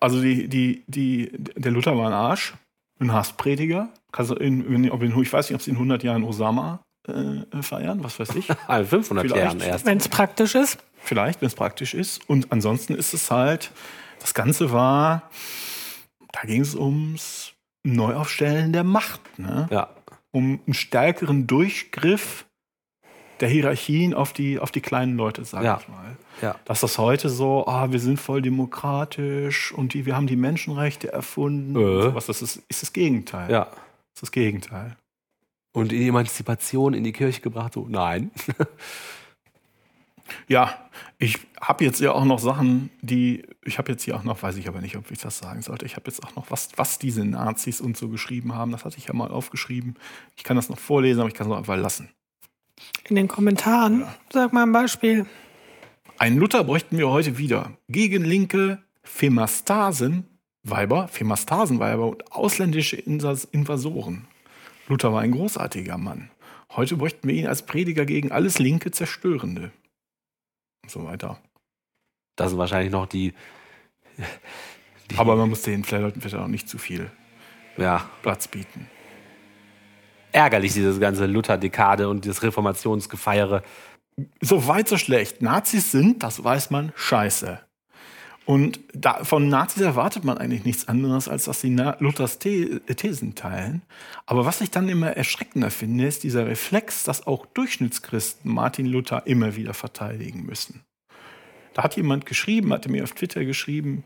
[0.00, 2.54] also die, die, die, der Luther war ein Arsch,
[2.98, 3.90] ein Hassprediger.
[4.14, 6.84] Kannst du in, in, ob in, ich weiß nicht, ob sie in 100 Jahren Osama
[7.08, 8.48] äh, feiern, was weiß ich.
[8.68, 9.44] Also 500 Vielleicht.
[9.44, 9.86] Jahren erst.
[9.86, 10.78] Wenn es praktisch ist.
[10.98, 12.28] Vielleicht, wenn es praktisch ist.
[12.30, 13.72] Und ansonsten ist es halt,
[14.20, 15.22] Das Ganze war,
[16.32, 19.66] da ging es ums Neuaufstellen der Macht, ne?
[19.72, 19.88] Ja.
[20.30, 22.46] um einen stärkeren Durchgriff
[23.40, 25.78] der Hierarchien auf die, auf die kleinen Leute, sag Ja.
[25.82, 26.16] ich mal.
[26.40, 26.54] Ja.
[26.66, 31.12] Dass das heute so, ah, wir sind voll demokratisch und die, wir haben die Menschenrechte
[31.12, 31.74] erfunden.
[31.76, 32.02] Äh.
[32.04, 32.26] sowas.
[32.26, 33.50] Das ist, ist das Gegenteil.
[33.50, 33.66] Ja.
[34.14, 34.96] Das ist das Gegenteil.
[35.72, 37.74] Und die Emanzipation in die Kirche gebracht?
[37.74, 38.30] So, nein.
[40.48, 40.88] Ja,
[41.18, 44.56] ich habe jetzt ja auch noch Sachen, die, ich habe jetzt hier auch noch, weiß
[44.56, 46.98] ich aber nicht, ob ich das sagen sollte, ich habe jetzt auch noch, was, was
[46.98, 49.96] diese Nazis und so geschrieben haben, das hatte ich ja mal aufgeschrieben.
[50.36, 52.08] Ich kann das noch vorlesen, aber ich kann es auch einfach lassen.
[53.08, 54.04] In den Kommentaren.
[54.32, 55.26] Sag mal ein Beispiel.
[56.18, 57.72] Ein Luther bräuchten wir heute wieder.
[57.88, 60.24] Gegen linke Phemastasen,
[60.64, 64.26] Weiber, Phemastasenweiber und ausländische Invasoren.
[64.88, 66.30] Luther war ein großartiger Mann.
[66.70, 69.70] Heute bräuchten wir ihn als Prediger gegen alles linke Zerstörende.
[70.82, 71.38] Und so weiter.
[72.36, 73.34] Das sind wahrscheinlich noch die.
[75.10, 77.10] die Aber man muss den Leuten vielleicht auch nicht zu viel
[77.76, 78.88] ja, Platz bieten.
[80.32, 83.62] ärgerlich, diese ganze Luther-Dekade und das Reformationsgefeiere.
[84.40, 85.42] So weit, so schlecht.
[85.42, 87.60] Nazis sind, das weiß man, scheiße.
[88.46, 92.80] Und da, von Nazis erwartet man eigentlich nichts anderes, als dass sie Na Luthers The
[92.94, 93.82] Thesen teilen.
[94.26, 99.26] Aber was ich dann immer erschreckender finde, ist dieser Reflex, dass auch Durchschnittschristen Martin Luther
[99.26, 100.82] immer wieder verteidigen müssen.
[101.72, 104.04] Da hat jemand geschrieben, hatte mir auf Twitter geschrieben,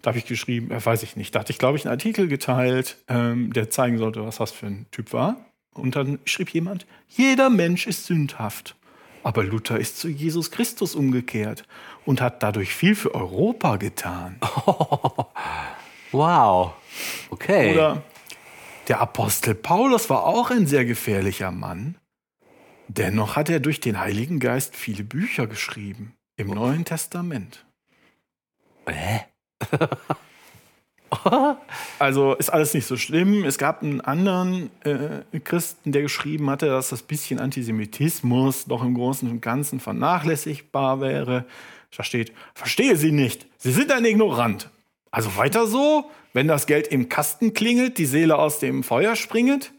[0.00, 2.28] da habe ich geschrieben, äh, weiß ich nicht, da hatte ich, glaube ich, einen Artikel
[2.28, 5.36] geteilt, ähm, der zeigen sollte, was das für ein Typ war.
[5.72, 8.76] Und dann schrieb jemand, jeder Mensch ist sündhaft.
[9.22, 11.64] Aber Luther ist zu Jesus Christus umgekehrt
[12.06, 14.38] und hat dadurch viel für Europa getan.
[16.12, 16.74] Wow.
[17.30, 17.72] Okay.
[17.72, 18.00] Oder
[18.86, 21.96] der Apostel Paulus war auch ein sehr gefährlicher Mann.
[22.86, 27.66] Dennoch hat er durch den Heiligen Geist viele Bücher geschrieben im Neuen Testament.
[28.86, 29.22] Hä?
[31.98, 33.44] Also ist alles nicht so schlimm.
[33.44, 38.94] Es gab einen anderen äh, Christen, der geschrieben hatte, dass das bisschen Antisemitismus doch im
[38.94, 41.44] Großen und Ganzen vernachlässigbar wäre.
[41.96, 44.70] Da steht, verstehe Sie nicht, Sie sind ein Ignorant.
[45.10, 49.72] Also weiter so, wenn das Geld im Kasten klingelt, die Seele aus dem Feuer springet.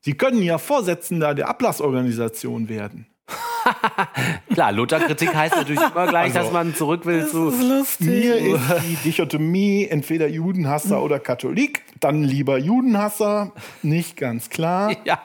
[0.00, 3.06] Sie können ja Vorsitzender der Ablassorganisation werden.
[4.52, 7.50] Klar, Luther-Kritik heißt natürlich immer gleich, dass man zurück will zu.
[7.50, 8.06] lustig.
[8.06, 13.52] Mir ist die Dichotomie entweder Judenhasser oder Katholik, dann lieber Judenhasser,
[13.82, 14.94] nicht ganz klar.
[15.04, 15.20] Ja.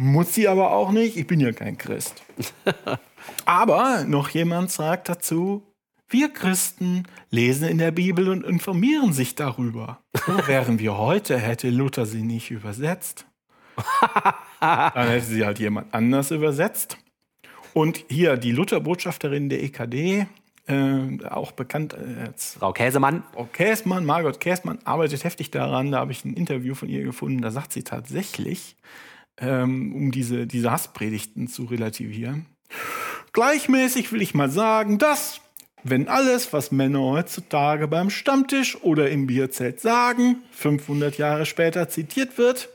[0.00, 2.22] Muss sie aber auch nicht, ich bin ja kein Christ.
[3.44, 5.62] Aber noch jemand sagt dazu,
[6.08, 10.00] wir Christen lesen in der Bibel und informieren sich darüber.
[10.26, 13.26] Wo wären wir heute, hätte Luther sie nicht übersetzt.
[14.60, 16.98] Dann hätte sie halt jemand anders übersetzt.
[17.74, 20.26] Und hier die Luther-Botschafterin der EKD,
[20.66, 23.22] äh, auch bekannt als Frau Käsemann.
[23.32, 25.92] Frau Käßmann, Margot Käßmann, arbeitet heftig daran.
[25.92, 27.42] Da habe ich ein Interview von ihr gefunden.
[27.42, 28.76] Da sagt sie tatsächlich,
[29.38, 32.46] ähm, um diese, diese Hasspredigten zu relativieren.
[33.32, 35.40] Gleichmäßig will ich mal sagen, dass,
[35.90, 42.38] wenn alles, was Männer heutzutage beim Stammtisch oder im Bierzelt sagen, 500 Jahre später zitiert
[42.38, 42.68] wird,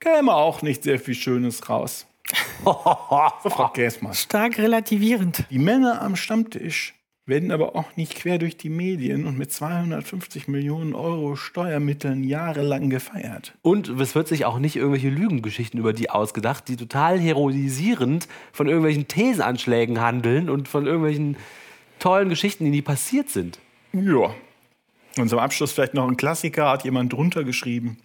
[0.00, 2.06] käme auch nicht sehr viel Schönes raus.
[2.64, 4.12] So, Frau Käßmann.
[4.12, 5.44] Stark relativierend.
[5.50, 6.94] Die Männer am Stammtisch
[7.24, 12.90] werden aber auch nicht quer durch die Medien und mit 250 Millionen Euro Steuermitteln jahrelang
[12.90, 13.54] gefeiert.
[13.62, 18.66] Und es wird sich auch nicht irgendwelche Lügengeschichten über die ausgedacht, die total heroisierend von
[18.66, 21.36] irgendwelchen Thesenanschlägen handeln und von irgendwelchen
[21.98, 23.58] tollen Geschichten, die nie passiert sind.
[23.92, 24.34] Ja.
[25.16, 27.98] Und zum Abschluss vielleicht noch ein Klassiker, hat jemand drunter geschrieben.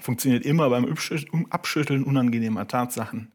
[0.00, 3.32] Funktioniert immer beim Abschü- Abschütteln unangenehmer Tatsachen.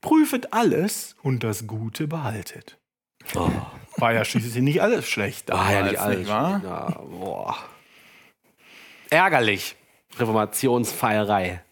[0.00, 2.78] Prüfet alles und das Gute behaltet.
[3.96, 5.50] War ja schließlich nicht alles schlecht.
[5.50, 6.18] Ah, ja, nicht alles.
[6.18, 6.28] nicht?
[6.28, 7.56] Ja, boah.
[9.10, 9.76] Ärgerlich.
[10.18, 11.62] Reformationsfeierei.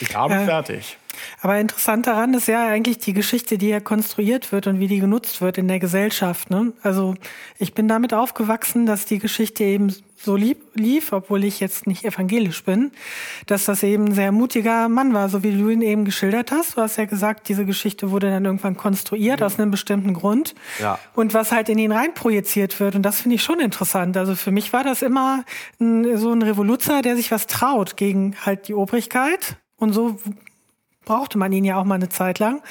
[0.00, 0.44] Ich habe Ja.
[0.44, 0.96] fertig.
[1.40, 5.00] Aber interessant daran ist ja eigentlich die Geschichte, die ja konstruiert wird und wie die
[5.00, 6.50] genutzt wird in der Gesellschaft.
[6.50, 6.72] Ne?
[6.82, 7.14] Also
[7.58, 12.04] ich bin damit aufgewachsen, dass die Geschichte eben so lieb, lief, obwohl ich jetzt nicht
[12.04, 12.92] evangelisch bin,
[13.46, 16.76] dass das eben ein sehr mutiger Mann war, so wie du ihn eben geschildert hast.
[16.76, 20.54] Du hast ja gesagt, diese Geschichte wurde dann irgendwann konstruiert aus einem bestimmten Grund.
[20.78, 20.98] Ja.
[21.14, 22.96] Und was halt in ihn reinprojiziert wird.
[22.96, 24.16] Und das finde ich schon interessant.
[24.16, 25.44] Also für mich war das immer
[25.80, 29.56] ein, so ein Revoluzer, der sich was traut gegen halt die Obrigkeit.
[29.76, 30.18] Und so
[31.10, 32.62] brauchte man ihn ja auch mal eine Zeit lang.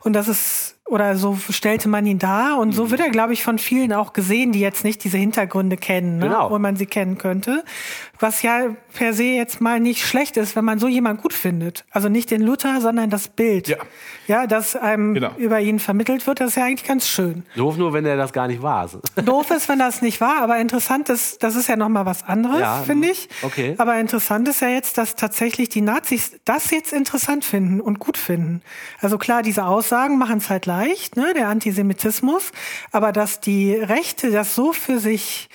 [0.00, 2.58] Und das ist Oder so stellte man ihn dar.
[2.60, 2.72] Und Mhm.
[2.74, 6.18] so wird er, glaube ich, von vielen auch gesehen, die jetzt nicht diese Hintergründe kennen,
[6.18, 6.26] ne?
[6.28, 6.48] Genau.
[6.48, 7.64] wo man sie kennen könnte.
[8.18, 11.84] Was ja per se jetzt mal nicht schlecht ist, wenn man so jemand gut findet.
[11.90, 13.68] Also nicht den Luther, sondern das Bild.
[13.68, 13.76] Ja.
[14.26, 15.30] Ja, das einem Genau.
[15.36, 17.44] über ihn vermittelt wird, das ist ja eigentlich ganz schön.
[17.54, 18.88] Doof nur, wenn er das gar nicht war.
[19.24, 22.60] Doof ist, wenn das nicht war, aber interessant ist, das ist ja nochmal was anderes,
[22.60, 23.28] Ja, finde ich.
[23.42, 23.74] okay.
[23.78, 28.16] Aber interessant ist ja jetzt, dass tatsächlich die Nazis das jetzt interessant finden und gut
[28.16, 28.62] finden.
[29.00, 32.50] Also klar, diese Aussagen machen es halt leicht, ne, der Antisemitismus,
[32.90, 35.48] aber dass die Rechte das so für sich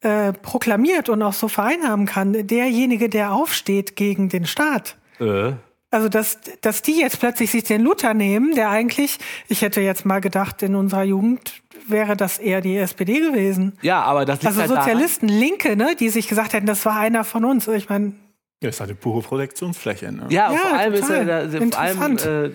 [0.00, 4.96] äh, proklamiert und auch so vereinnahmen kann, derjenige, der aufsteht gegen den Staat.
[5.20, 5.52] äh.
[5.90, 9.18] Also, dass, dass die jetzt plötzlich sich den Luther nehmen, der eigentlich,
[9.48, 13.72] ich hätte jetzt mal gedacht, in unserer Jugend wäre das eher die SPD gewesen.
[13.80, 16.84] Ja, aber das liegt Also halt daran- Sozialisten, Linke, ne, die sich gesagt hätten, das
[16.84, 17.66] war einer von uns.
[17.68, 18.12] Ich meine,
[18.62, 20.12] Ja, ist halt eine pure Projektionsfläche.
[20.12, 20.26] Ne?
[20.28, 21.16] Ja, Ja, vor allem ist total.
[21.26, 22.26] er, da- vor allem, Interessant.
[22.26, 22.50] äh,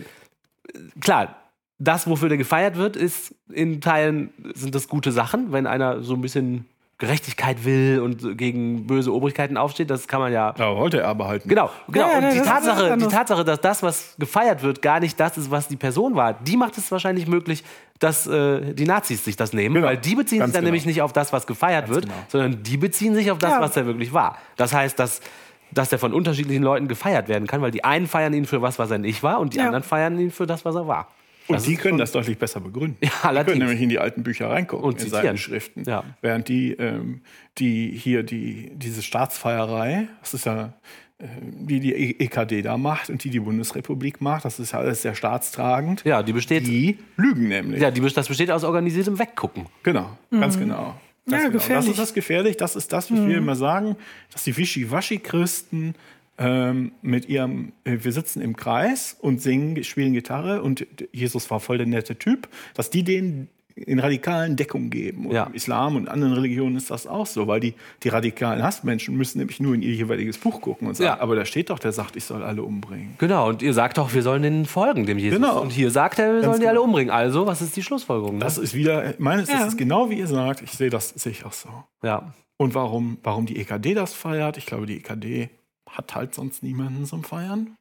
[1.02, 1.36] klar,
[1.80, 6.14] das, wofür der gefeiert wird, ist in Teilen sind das gute Sachen, wenn einer so
[6.14, 6.66] ein bisschen
[7.00, 10.54] Gerechtigkeit will und gegen böse Obrigkeiten aufsteht, das kann man ja.
[10.54, 11.50] Da wollte er aber halt nicht.
[11.50, 12.08] Genau, genau.
[12.10, 13.08] Ja, und das die Tatsache, die.
[13.08, 16.56] Tatsache, dass das, was gefeiert wird, gar nicht das ist, was die Person war, die
[16.56, 17.64] macht es wahrscheinlich möglich,
[18.00, 19.88] dass äh, die Nazis sich das nehmen, Genau.
[19.88, 20.68] weil die beziehen Ganz sich dann genau.
[20.68, 22.16] nämlich nicht auf das, was gefeiert wird, genau.
[22.28, 23.62] sondern die beziehen sich auf das, Ja.
[23.62, 24.38] was er wirklich war.
[24.56, 25.20] Das heißt, dass
[25.72, 28.78] dass er von unterschiedlichen Leuten gefeiert werden kann, weil die einen feiern ihn für was,
[28.78, 29.66] was er nicht war, und die Ja.
[29.66, 31.08] anderen feiern ihn für das, was er war.
[31.48, 32.98] Und Das die ist können das deutlich besser begründen.
[33.02, 33.54] Ja, die allerdings.
[33.58, 35.84] können nämlich in die alten Bücher reingucken Und in seinen Schriften.
[35.86, 36.04] Ja.
[36.22, 37.22] Während die, ähm,
[37.58, 40.74] die hier die, diese Staatsfeierei, das ist ja
[41.20, 45.02] äh, die die EKD da macht und die die Bundesrepublik macht, das ist ja alles
[45.02, 46.04] sehr staatstragend.
[46.06, 47.82] Ja, die besteht, Die lügen nämlich.
[47.82, 49.66] ja, die, das besteht aus organisiertem Weggucken.
[49.84, 50.96] Genau, ganz genau.
[51.30, 51.52] Ganz Ja, genau.
[51.52, 51.90] Das gefährlich.
[51.92, 52.58] ist das gefährlich.
[52.58, 53.96] Das ist das, was wir immer sagen,
[54.32, 55.96] dass die Wischiwaschi-Christen
[56.38, 61.60] ähm, mit ihrem, äh, wir sitzen im Kreis und singen, spielen Gitarre und Jesus war
[61.60, 65.26] voll der nette Typ, dass die denen in radikalen Deckung geben.
[65.26, 65.46] Und Ja.
[65.46, 67.74] im Islam und anderen Religionen ist das auch so, weil die,
[68.04, 71.20] die radikalen Hassmenschen müssen nämlich nur in ihr jeweiliges Buch gucken und sagen, Ja.
[71.20, 73.16] aber da steht doch, der sagt, ich soll alle umbringen.
[73.18, 75.40] Genau, und ihr sagt doch, wir sollen den folgen, dem Jesus.
[75.40, 75.60] Genau.
[75.60, 76.70] Und hier sagt er, wir sollen die genau.
[76.70, 77.10] alle umbringen.
[77.12, 78.36] Also, was ist die Schlussfolgerung?
[78.36, 78.40] Ne?
[78.42, 79.66] Das ist wieder, meines Ja.
[79.66, 81.70] ist genau wie ihr sagt, ich sehe das, sehe ich auch so.
[82.04, 82.32] ja.
[82.58, 84.58] Und warum, warum die EKD das feiert?
[84.60, 85.50] Ich glaube, die EKD
[85.94, 87.76] hat halt sonst niemanden zum Feiern.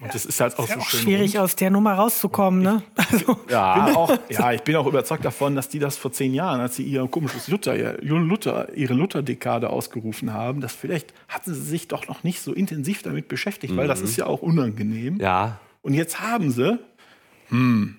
[0.00, 1.00] Und das ist halt auch so auch schön.
[1.00, 2.82] schwierig aus der Nummer rauszukommen, ne?
[2.96, 6.60] Also, Ja, auch, ja, ich bin auch überzeugt davon, dass die das vor zehn Jahren,
[6.60, 11.60] als sie ihr komisches Luther, ihr Luther, ihre Luther-Dekade ausgerufen haben, dass vielleicht hatten sie
[11.62, 15.18] sich doch noch nicht so intensiv damit beschäftigt, weil das ist ja auch unangenehm.
[15.20, 15.60] ja.
[15.82, 16.80] Und jetzt haben sie,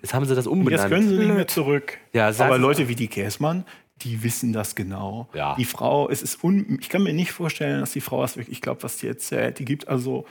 [0.01, 0.89] Jetzt haben sie das und jetzt umbenannt.
[0.89, 1.97] können sie nicht mehr zurück.
[2.11, 3.63] Ja, Aber Leute wie die Käsmann,
[4.01, 5.27] die wissen das genau.
[5.33, 5.55] Ja.
[5.55, 8.61] Die Frau, es ist un, ich kann mir nicht vorstellen, dass die Frau das wirklich
[8.61, 9.59] glaubt, was die erzählt.
[9.59, 10.25] Die gibt also,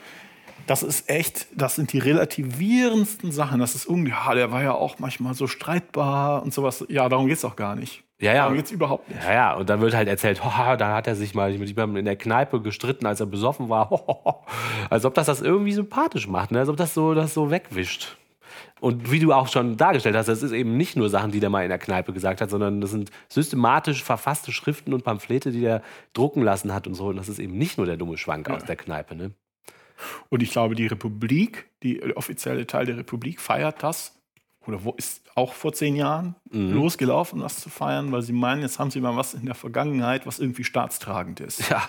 [0.66, 3.60] das ist echt, das sind die relativierendsten Sachen.
[3.60, 6.84] Das ist irgendwie, ja, der war ja auch manchmal so streitbar und sowas.
[6.88, 8.02] Ja, darum geht's auch gar nicht.
[8.18, 8.42] Ja, ja.
[8.42, 9.22] Darum geht's überhaupt nicht.
[9.22, 11.98] Ja, ja, und dann wird halt erzählt, haha, da hat er sich mal mit jemandem
[11.98, 14.44] in der Kneipe gestritten, als er besoffen war.
[14.90, 16.60] Als ob das das irgendwie sympathisch macht, ne?
[16.60, 18.16] als ob das so, das so wegwischt.
[18.80, 21.50] Und wie du auch schon dargestellt hast, das ist eben nicht nur Sachen, die der
[21.50, 25.60] mal in der Kneipe gesagt hat, sondern das sind systematisch verfasste Schriften und Pamphlete, die
[25.60, 27.06] der drucken lassen hat und so.
[27.08, 29.14] Und das ist eben nicht nur der dumme Schwank aus der Kneipe.
[29.16, 29.32] Ne?
[30.28, 34.12] Und ich glaube, die Republik, die offizielle Teil der Republik feiert das.
[34.66, 36.72] Oder wo ist auch vor zehn Jahren Mhm.
[36.74, 40.26] losgelaufen, das zu feiern, weil sie meinen, jetzt haben sie mal was in der Vergangenheit,
[40.26, 41.70] was irgendwie staatstragend ist.
[41.70, 41.88] Ja,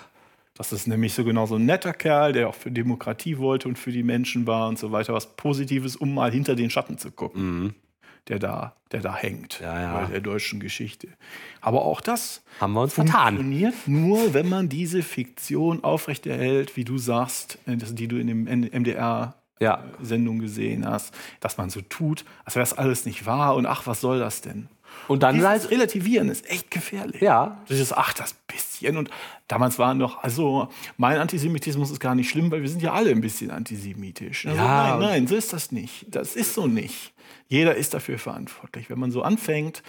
[0.58, 3.78] Das ist nämlich so genau so ein netter Kerl, der auch für Demokratie wollte und
[3.78, 7.12] für die Menschen war und so weiter, was Positives, um mal hinter den Schatten zu
[7.12, 7.76] gucken,
[8.28, 9.66] der, da, der da hängt Mhm.
[9.66, 10.00] Ja, ja.
[10.02, 11.10] bei der deutschen Geschichte.
[11.62, 13.36] Aber auch das haben wir uns vertan.
[13.38, 18.44] funktioniert nur, wenn man diese Fiktion aufrechterhält, wie du sagst, äh, die du in dem
[18.46, 19.84] MDR Ja.
[20.02, 23.88] Sendung gesehen hast, dass man so tut, als wäre das alles nicht wahr und ach,
[23.88, 24.68] was soll das denn?
[25.08, 27.22] Und dann Dieses halt, Relativieren ist echt gefährlich.
[27.22, 28.98] ja, Dieses, ach, das bisschen.
[28.98, 29.10] Und
[29.48, 33.12] damals waren doch, also mein Antisemitismus ist gar nicht schlimm, weil wir sind ja alle
[33.12, 34.46] ein bisschen antisemitisch.
[34.46, 36.06] Also, Ja, nein, nein, so ist das nicht.
[36.10, 37.14] Das ist so nicht.
[37.48, 38.90] Jeder ist dafür verantwortlich.
[38.90, 39.84] Wenn man so anfängt,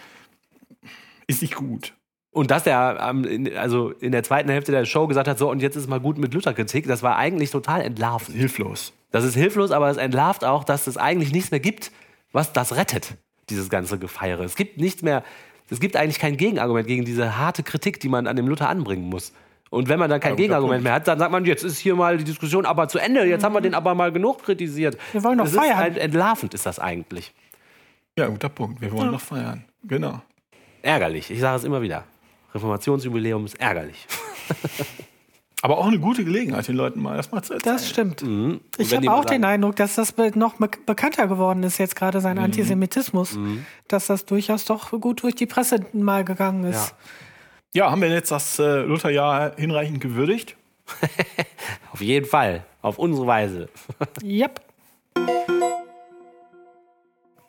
[1.27, 1.95] ist nicht gut.
[2.31, 5.51] Und dass er ähm, in, also in der zweiten Hälfte der Show gesagt hat, so
[5.51, 8.36] und jetzt ist mal gut mit Lutherkritik, das war eigentlich total entlarvend.
[8.36, 8.93] Hilflos.
[9.11, 11.90] Das ist hilflos, aber es entlarvt auch, dass es eigentlich nichts mehr gibt,
[12.31, 13.16] was das rettet,
[13.50, 14.44] dieses ganze Gefeiere.
[14.44, 15.22] Es gibt nichts mehr,
[15.70, 19.08] es gibt eigentlich kein Gegenargument gegen diese harte Kritik, die man an dem Luther anbringen
[19.08, 19.32] muss.
[19.70, 21.94] Und wenn man dann kein Ja, Gegenargument mehr hat, dann sagt man, jetzt ist hier
[21.94, 24.96] mal die Diskussion aber zu Ende, jetzt haben wir den aber mal genug kritisiert.
[25.12, 25.70] Wir wollen doch das feiern.
[25.70, 27.34] Ist halt entlarvend ist das eigentlich.
[28.18, 28.80] Ja, guter Punkt.
[28.80, 29.64] Wir wollen noch feiern.
[29.84, 30.22] Genau.
[30.82, 32.04] Ärgerlich, ich sage es immer wieder.
[32.54, 34.06] Reformationsjubiläum ist ärgerlich.
[35.62, 37.74] Aber auch eine gute Gelegenheit, den Leuten mal das mal zu erzählen.
[37.74, 38.22] Das stimmt.
[38.22, 42.18] Und Ich habe auch den Eindruck, dass das noch be bekannter geworden ist, jetzt gerade
[42.18, 42.22] Mhm.
[42.22, 43.36] sein Antisemitismus.
[43.89, 46.94] Dass das durchaus doch gut durch die Presse mal gegangen ist.
[47.74, 50.56] Ja, haben wir jetzt das äh, Lutherjahr hinreichend gewürdigt?
[51.93, 52.64] Auf jeden Fall.
[52.80, 53.68] Auf unsere Weise.
[54.22, 54.60] Yep.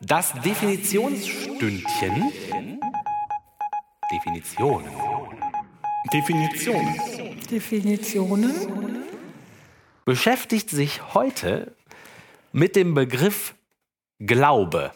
[0.02, 2.32] Das Definitionsstündchen.
[4.12, 4.88] Definitionen.
[6.08, 6.96] Definition.
[7.52, 9.04] Definitionen.
[10.06, 11.74] Beschäftigt sich heute
[12.52, 13.54] mit dem Begriff
[14.20, 14.92] Glaube.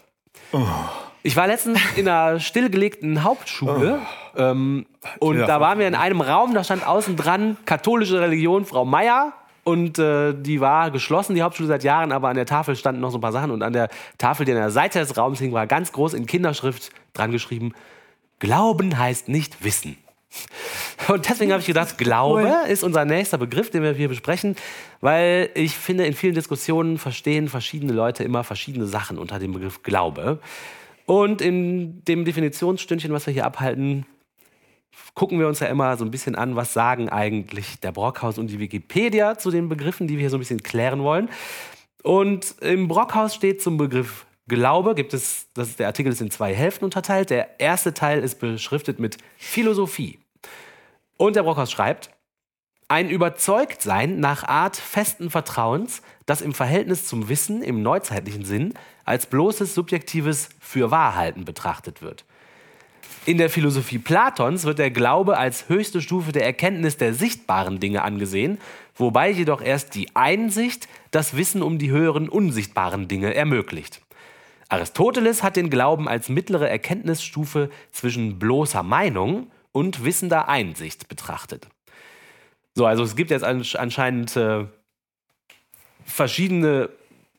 [1.22, 4.00] Ich war letztens in einer stillgelegten Hauptschule
[4.36, 4.86] ähm,
[5.20, 8.84] und Ja, da waren wir in einem Raum, da stand außen dran katholische Religion Frau
[8.84, 9.32] Meier
[9.62, 13.10] und äh, die war geschlossen, die Hauptschule seit Jahren, aber an der Tafel standen noch
[13.10, 15.52] so ein paar Sachen und an der Tafel, die an der Seite des Raums hing,
[15.52, 17.72] war ganz groß in Kinderschrift dran geschrieben,
[18.38, 19.96] Glauben heißt nicht Wissen.
[21.08, 22.68] Und deswegen habe ich gedacht, Glaube Cool.
[22.68, 24.56] ist unser nächster Begriff, den wir hier besprechen,
[25.00, 29.82] weil ich finde, in vielen Diskussionen verstehen verschiedene Leute immer verschiedene Sachen unter dem Begriff
[29.82, 30.40] Glaube.
[31.06, 34.06] Und in dem Definitionsstündchen, was wir hier abhalten,
[35.14, 38.48] gucken wir uns ja immer so ein bisschen an, was sagen eigentlich der Brockhaus und
[38.48, 41.28] die Wikipedia zu den Begriffen, die wir hier so ein bisschen klären wollen.
[42.02, 46.30] Und im Brockhaus steht zum Begriff Glaube, gibt es, das ist, der Artikel ist in
[46.30, 47.30] zwei Hälften unterteilt.
[47.30, 50.18] Der erste Teil ist beschriftet mit Philosophie.
[51.16, 52.10] Und der Brockhaus schreibt,
[52.88, 58.74] ein Überzeugtsein nach Art festen Vertrauens, das im Verhältnis zum Wissen im neuzeitlichen Sinn
[59.04, 62.24] als bloßes subjektives Fürwahrhalten betrachtet wird.
[63.26, 68.02] In der Philosophie Platons wird der Glaube als höchste Stufe der Erkenntnis der sichtbaren Dinge
[68.02, 68.58] angesehen,
[68.94, 74.02] wobei jedoch erst die Einsicht das Wissen um die höheren unsichtbaren Dinge ermöglicht.
[74.68, 81.66] Aristoteles hat den Glauben als mittlere Erkenntnisstufe zwischen bloßer Meinung und wissender Einsicht betrachtet.
[82.74, 84.66] So, also es gibt jetzt ansch- anscheinend äh,
[86.04, 86.90] verschiedene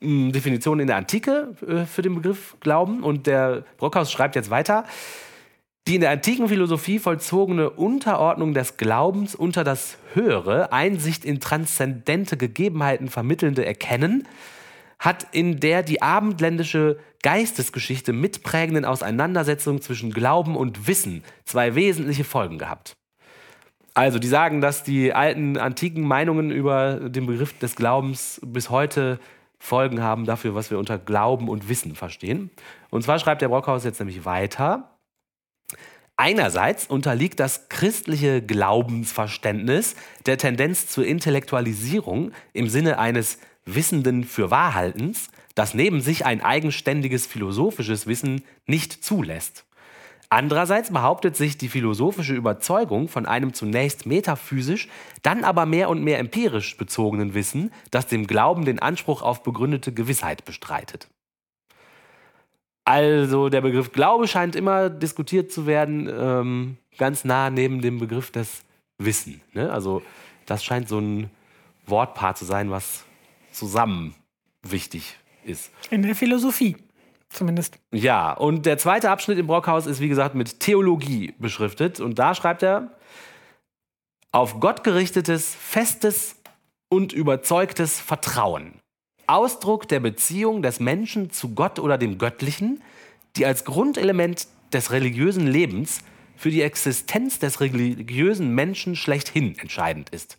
[0.02, 4.50] mh, Definitionen in der Antike äh, für den Begriff Glauben und der Brockhaus schreibt jetzt
[4.50, 4.86] weiter.
[5.88, 12.38] Die in der antiken Philosophie vollzogene Unterordnung des Glaubens unter das Höhere, Einsicht in transzendente
[12.38, 14.28] Gegebenheiten vermittelnde Erkennen,
[15.06, 22.58] hat in der die abendländische Geistesgeschichte mitprägenden Auseinandersetzung zwischen Glauben und Wissen zwei wesentliche Folgen
[22.58, 22.98] gehabt.
[23.94, 29.20] Also, die sagen, dass die alten antiken Meinungen über den Begriff des Glaubens bis heute
[29.58, 32.52] Folgen haben dafür, was wir unter Glauben und Wissen verstehen.
[32.90, 34.98] Und zwar schreibt der Brockhaus jetzt nämlich weiter.
[36.18, 39.96] Einerseits unterliegt das christliche Glaubensverständnis
[40.26, 47.26] der Tendenz zur Intellektualisierung im Sinne eines Wissenden für Wahrhaltens, das neben sich ein eigenständiges
[47.26, 49.66] philosophisches Wissen nicht zulässt.
[50.30, 54.90] Andererseits behauptet sich die philosophische Überzeugung von einem zunächst metaphysisch,
[55.22, 59.94] dann aber mehr und mehr empirisch bezogenen Wissen, das dem Glauben den Anspruch auf begründete
[59.94, 61.08] Gewissheit bestreitet.
[62.86, 68.32] Also der Begriff Glaube scheint immer diskutiert zu werden, ähm, ganz nah neben dem Begriff
[68.32, 68.64] des
[68.98, 69.42] Wissen.
[69.54, 69.72] Ne?
[69.72, 70.02] Also
[70.46, 71.30] das scheint so ein
[71.88, 73.06] Wortpaar zu sein, was
[73.56, 74.16] zusammen
[74.62, 75.72] wichtig ist.
[75.90, 76.76] In der Philosophie
[77.30, 77.78] zumindest.
[77.92, 82.00] Ja, und der zweite Abschnitt im Brockhaus ist, wie gesagt, mit Theologie beschriftet.
[82.00, 82.92] Und da schreibt er,
[84.32, 86.36] auf Gott gerichtetes, festes
[86.90, 88.74] und überzeugtes Vertrauen.
[89.28, 92.82] Ausdruck der Beziehung des Menschen zu Gott oder dem Göttlichen,
[93.38, 96.00] die als Grundelement des religiösen Lebens
[96.36, 100.38] für die Existenz des religiösen Menschen schlechthin entscheidend ist.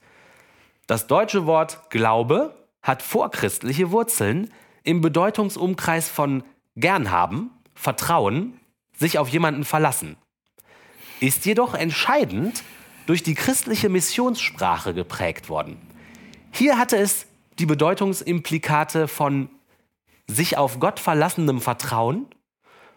[0.86, 2.54] Das deutsche Wort Glaube
[2.86, 4.48] hat vorchristliche Wurzeln
[4.84, 6.44] im Bedeutungsumkreis von
[6.76, 8.60] gern haben, vertrauen,
[8.96, 10.16] sich auf jemanden verlassen.
[11.18, 12.62] Ist jedoch entscheidend
[13.06, 15.78] durch die christliche Missionssprache geprägt worden.
[16.52, 17.26] Hier hatte es
[17.58, 19.50] die Bedeutungsimplikate von
[20.28, 22.26] sich auf Gott verlassenem Vertrauen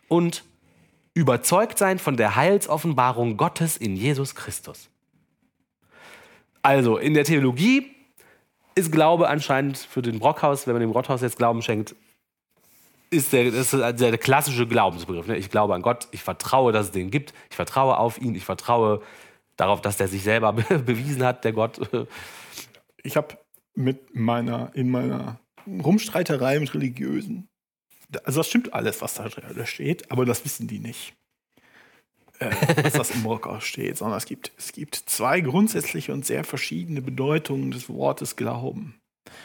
[0.07, 0.43] und
[1.15, 4.89] überzeugt sein von der Heilsoffenbarung Gottes in Jesus Christus.
[6.61, 7.95] Also in der Theologie
[8.75, 11.95] ist Glaube anscheinend für den Brockhaus, wenn man dem Brockhaus jetzt Glauben schenkt,
[13.11, 15.27] ist der, ist der klassische Glaubensbegriff.
[15.27, 15.37] Ne?
[15.37, 18.45] Ich glaube an Gott, ich vertraue, dass es den gibt, ich vertraue auf ihn, ich
[18.45, 19.01] vertraue
[19.57, 20.53] darauf, dass der sich selber
[20.85, 21.79] bewiesen hat, der Gott.
[23.01, 23.37] Ich habe
[23.75, 27.47] mit meiner, in meiner Rumstreiterei mit Religiösen,
[28.23, 29.29] also das stimmt alles, was da
[29.65, 31.13] steht, aber das wissen die nicht.
[32.39, 32.51] Äh,
[32.83, 37.01] was das im Brockhaus steht, sondern es gibt, es gibt zwei grundsätzliche und sehr verschiedene
[37.01, 38.99] Bedeutungen des Wortes Glauben.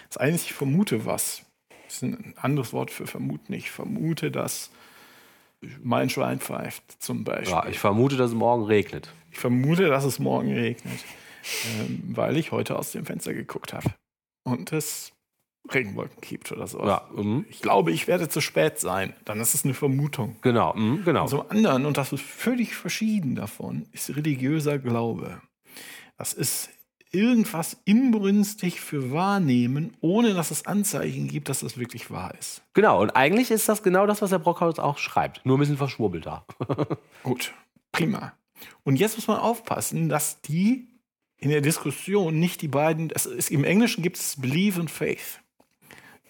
[0.08, 1.44] Das eine ist, ich vermute was.
[1.84, 3.52] Das ist ein anderes Wort für vermuten.
[3.52, 4.70] Ich vermute, dass
[5.82, 7.52] mein Schwein pfeift, zum Beispiel.
[7.52, 9.12] Ja, ich vermute, dass es morgen regnet.
[9.30, 11.04] Ich vermute, dass es morgen regnet.
[11.78, 13.94] ähm, weil ich heute aus dem Fenster geguckt habe
[14.44, 15.13] und es
[15.72, 16.84] Regenwolken gibt oder so.
[16.84, 17.46] Ja, mhm.
[17.48, 19.14] Ich glaube, ich werde zu spät sein.
[19.24, 20.36] Dann ist es eine Vermutung.
[20.42, 21.26] genau, mhm, genau.
[21.26, 25.40] Zum anderen, und das ist völlig verschieden davon, ist religiöser Glaube.
[26.18, 26.70] Das ist
[27.14, 32.62] irgendwas inbrünstig für wahrnehmen, ohne dass es Anzeichen gibt, dass das wirklich wahr ist.
[32.74, 35.44] Genau, und eigentlich ist das genau das, was der Brockhaus auch schreibt.
[35.46, 36.44] Nur ein bisschen verschwurbelter.
[37.22, 37.54] Gut,
[37.92, 38.32] prima.
[38.82, 40.88] Und jetzt muss man aufpassen, dass die
[41.38, 45.40] in der Diskussion nicht die beiden, es ist, im Englischen gibt es Belief und Faith.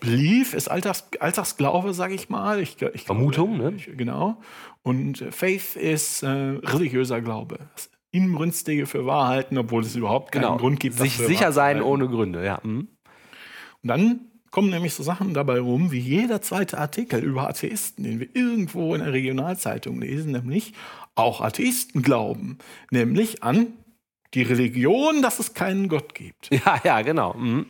[0.04, 2.60] Belief ist Alltags, Alltagsglaube, sage ich mal.
[2.60, 3.76] Ich, ich Vermutung, glaube, ne?
[3.76, 4.40] Ich, genau.
[4.82, 7.58] Und Faith ist äh, religiöser Glaube.
[7.74, 10.56] Das Inbrünstige für Wahrhalten, obwohl es überhaupt keinen Genau.
[10.56, 10.96] Grund gibt.
[10.98, 12.60] Sich sicher sein ohne Gründe, ja.
[12.62, 12.88] Mhm.
[13.82, 14.20] Und dann
[14.50, 18.94] kommen nämlich so Sachen dabei rum, wie jeder zweite Artikel über Atheisten, den wir irgendwo
[18.94, 20.74] in der Regionalzeitung lesen, nämlich
[21.16, 22.58] auch Atheisten glauben,
[22.90, 23.66] nämlich an
[24.34, 26.50] die Religion, dass es keinen Gott gibt.
[26.50, 27.34] Ja, ja, genau.
[27.34, 27.66] Mhm.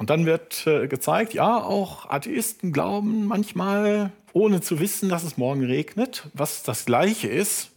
[0.00, 5.36] Und dann wird äh, gezeigt, ja, auch Atheisten glauben manchmal, ohne zu wissen, dass es
[5.36, 7.70] morgen regnet, was das Gleiche ist,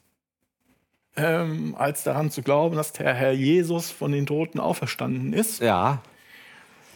[1.17, 5.61] ähm, als daran zu glauben, dass der Herr Jesus von den Toten auferstanden ist.
[5.61, 6.01] Ja,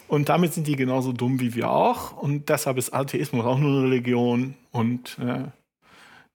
[0.08, 2.16] Und damit sind die genauso dumm wie wir auch.
[2.16, 4.56] Und deshalb ist Atheismus auch nur eine Religion.
[4.72, 5.44] Und äh,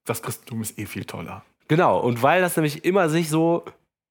[0.05, 1.43] das Christentum ist eh viel toller.
[1.67, 1.99] genau.
[1.99, 3.65] Und weil das nämlich immer sich so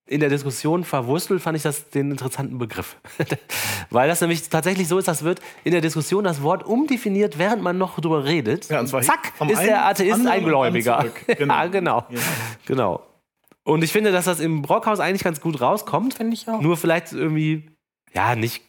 [0.06, 2.96] in der Diskussion verwurstelt, fand ich das den interessanten Begriff.
[3.90, 7.62] weil das nämlich tatsächlich so ist, das wird in der Diskussion das Wort umdefiniert, während
[7.62, 8.68] man noch drüber redet.
[8.68, 11.06] Ja, und zwar Zack, ist der Atheist ein Gläubiger.
[11.26, 11.54] Genau.
[11.54, 12.06] ja, genau.
[12.10, 12.20] Ja.
[12.66, 13.02] Genau.
[13.64, 16.14] Und ich finde, dass das im Brockhaus eigentlich ganz gut rauskommt.
[16.14, 16.60] Finde ich auch.
[16.60, 17.70] Nur vielleicht irgendwie,
[18.12, 18.64] ja, nicht,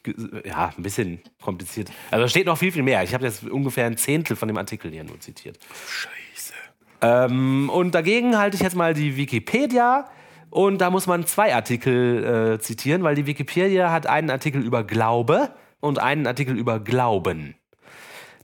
[0.45, 1.91] ja, ein bisschen kompliziert.
[2.11, 3.03] Also da steht noch viel, viel mehr.
[3.03, 5.57] Ich habe jetzt ungefähr ein Zehntel von dem Artikel hier nur zitiert.
[5.88, 6.53] Scheiße.
[7.01, 10.10] Ähm, und dagegen halte ich jetzt mal die Wikipedia.
[10.53, 14.84] Und da muss man zwei Artikel äh, zitieren, weil die Wikipedia hat einen Artikel über
[14.84, 15.49] Glaube
[15.80, 17.55] und einen Artikel über Glauben.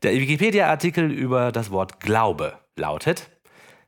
[0.02, 3.30] Der Wikipedia-Artikel über das Wort Glaube lautet,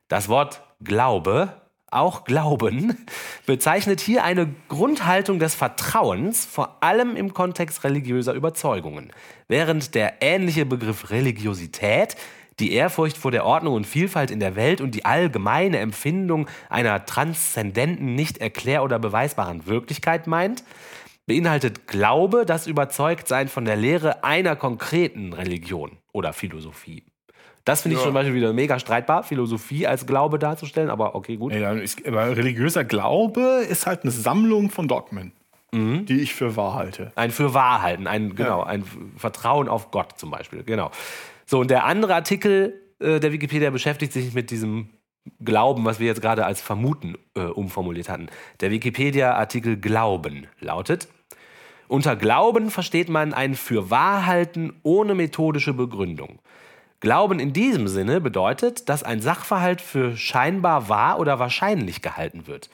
[0.08, 1.52] das Wort Glaube,
[1.90, 2.96] auch Glauben,
[3.48, 9.12] bezeichnet hier eine Grundhaltung des Vertrauens, vor allem im Kontext religiöser Überzeugungen,
[9.48, 12.16] während der ähnliche Begriff Religiosität
[12.62, 17.06] die Ehrfurcht vor der Ordnung und Vielfalt in der Welt und die allgemeine Empfindung einer
[17.06, 20.64] transzendenten, nicht erklär- oder beweisbaren Wirklichkeit meint,
[21.26, 27.04] beinhaltet Glaube das Überzeugtsein von der Lehre einer konkreten Religion oder Philosophie.
[27.64, 28.08] Das finde ich Ja.
[28.08, 31.54] zum Beispiel wieder mega streitbar, Philosophie als Glaube darzustellen, aber okay, gut.
[31.54, 35.32] Ja, ist, aber religiöser Glaube ist halt eine Sammlung von Dogmen,
[35.74, 37.12] die ich für wahr halte.
[37.16, 38.84] Ein für wahr halten, ein, genau, ein
[39.16, 40.92] Vertrauen auf Gott zum Beispiel, genau.
[41.52, 44.92] So, und der andere Artikel äh, der Wikipedia beschäftigt sich mit diesem
[45.44, 48.28] Glauben, was wir jetzt gerade als Vermuten äh, umformuliert hatten.
[48.62, 51.10] Der Wikipedia-Artikel Glauben lautet,
[51.90, 56.40] unter Glauben versteht man ein Fürwahrhalten ohne methodische Begründung.
[57.02, 62.70] Glauben in diesem Sinne bedeutet, dass ein Sachverhalt für scheinbar wahr oder wahrscheinlich gehalten wird.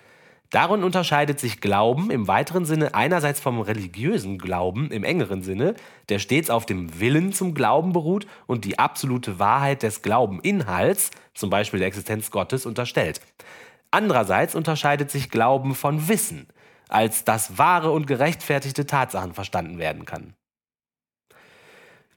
[0.49, 5.75] Darin unterscheidet sich Glauben im weiteren Sinne einerseits vom religiösen Glauben im engeren Sinne,
[6.07, 11.49] der stets auf dem Willen zum Glauben beruht und die absolute Wahrheit des Glaubeninhalts, zum
[11.49, 13.19] Beispiel der Existenz Gottes, unterstellt.
[13.91, 16.47] Andererseits unterscheidet sich Glauben von Wissen,
[16.87, 20.33] als das wahre und gerechtfertigte Tatsachen verstanden werden kann.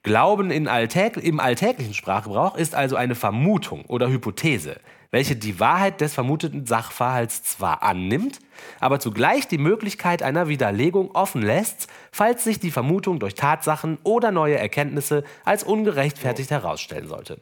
[0.03, 4.81] Glauben in alltäg im alltäglichen Sprachgebrauch ist also eine Vermutung oder Hypothese,
[5.11, 8.39] welche die Wahrheit des vermuteten Sachverhalts zwar annimmt,
[8.79, 14.31] aber zugleich die Möglichkeit einer Widerlegung offen lässt, falls sich die Vermutung durch Tatsachen oder
[14.31, 17.41] neue Erkenntnisse als ungerechtfertigt herausstellen sollte.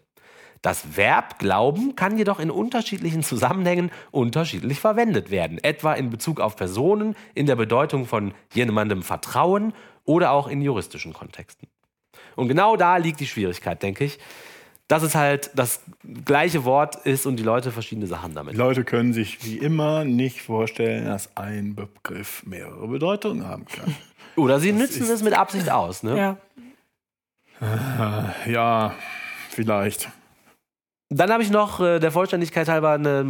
[0.62, 6.56] Das Verb glauben kann jedoch in unterschiedlichen Zusammenhängen unterschiedlich verwendet werden, etwa in Bezug auf
[6.56, 9.72] Personen, in der Bedeutung von jemandem Vertrauen
[10.04, 11.68] oder auch in juristischen Kontexten.
[12.34, 14.18] Und genau da liegt die Schwierigkeit, denke ich,
[14.88, 15.80] dass es halt das
[16.24, 18.54] gleiche Wort ist und die Leute verschiedene Sachen damit.
[18.54, 23.94] Die Leute können sich wie immer nicht vorstellen, dass ein Begriff mehrere Bedeutungen haben kann.
[24.36, 26.02] Oder sie nützen es mit Absicht aus.
[26.02, 26.36] Ne?
[27.60, 28.34] Ja.
[28.46, 28.94] ja,
[29.50, 30.10] vielleicht.
[31.10, 33.24] Dann habe ich noch äh, der Vollständigkeit halber eine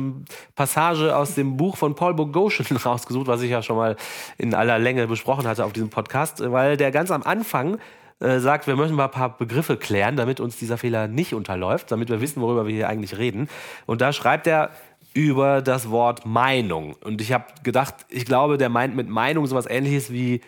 [0.57, 3.97] Passage aus dem Buch von Paul Boghossian rausgesucht, was ich ja schon mal
[4.37, 7.79] in aller Länge besprochen hatte auf diesem Podcast, weil der ganz am Anfang
[8.21, 11.93] äh, sagt, wir möchten mal ein paar Begriffe klären, damit uns dieser Fehler nicht unterläuft,
[11.93, 13.49] damit wir wissen, worüber wir hier eigentlich reden.
[13.87, 14.71] Und da schreibt er
[15.15, 16.95] über das Wort Meinung.
[17.05, 20.41] Und ich habe gedacht, ich glaube, der meint mit Meinung sowas ähnliches wie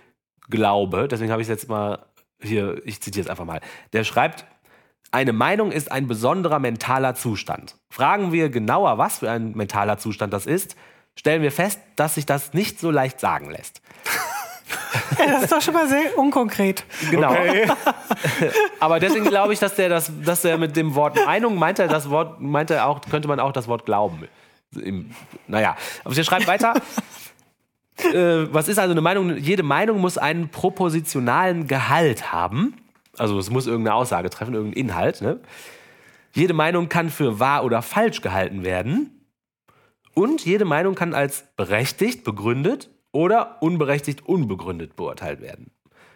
[0.49, 1.09] Glaube.
[1.09, 2.07] Deswegen habe ich es jetzt mal
[2.43, 3.61] hier, ich zitiere es einfach mal.
[3.93, 4.45] Der schreibt,
[5.13, 7.77] eine Meinung ist ein besonderer mentaler Zustand.
[7.89, 10.77] Fragen wir genauer, was für ein mentaler Zustand das ist,
[11.17, 13.83] stellen wir fest, dass sich das nicht so leicht sagen lässt.
[15.19, 16.85] Das ist doch schon mal sehr unkonkret.
[17.11, 17.33] Genau.
[17.33, 17.71] Okay.
[18.81, 21.89] Aber deswegen glaube ich, dass der das, dass der mit dem Wort Meinung meint er
[21.89, 24.29] das Wort, meint er auch, könnte man auch das Wort Glauben.
[24.75, 25.11] Im,
[25.49, 26.75] naja, aber wir schreiben weiter.
[27.97, 29.37] äh, was ist also eine Meinung?
[29.37, 32.77] Jede Meinung muss einen propositionalen Gehalt haben.
[33.19, 35.21] Also es muss irgendeine Aussage treffen, irgendeinen Inhalt.
[35.23, 35.41] Ne?
[36.33, 39.27] Jede Meinung kann für wahr oder falsch gehalten werden.
[40.15, 45.71] Und jede Meinung kann als berechtigt, begründet oder unberechtigt, unbegründet beurteilt werden.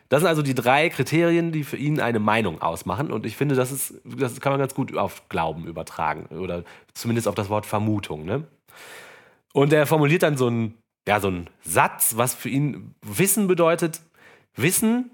[0.09, 3.11] Das sind also die drei Kriterien, die für ihn eine Meinung ausmachen.
[3.11, 6.27] Und ich finde, das, ist, das kann man ganz gut auf Glauben übertragen.
[6.37, 8.25] Oder zumindest auf das Wort Vermutung.
[8.25, 8.47] Ne?
[9.53, 10.75] Und er formuliert dann so einen,
[11.09, 14.03] ja, so einen Satz, was für ihn Wissen bedeutet.
[14.55, 15.11] Wissen,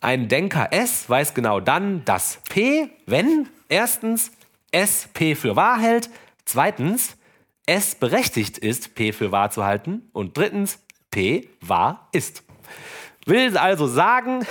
[0.00, 4.32] ein Denker S weiß genau dann, dass P, wenn erstens
[4.70, 6.08] S P für wahr hält,
[6.44, 7.18] zweitens
[7.66, 12.42] S berechtigt ist, P für wahr zu halten und drittens P wahr ist.
[13.26, 14.46] Will also sagen,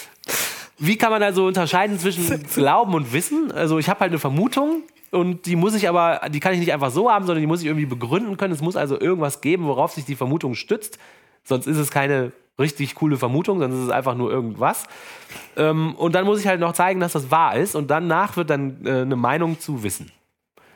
[0.78, 3.52] wie kann man also unterscheiden zwischen Glauben und Wissen?
[3.52, 6.72] Also ich habe halt eine Vermutung und die muss ich aber, die kann ich nicht
[6.72, 8.54] einfach so haben, sondern die muss ich irgendwie begründen können.
[8.54, 10.98] Es muss also irgendwas geben, worauf sich die Vermutung stützt.
[11.44, 14.84] Sonst ist es keine richtig coole Vermutung, sonst ist es einfach nur irgendwas.
[15.56, 18.50] Ähm, und dann muss ich halt noch zeigen, dass das wahr ist und danach wird
[18.50, 20.10] dann äh, eine Meinung zu Wissen.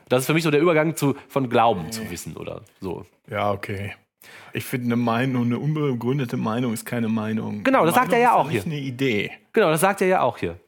[0.09, 3.05] Das ist für mich so der Übergang zu, von Glauben zu Wissen oder so.
[3.29, 3.93] Ja, okay.
[4.53, 7.63] Ich finde eine Meinung, eine unbegründete Meinung ist keine Meinung.
[7.63, 9.31] Genau, das sagt er ja Meinung auch ist nicht eine Idee.
[9.53, 10.59] Genau, das sagt er ja auch hier.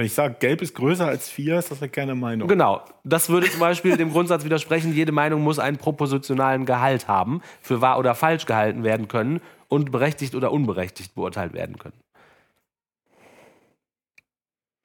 [0.00, 2.48] Wenn ich sage, gelb ist größer als vier, ist das ja keine Meinung.
[2.48, 2.80] Genau.
[3.04, 7.82] Das würde zum Beispiel dem Grundsatz widersprechen, jede Meinung muss einen propositionalen Gehalt haben, für
[7.82, 12.00] wahr oder falsch gehalten werden können und berechtigt oder unberechtigt beurteilt werden können.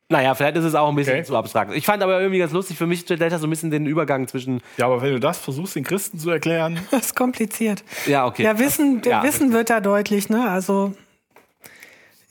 [0.10, 1.23] Naja, vielleicht ist es auch ein bisschen Okay.
[1.23, 1.73] zu abstrakt.
[1.73, 4.27] Ich fand aber irgendwie ganz lustig, für mich stellt das so ein bisschen den Übergang
[4.27, 4.61] zwischen.
[4.77, 7.84] Ja, aber wenn du das versuchst, den Christen zu erklären, Das ist kompliziert.
[8.06, 8.44] Ja, okay.
[8.44, 9.23] Ja, Wissen, Ja.
[9.23, 10.48] Wissen wird da deutlich, ne?
[10.48, 10.94] Also,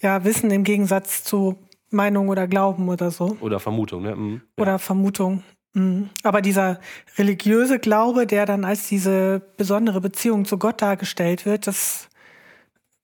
[0.01, 1.59] ja, Wissen im Gegensatz zu
[1.91, 3.37] Meinung oder Glauben oder so.
[3.41, 4.15] Oder Vermutung, ne?
[4.15, 4.41] Mhm.
[4.57, 5.43] Oder Vermutung.
[5.73, 6.11] Mhm.
[6.23, 6.79] Aber dieser
[7.19, 12.09] religiöse Glaube, der dann als diese besondere Beziehung zu Gott dargestellt wird, das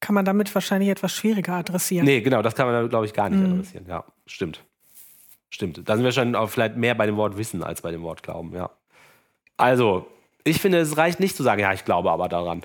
[0.01, 2.05] kann man damit wahrscheinlich etwas schwieriger adressieren.
[2.07, 3.53] Nee, genau, das kann man, glaube ich, gar nicht Mhm.
[3.55, 3.87] adressieren.
[3.89, 4.65] Ja, stimmt.
[5.51, 5.89] Stimmt.
[5.89, 8.23] Da sind wir schon auch vielleicht mehr bei dem Wort Wissen als bei dem Wort
[8.23, 8.71] Glauben, ja.
[9.57, 10.07] Also,
[10.45, 12.63] ich finde, es reicht nicht zu sagen, ja, ich glaube aber daran.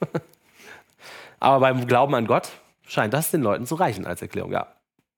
[1.40, 2.50] aber beim Glauben an Gott
[2.86, 4.66] scheint das den Leuten zu reichen als Erklärung, ja.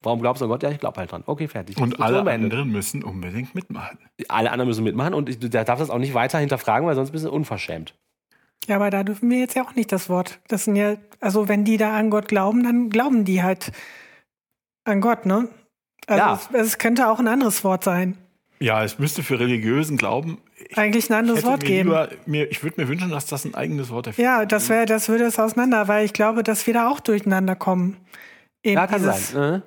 [0.03, 0.63] Warum glaubst du an Gott?
[0.63, 1.23] Ja, ich glaube halt dran.
[1.27, 1.77] Okay, fertig.
[1.77, 3.99] und alle anderen müssen unbedingt mitmachen.
[4.29, 7.11] Alle anderen müssen mitmachen und ich, der darf das auch nicht weiter hinterfragen, weil sonst
[7.11, 7.95] bist du unverschämt.
[8.67, 10.41] Ja, aber da dürfen wir jetzt ja auch nicht das Wort.
[10.49, 13.73] Das sind ja, also wenn die da an Gott glauben, dann glauben die halt
[14.85, 15.49] an Gott, ne?
[16.07, 16.41] Also Ja.
[16.61, 18.17] es, es könnte auch ein anderes Wort sein.
[18.63, 20.39] Ja, es müsste für religiösen Glauben.
[20.69, 21.89] Ich, Eigentlich ein anderes Wort mir geben.
[21.89, 24.85] lieber, mir, ich würde mir wünschen, dass das ein eigenes Wort dafür Ja, das wäre,
[24.85, 27.97] das würde es auseinander, weil ich glaube, dass wir da auch durcheinander kommen.
[28.63, 29.55] Eben Ja, kann dieses, sein.
[29.55, 29.61] Äh?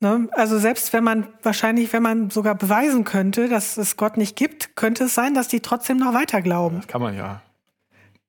[0.00, 0.28] Ne?
[0.32, 4.76] Also selbst wenn man wahrscheinlich, wenn man sogar beweisen könnte, dass es Gott nicht gibt,
[4.76, 6.76] könnte es sein, dass die trotzdem noch weiter glauben.
[6.76, 7.42] Das kann man ja.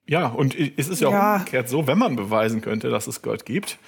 [0.08, 1.36] Ja, und es ist ja auch Ja.
[1.38, 3.80] umgekehrt so, wenn man beweisen könnte, dass es Gott gibt,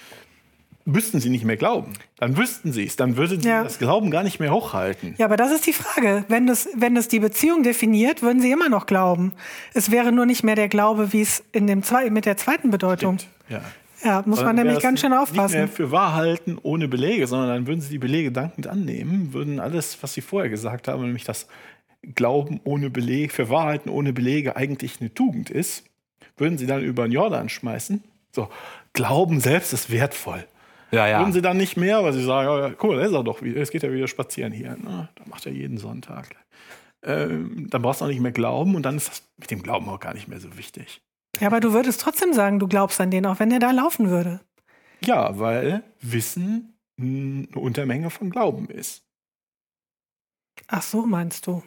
[0.84, 1.92] müssten sie nicht mehr glauben.
[2.16, 2.96] Dann wüssten sie es.
[2.96, 3.62] Dann würden sie Ja.
[3.62, 5.14] das Glauben gar nicht mehr hochhalten.
[5.18, 6.24] Ja, aber das ist die Frage.
[6.28, 9.32] Wenn es, wenn es die Beziehung definiert, würden sie immer noch glauben.
[9.74, 12.70] Es wäre nur nicht mehr der Glaube, wie es in dem zwei, mit der zweiten
[12.70, 13.18] Bedeutung.
[13.48, 13.60] Ja.
[14.04, 15.68] Ja, muss man nämlich ganz schön Nicht mehr aufpassen.
[15.68, 19.98] für wahr halten ohne Belege, sondern dann würden sie die Belege dankend annehmen, würden alles,
[20.02, 21.48] was sie vorher gesagt haben, nämlich dass
[22.14, 25.82] Glauben ohne Beleg, für Wahrheiten ohne Belege eigentlich eine Tugend ist,
[26.40, 28.02] würden sie dann über den Jordan schmeißen.
[28.32, 28.48] So,
[28.92, 30.44] Glauben selbst ist wertvoll.
[30.90, 31.20] Ja, ja.
[31.20, 33.42] Würden sie dann nicht mehr, weil sie sagen, ja, guck mal, da ist er doch
[33.42, 34.76] wieder, es geht ja wieder spazieren hier.
[34.76, 35.08] Ne?
[35.14, 36.34] Da macht er jeden Sonntag.
[37.02, 39.88] Ähm, dann brauchst du auch nicht mehr glauben und dann ist das mit dem Glauben
[39.88, 41.00] auch gar nicht mehr so wichtig.
[41.40, 44.08] Ja, aber du würdest trotzdem sagen, du glaubst an den, auch wenn der da laufen
[44.08, 44.40] würde.
[45.04, 49.04] Ja, weil Wissen eine Untermenge von Glauben ist.
[50.66, 51.62] Ach so, meinst du?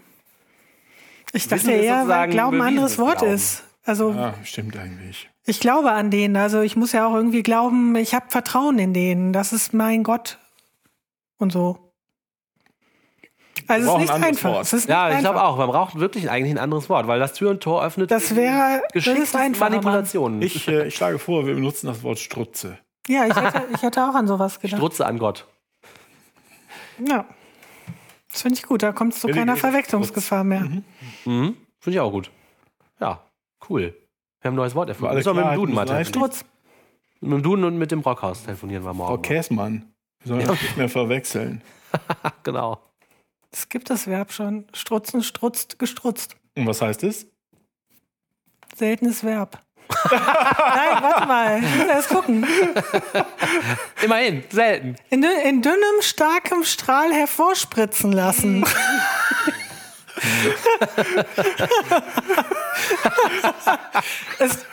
[1.31, 3.35] Ich dachte eher, weil Glauben ein anderes Wort Glauben.
[3.35, 3.63] ist.
[3.91, 5.29] Also Ja, stimmt eigentlich.
[5.45, 6.37] ich glaube an den.
[6.37, 9.33] Also ich muss ja auch irgendwie glauben, ich habe Vertrauen in den.
[9.33, 10.37] Das ist mein Gott.
[11.37, 11.91] Und so.
[13.67, 14.51] Also es ist nicht ein einfach.
[14.53, 14.63] Wort.
[14.63, 15.57] Es ist Ja, nicht ich glaube auch.
[15.57, 18.11] Man braucht wirklich eigentlich ein anderes Wort, weil das Tür und Tor öffnet.
[18.11, 19.59] Das wäre das.
[19.59, 20.41] Manipulationen.
[20.41, 22.77] Ich, äh, ich schlage vor, wir benutzen das Wort Strutze.
[23.09, 24.77] Ja, ich hätte, ich hätte auch an sowas gedacht.
[24.77, 25.47] Strutze an Gott.
[27.05, 27.25] Ja.
[28.31, 28.83] Das finde ich gut.
[28.83, 30.61] Da kommt es zu keiner Verwechslungsgefahr mehr.
[31.25, 31.57] Mhm.
[31.79, 32.31] Finde ich auch gut.
[33.01, 33.21] Ja,
[33.69, 33.93] cool.
[34.41, 35.15] Wir haben ein neues Wort erfunden.
[35.15, 36.31] Müssen wir mit dem Duden mal telefonieren.
[36.31, 36.45] Strutz.
[37.21, 39.21] Mit dem Duden und mit dem Brockhaus telefonieren wir Frau morgen.
[39.21, 39.93] Käsmann.
[40.23, 41.61] Wir sollen das nicht mehr verwechseln.
[42.43, 42.79] Genau.
[43.51, 44.65] Es gibt das Verb schon.
[44.73, 46.37] Strutzen, strutzt, gestrutzt.
[46.55, 47.27] Und was heißt es?
[48.75, 49.59] Seltenes Verb.
[50.09, 51.61] Nein, warte mal.
[51.61, 52.47] Ich muss erst gucken.
[54.03, 54.95] Immerhin, selten.
[55.09, 58.63] In dünnem, starkem Strahl hervorspritzen lassen.
[64.39, 64.65] Ist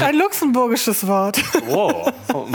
[0.00, 1.42] ein luxemburgisches Wort.
[1.68, 2.10] Oh.
[2.32, 2.48] oh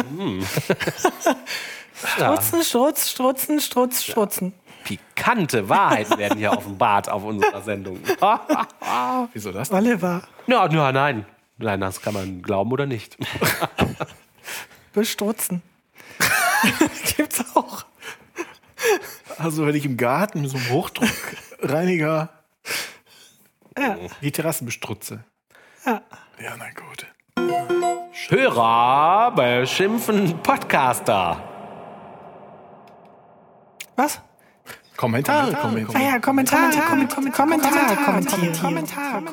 [2.17, 2.33] ja.
[2.33, 4.53] Strutzen, Strutz, Strutzen, Strutz, Strutzen.
[4.83, 7.99] Pikante Wahrheiten werden hier offenbart auf unserer Sendung.
[9.33, 9.71] Wieso das?
[9.71, 11.25] Oliver, Ja, ja, nein.
[11.57, 13.17] Nein, das kann man glauben oder nicht.
[14.93, 15.61] bestrutzen.
[17.17, 17.85] Gibt's auch.
[19.37, 22.29] Also wenn ich im Garten mit so einem Hochdruckreiniger
[24.21, 25.23] die Terrassen bestrutze.
[25.85, 26.01] Ja.
[26.41, 27.05] Ja, na gut.
[28.29, 31.43] Hörer beschimpfen Podcaster.
[33.95, 34.21] Was?
[34.95, 36.03] Kommentare, Ah Kommentare.
[36.03, 38.59] ja, Kommentare, Kommentare, Kommentare, kommentieren.
[38.59, 39.25] Kommentare,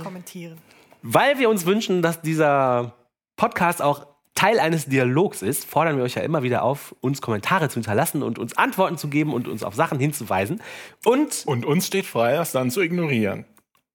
[0.00, 0.58] kommentieren.
[1.02, 2.92] Weil wir uns wünschen, dass dieser
[3.36, 4.11] Podcast auch
[4.42, 8.24] Teil eines Dialogs ist, fordern wir euch ja immer wieder auf, uns Kommentare zu hinterlassen
[8.24, 10.60] und uns Antworten zu geben und uns auf Sachen hinzuweisen.
[11.04, 13.44] Und Und uns steht frei, das dann zu ignorieren.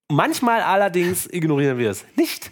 [0.10, 2.52] manchmal allerdings ignorieren wir es nicht,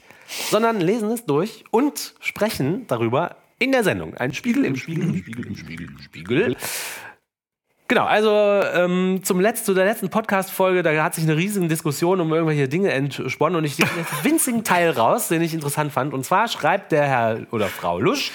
[0.50, 4.14] sondern lesen es durch und sprechen darüber in der Sendung.
[4.16, 6.58] Ein Spiegel im Spiegel, im Spiegel, im Spiegel, im Spiegel.
[7.88, 12.20] Genau, also ähm, zum letzten, zu der letzten Podcast-Folge, da hat sich eine riesige Diskussion
[12.20, 16.12] um irgendwelche Dinge entsponnen und ich nehme einen winzigen Teil raus, den ich interessant fand.
[16.12, 18.32] Und zwar schreibt der Herr oder Frau Lusch,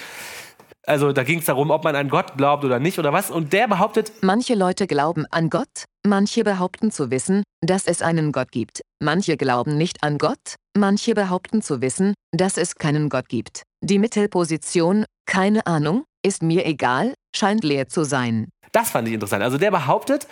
[0.87, 3.29] also da ging es darum, ob man an Gott glaubt oder nicht oder was.
[3.29, 8.31] Und der behauptet, Manche Leute glauben an Gott, manche behaupten zu wissen, dass es einen
[8.31, 8.81] Gott gibt.
[9.03, 13.63] Manche glauben nicht an Gott, manche behaupten zu wissen, dass es keinen Gott gibt.
[13.83, 18.49] Die Mittelposition, keine Ahnung, ist mir egal, scheint leer zu sein.
[18.71, 19.43] das fand ich interessant.
[19.43, 20.27] Also der behauptet,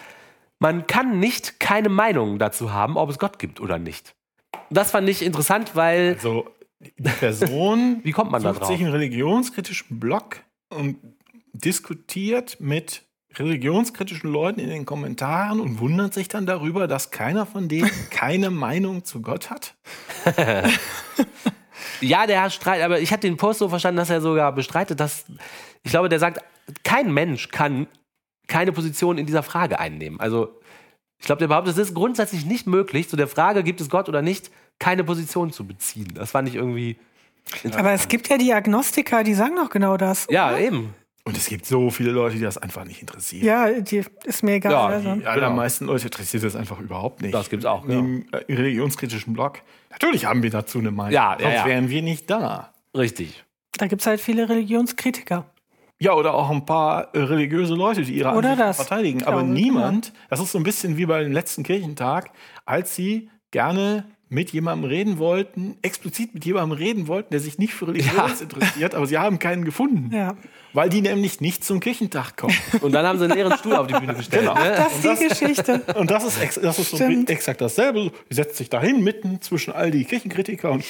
[0.60, 4.14] man kann nicht keine Meinung dazu haben, ob es Gott gibt oder nicht.
[4.70, 6.46] Das fand ich interessant, weil Also
[6.80, 8.70] die Person Wie kommt man da sucht drauf?
[8.70, 10.98] sich einen religionskritischen Blog und
[11.54, 13.04] diskutiert mit
[13.36, 18.50] religionskritischen Leuten in den Kommentaren und wundert sich dann darüber, dass keiner von denen keine
[18.50, 19.76] Meinung zu Gott hat.
[22.02, 25.00] Ja, der hat Streit, aber ich habe den Post so verstanden, dass er sogar bestreitet,
[25.00, 25.26] dass
[25.84, 26.44] ich glaube, der sagt,
[26.84, 27.88] kein Mensch kann
[28.48, 30.20] keine Position in dieser Frage einnehmen.
[30.20, 30.60] Also
[31.20, 34.10] ich glaube, der behauptet, es ist grundsätzlich nicht möglich, zu der Frage, gibt es Gott
[34.10, 36.08] oder nicht, keine Position zu beziehen.
[36.16, 36.98] Das fand ich irgendwie.
[37.74, 40.28] Aber es gibt ja die Agnostiker, die sagen doch genau das.
[40.30, 40.94] Ja, eben.
[41.26, 43.44] Und es gibt so viele Leute, die das einfach nicht interessiert.
[43.44, 44.72] Ja, die ist mir egal.
[44.72, 45.16] Ja, also.
[45.16, 47.34] Die allermeisten Leute interessiert das einfach überhaupt nicht.
[47.34, 49.60] Das gibt's auch, In dem äh, religionskritischen Blog.
[49.92, 51.14] Natürlich haben wir dazu eine Meinung.
[51.14, 51.66] Ja, ja, Sonst ja.
[51.66, 52.74] wären wir nicht da.
[52.96, 53.44] Richtig.
[53.78, 55.46] Da gibt es halt viele Religionskritiker.
[56.02, 58.78] Ja, oder auch ein paar äh, religiöse Leute, die ihre Oder Ansichten das.
[58.78, 59.24] verteidigen.
[59.24, 62.32] Aber glaube, niemand, das ist so ein bisschen wie bei dem letzten Kirchentag,
[62.66, 67.74] als sie gerne mit jemandem reden wollten, explizit mit jemandem reden wollten, der sich nicht
[67.74, 68.28] für Religion Ja.
[68.40, 70.16] interessiert, aber sie haben keinen gefunden.
[70.16, 70.36] Ja.
[70.72, 72.56] Weil die nämlich nicht zum Kirchentag kommen.
[72.82, 74.44] Und dann haben sie einen leeren Stuhl auf die Bühne gestellt.
[74.44, 74.54] Genau.
[74.54, 74.76] Ne?
[74.78, 75.82] Das ist die Geschichte.
[75.96, 78.12] Und das ist, ex das ist so exakt dasselbe.
[78.30, 80.86] Sie setzt sich dahin mitten zwischen all die Kirchenkritiker und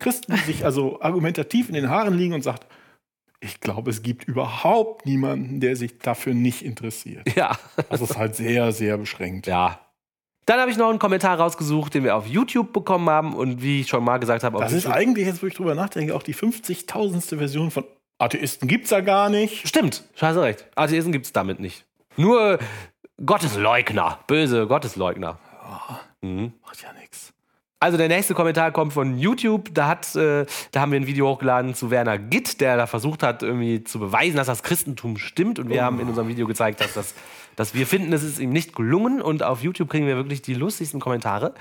[0.00, 2.66] Christen, die sich also argumentativ in den Haaren liegen und sagt,
[3.44, 7.34] ich glaube, es gibt überhaupt niemanden, der sich dafür nicht interessiert.
[7.36, 7.56] Ja.
[7.90, 9.46] Das ist halt sehr, sehr beschränkt.
[9.46, 9.80] Ja.
[10.46, 13.80] Dann habe ich noch einen Kommentar rausgesucht, den wir auf YouTube bekommen haben und wie
[13.80, 16.14] ich schon mal gesagt habe, auf Das ist YouTube- eigentlich, jetzt wo ich drüber nachdenke,
[16.14, 17.36] auch die 50.000.
[17.38, 17.84] Version von
[18.18, 19.66] Atheisten gibt's ja gar nicht.
[19.68, 20.66] Stimmt, scheiße recht.
[20.76, 21.84] Atheisten gibt es damit nicht.
[22.16, 22.58] Nur
[23.24, 25.38] Gottesleugner, böse Gottesleugner.
[26.22, 27.33] Macht ja nichts.
[27.80, 29.74] Also der nächste Kommentar kommt von YouTube.
[29.74, 33.22] Da, hat, äh, da haben wir ein Video hochgeladen zu Werner Gitt, der da versucht
[33.22, 35.58] hat, irgendwie zu beweisen, dass das Christentum stimmt.
[35.58, 37.14] Und wir haben in unserem Video gezeigt, dass, das,
[37.56, 39.20] dass wir finden, es ist ihm nicht gelungen.
[39.20, 41.52] Und auf YouTube kriegen wir wirklich die lustigsten Kommentare.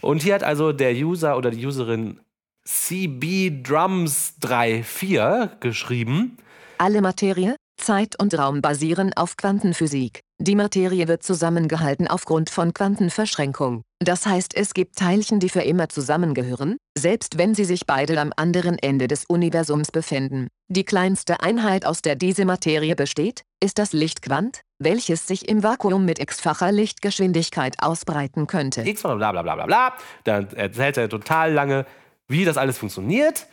[0.00, 2.18] Und hier hat also der User oder die Userin
[2.66, 6.38] CBDrums34 geschrieben.
[6.78, 10.20] Alle Materie, Zeit und Raum basieren auf Quantenphysik.
[10.40, 13.82] Die Materie wird zusammengehalten aufgrund von Quantenverschränkung.
[13.98, 18.32] Das heißt, es gibt Teilchen, die für immer zusammengehören, selbst wenn sie sich beide am
[18.36, 20.46] anderen Ende des Universums befinden.
[20.68, 26.04] Die kleinste Einheit, aus der diese Materie besteht, ist das Lichtquant, welches sich im Vakuum
[26.04, 28.82] mit x-facher Lichtgeschwindigkeit ausbreiten könnte.
[28.82, 29.94] X, bla bla bla bla bla.
[30.22, 31.84] Dann erzählt er total lange,
[32.28, 33.46] wie das alles funktioniert.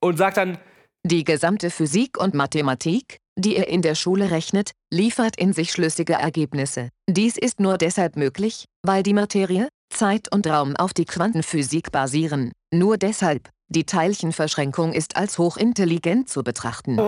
[0.00, 0.58] Und sagt dann,
[1.02, 6.14] Die gesamte Physik und Mathematik, die ihr in der Schule rechnet, liefert in sich schlüssige
[6.14, 6.90] Ergebnisse.
[7.08, 12.52] Dies ist nur deshalb möglich, weil die Materie, Zeit und Raum auf die Quantenphysik basieren.
[12.72, 13.48] Nur deshalb.
[13.70, 16.98] Die Teilchenverschränkung ist als hochintelligent zu betrachten.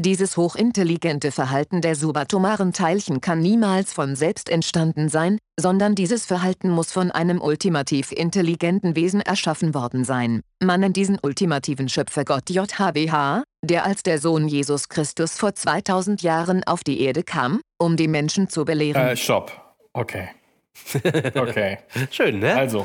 [0.00, 6.68] Dieses hochintelligente Verhalten der subatomaren Teilchen kann niemals von selbst entstanden sein, sondern dieses Verhalten
[6.70, 10.40] muss von einem ultimativ intelligenten Wesen erschaffen worden sein.
[10.60, 16.22] Man nennt diesen ultimativen Schöpfer Gott JHWH, der als der Sohn Jesus Christus vor 2000
[16.22, 19.06] Jahren auf die Erde kam, um die Menschen zu belehren.
[19.08, 19.52] Äh, stopp.
[19.92, 20.28] Okay.
[21.34, 21.78] Okay.
[22.10, 22.54] Schön, ne?
[22.56, 22.84] Also,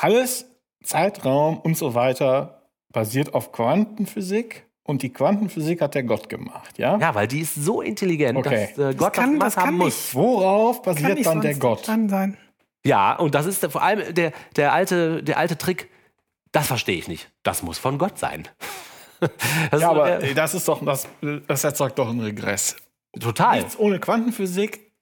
[0.00, 0.46] alles,
[0.82, 2.62] Zeitraum und so weiter
[2.92, 6.96] basiert auf Quantenphysik und die Quantenphysik hat der Gott gemacht, ja?
[6.96, 8.68] ja, weil die ist so intelligent, Okay.
[8.76, 9.86] dass äh, Gott kann- das, das kann haben muss.
[9.94, 10.14] nicht.
[10.14, 11.84] Worauf basiert dann der Gott?
[11.86, 12.36] Sein.
[12.84, 15.90] Ja, und das ist vor allem der, der, alte, der alte Trick,
[16.52, 17.28] das verstehe ich nicht.
[17.42, 18.48] Das muss von Gott sein.
[19.70, 21.08] Das Ja, aber der- das ist doch, das,
[21.46, 22.76] das erzeugt doch einen Regress.
[23.18, 23.58] total.
[23.58, 24.92] Nichts ohne Quantenphysik.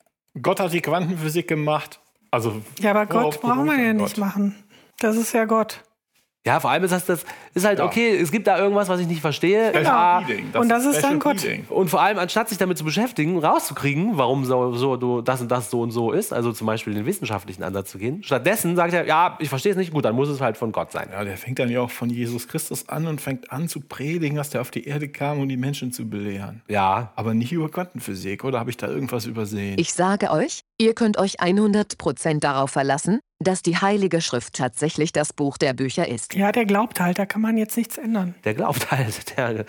[0.43, 2.01] Gott hat die Quantenphysik gemacht.
[2.31, 4.65] Also, Ja, aber Gott braucht man beruht ja nicht machen.
[4.99, 5.83] Das ist ja Gott.
[6.47, 7.87] Ja, vor allem ist das, das ist halt Ja.
[7.87, 9.71] okay, es gibt da irgendwas, was ich nicht verstehe.
[9.71, 10.51] Special Ja, Reading.
[10.53, 11.39] Und das ist dann Gott.
[11.71, 15.51] Und vor allem, anstatt sich damit zu beschäftigen, rauszukriegen, warum so, so du, das und
[15.51, 18.93] das so und so ist, also zum Beispiel den wissenschaftlichen Ansatz zu gehen, stattdessen sagt
[18.93, 21.09] er, ja, ich verstehe es nicht, gut, dann muss es halt von Gott sein.
[21.11, 24.37] Ja, der fängt dann ja auch von Jesus Christus an und fängt an zu predigen,
[24.37, 26.63] dass der auf die Erde kam, um die Menschen zu belehren.
[26.69, 29.77] Ja, Aber nicht über Quantenphysik, oder habe ich da irgendwas übersehen?
[29.79, 35.33] Ich sage euch, ihr könnt euch 100% darauf verlassen, dass die Heilige Schrift tatsächlich das
[35.33, 36.35] Buch der Bücher ist.
[36.35, 38.35] Ja, der glaubt halt, da kann man jetzt nichts ändern.
[38.45, 39.65] der glaubt halt, der,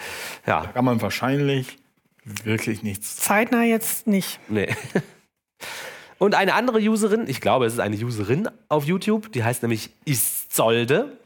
[0.45, 1.77] ja, kann man wahrscheinlich
[2.23, 3.17] wirklich nichts.
[3.17, 4.39] Zeitnah jetzt nicht.
[4.47, 4.73] nee.
[6.17, 9.89] Und eine andere Userin, ich glaube, es ist eine Userin auf YouTube, die heißt nämlich
[10.05, 11.17] Isolde,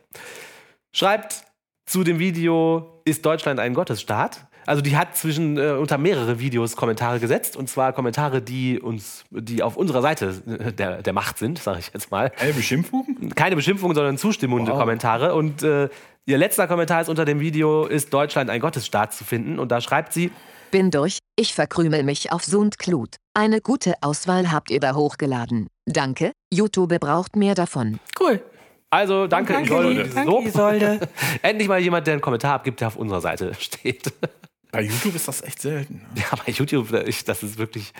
[0.91, 1.43] schreibt
[1.85, 4.47] zu dem Video Ist Deutschland ein Gottesstaat?
[4.69, 9.23] Also die hat zwischen äh, unter mehrere Videos Kommentare gesetzt und zwar Kommentare, die uns,
[9.31, 12.31] die auf unserer Seite äh, der, der Macht sind, sage ich jetzt mal.
[12.37, 13.31] Eine Beschimpfung?
[13.33, 14.77] Keine Beschimpfung, sondern zustimmende Wow.
[14.77, 15.33] Kommentare.
[15.33, 15.89] Und äh,
[16.27, 19.81] ihr letzter Kommentar ist unter dem Video Ist Deutschland ein Gottesstaat zu finden und da
[19.81, 20.29] schreibt sie
[20.69, 23.15] Bin durch, ich verkrümel mich auf Sundklut.
[23.33, 25.65] Eine gute Auswahl habt ihr da hochgeladen.
[25.87, 27.99] Danke, YouTube braucht mehr davon.
[28.19, 28.39] Cool.
[28.91, 30.09] Also danke, Danke, Isolde.
[30.13, 30.47] Danke.
[30.47, 30.99] Isolde.
[31.41, 34.13] Endlich mal jemand, der einen Kommentar abgibt, der auf unserer Seite steht.
[34.71, 36.05] Bei YouTube ist das echt selten.
[36.15, 36.89] Ja, bei YouTube,
[37.25, 37.91] das ist wirklich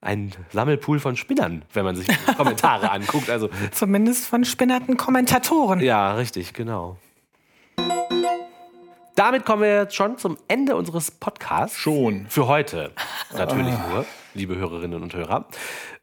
[0.00, 3.28] ein Sammelpool von Spinnern, wenn man sich die Kommentare anguckt.
[3.28, 5.80] Also, Zumindest von spinnerten Kommentatoren.
[5.80, 6.96] ja, richtig, genau.
[9.14, 11.76] Damit kommen wir jetzt schon zum Ende unseres Podcasts.
[11.78, 12.26] Schon.
[12.28, 12.90] Für heute
[13.32, 15.46] natürlich nur, liebe Hörerinnen und Hörer.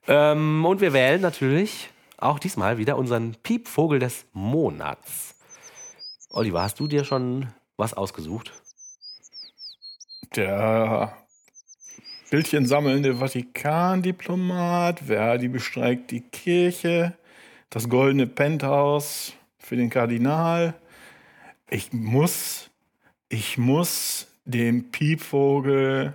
[0.07, 5.35] Ähm, und wir wählen natürlich auch diesmal wieder unseren Piepvogel des Monats.
[6.30, 8.53] Oliver, hast du dir schon was ausgesucht?
[10.36, 11.18] Der
[12.30, 17.18] Bildchen sammelnde Vatikandiplomat, Verdi bestreikt die Kirche,
[17.70, 20.74] das goldene Penthouse für den Kardinal.
[21.70, 22.70] Ich muss,
[23.28, 26.14] ich muss dem Piepvogel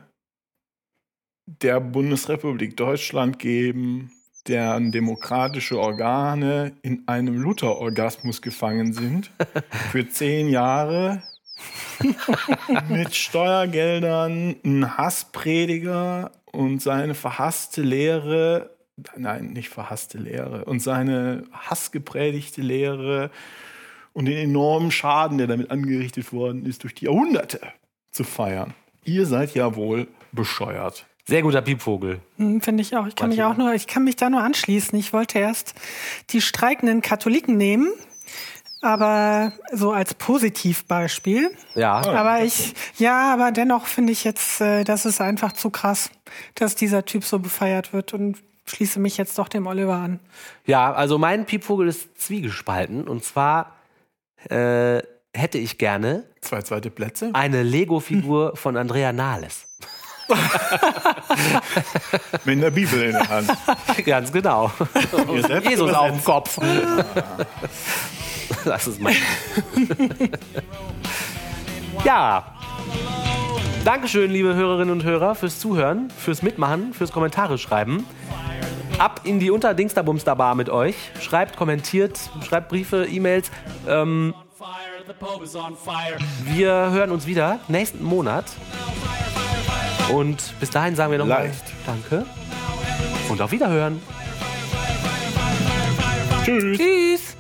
[1.45, 4.13] der Bundesrepublik Deutschland geben,
[4.49, 9.31] deren demokratische Organe in einem Luther-Orgasmus gefangen sind,
[9.91, 11.23] für zehn Jahre
[12.89, 18.77] mit Steuergeldern ein Hassprediger und seine verhasste Lehre,
[19.17, 23.31] nein, nicht verhasste Lehre, und seine hassgepredigte Lehre
[24.13, 27.61] und den enormen Schaden, der damit angerichtet worden ist, durch die Jahrhunderte
[28.11, 28.75] zu feiern.
[29.05, 31.07] Ihr seid ja wohl bescheuert.
[31.29, 32.21] Sehr guter Piepvogel.
[32.37, 33.07] Hm, Finde ich auch.
[33.07, 34.97] Ich kann mich auch nur, ich kann mich da nur anschließen.
[34.99, 35.75] Ich wollte erst
[36.31, 37.93] die streikenden Katholiken nehmen,
[38.83, 41.51] aber so als Positivbeispiel.
[41.75, 46.11] Ja, Aber ich, ja, aber dennoch finde ich jetzt, äh, das ist einfach zu krass,
[46.55, 48.37] dass dieser Typ so befeiert wird und
[48.67, 50.21] schließe mich jetzt doch dem Oliver an.
[50.67, 53.07] ja, also mein Piepvogel ist zwiegespalten.
[53.09, 53.73] Und zwar
[54.49, 55.03] äh,
[55.35, 57.31] hätte ich gerne Zwei zweite Plätze.
[57.33, 59.69] eine Lego-Figur von Andrea Nahles.
[62.45, 63.49] Mit der Bibel in der Hand.
[64.05, 64.73] Ganz genau.
[65.33, 66.25] Ihr selbst Jesus auf dem.
[66.25, 66.59] Kopf.
[68.65, 69.15] Das ist mein.
[72.05, 72.45] ja.
[73.85, 78.05] Dankeschön, liebe Hörerinnen und Hörer, fürs Zuhören, fürs Mitmachen, fürs Kommentare schreiben.
[78.99, 80.97] Ab in die Unterdingsterbumsterbar mit euch.
[81.21, 83.51] Schreibt, kommentiert, schreibt Briefe, E-Mails.
[83.87, 84.35] Ähm,
[86.45, 88.47] wir hören uns wieder nächsten Monat.
[90.13, 91.51] Und bis dahin sagen wir nochmal.
[91.87, 92.25] Danke
[93.29, 94.01] und auf Wiederhören.
[96.45, 96.79] Tschüss.
[96.79, 97.36] Tschüss!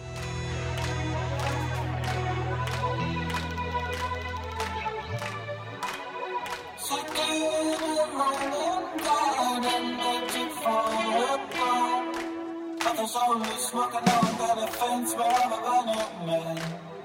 [13.59, 16.96] Smoking on that offense, but I'm a man.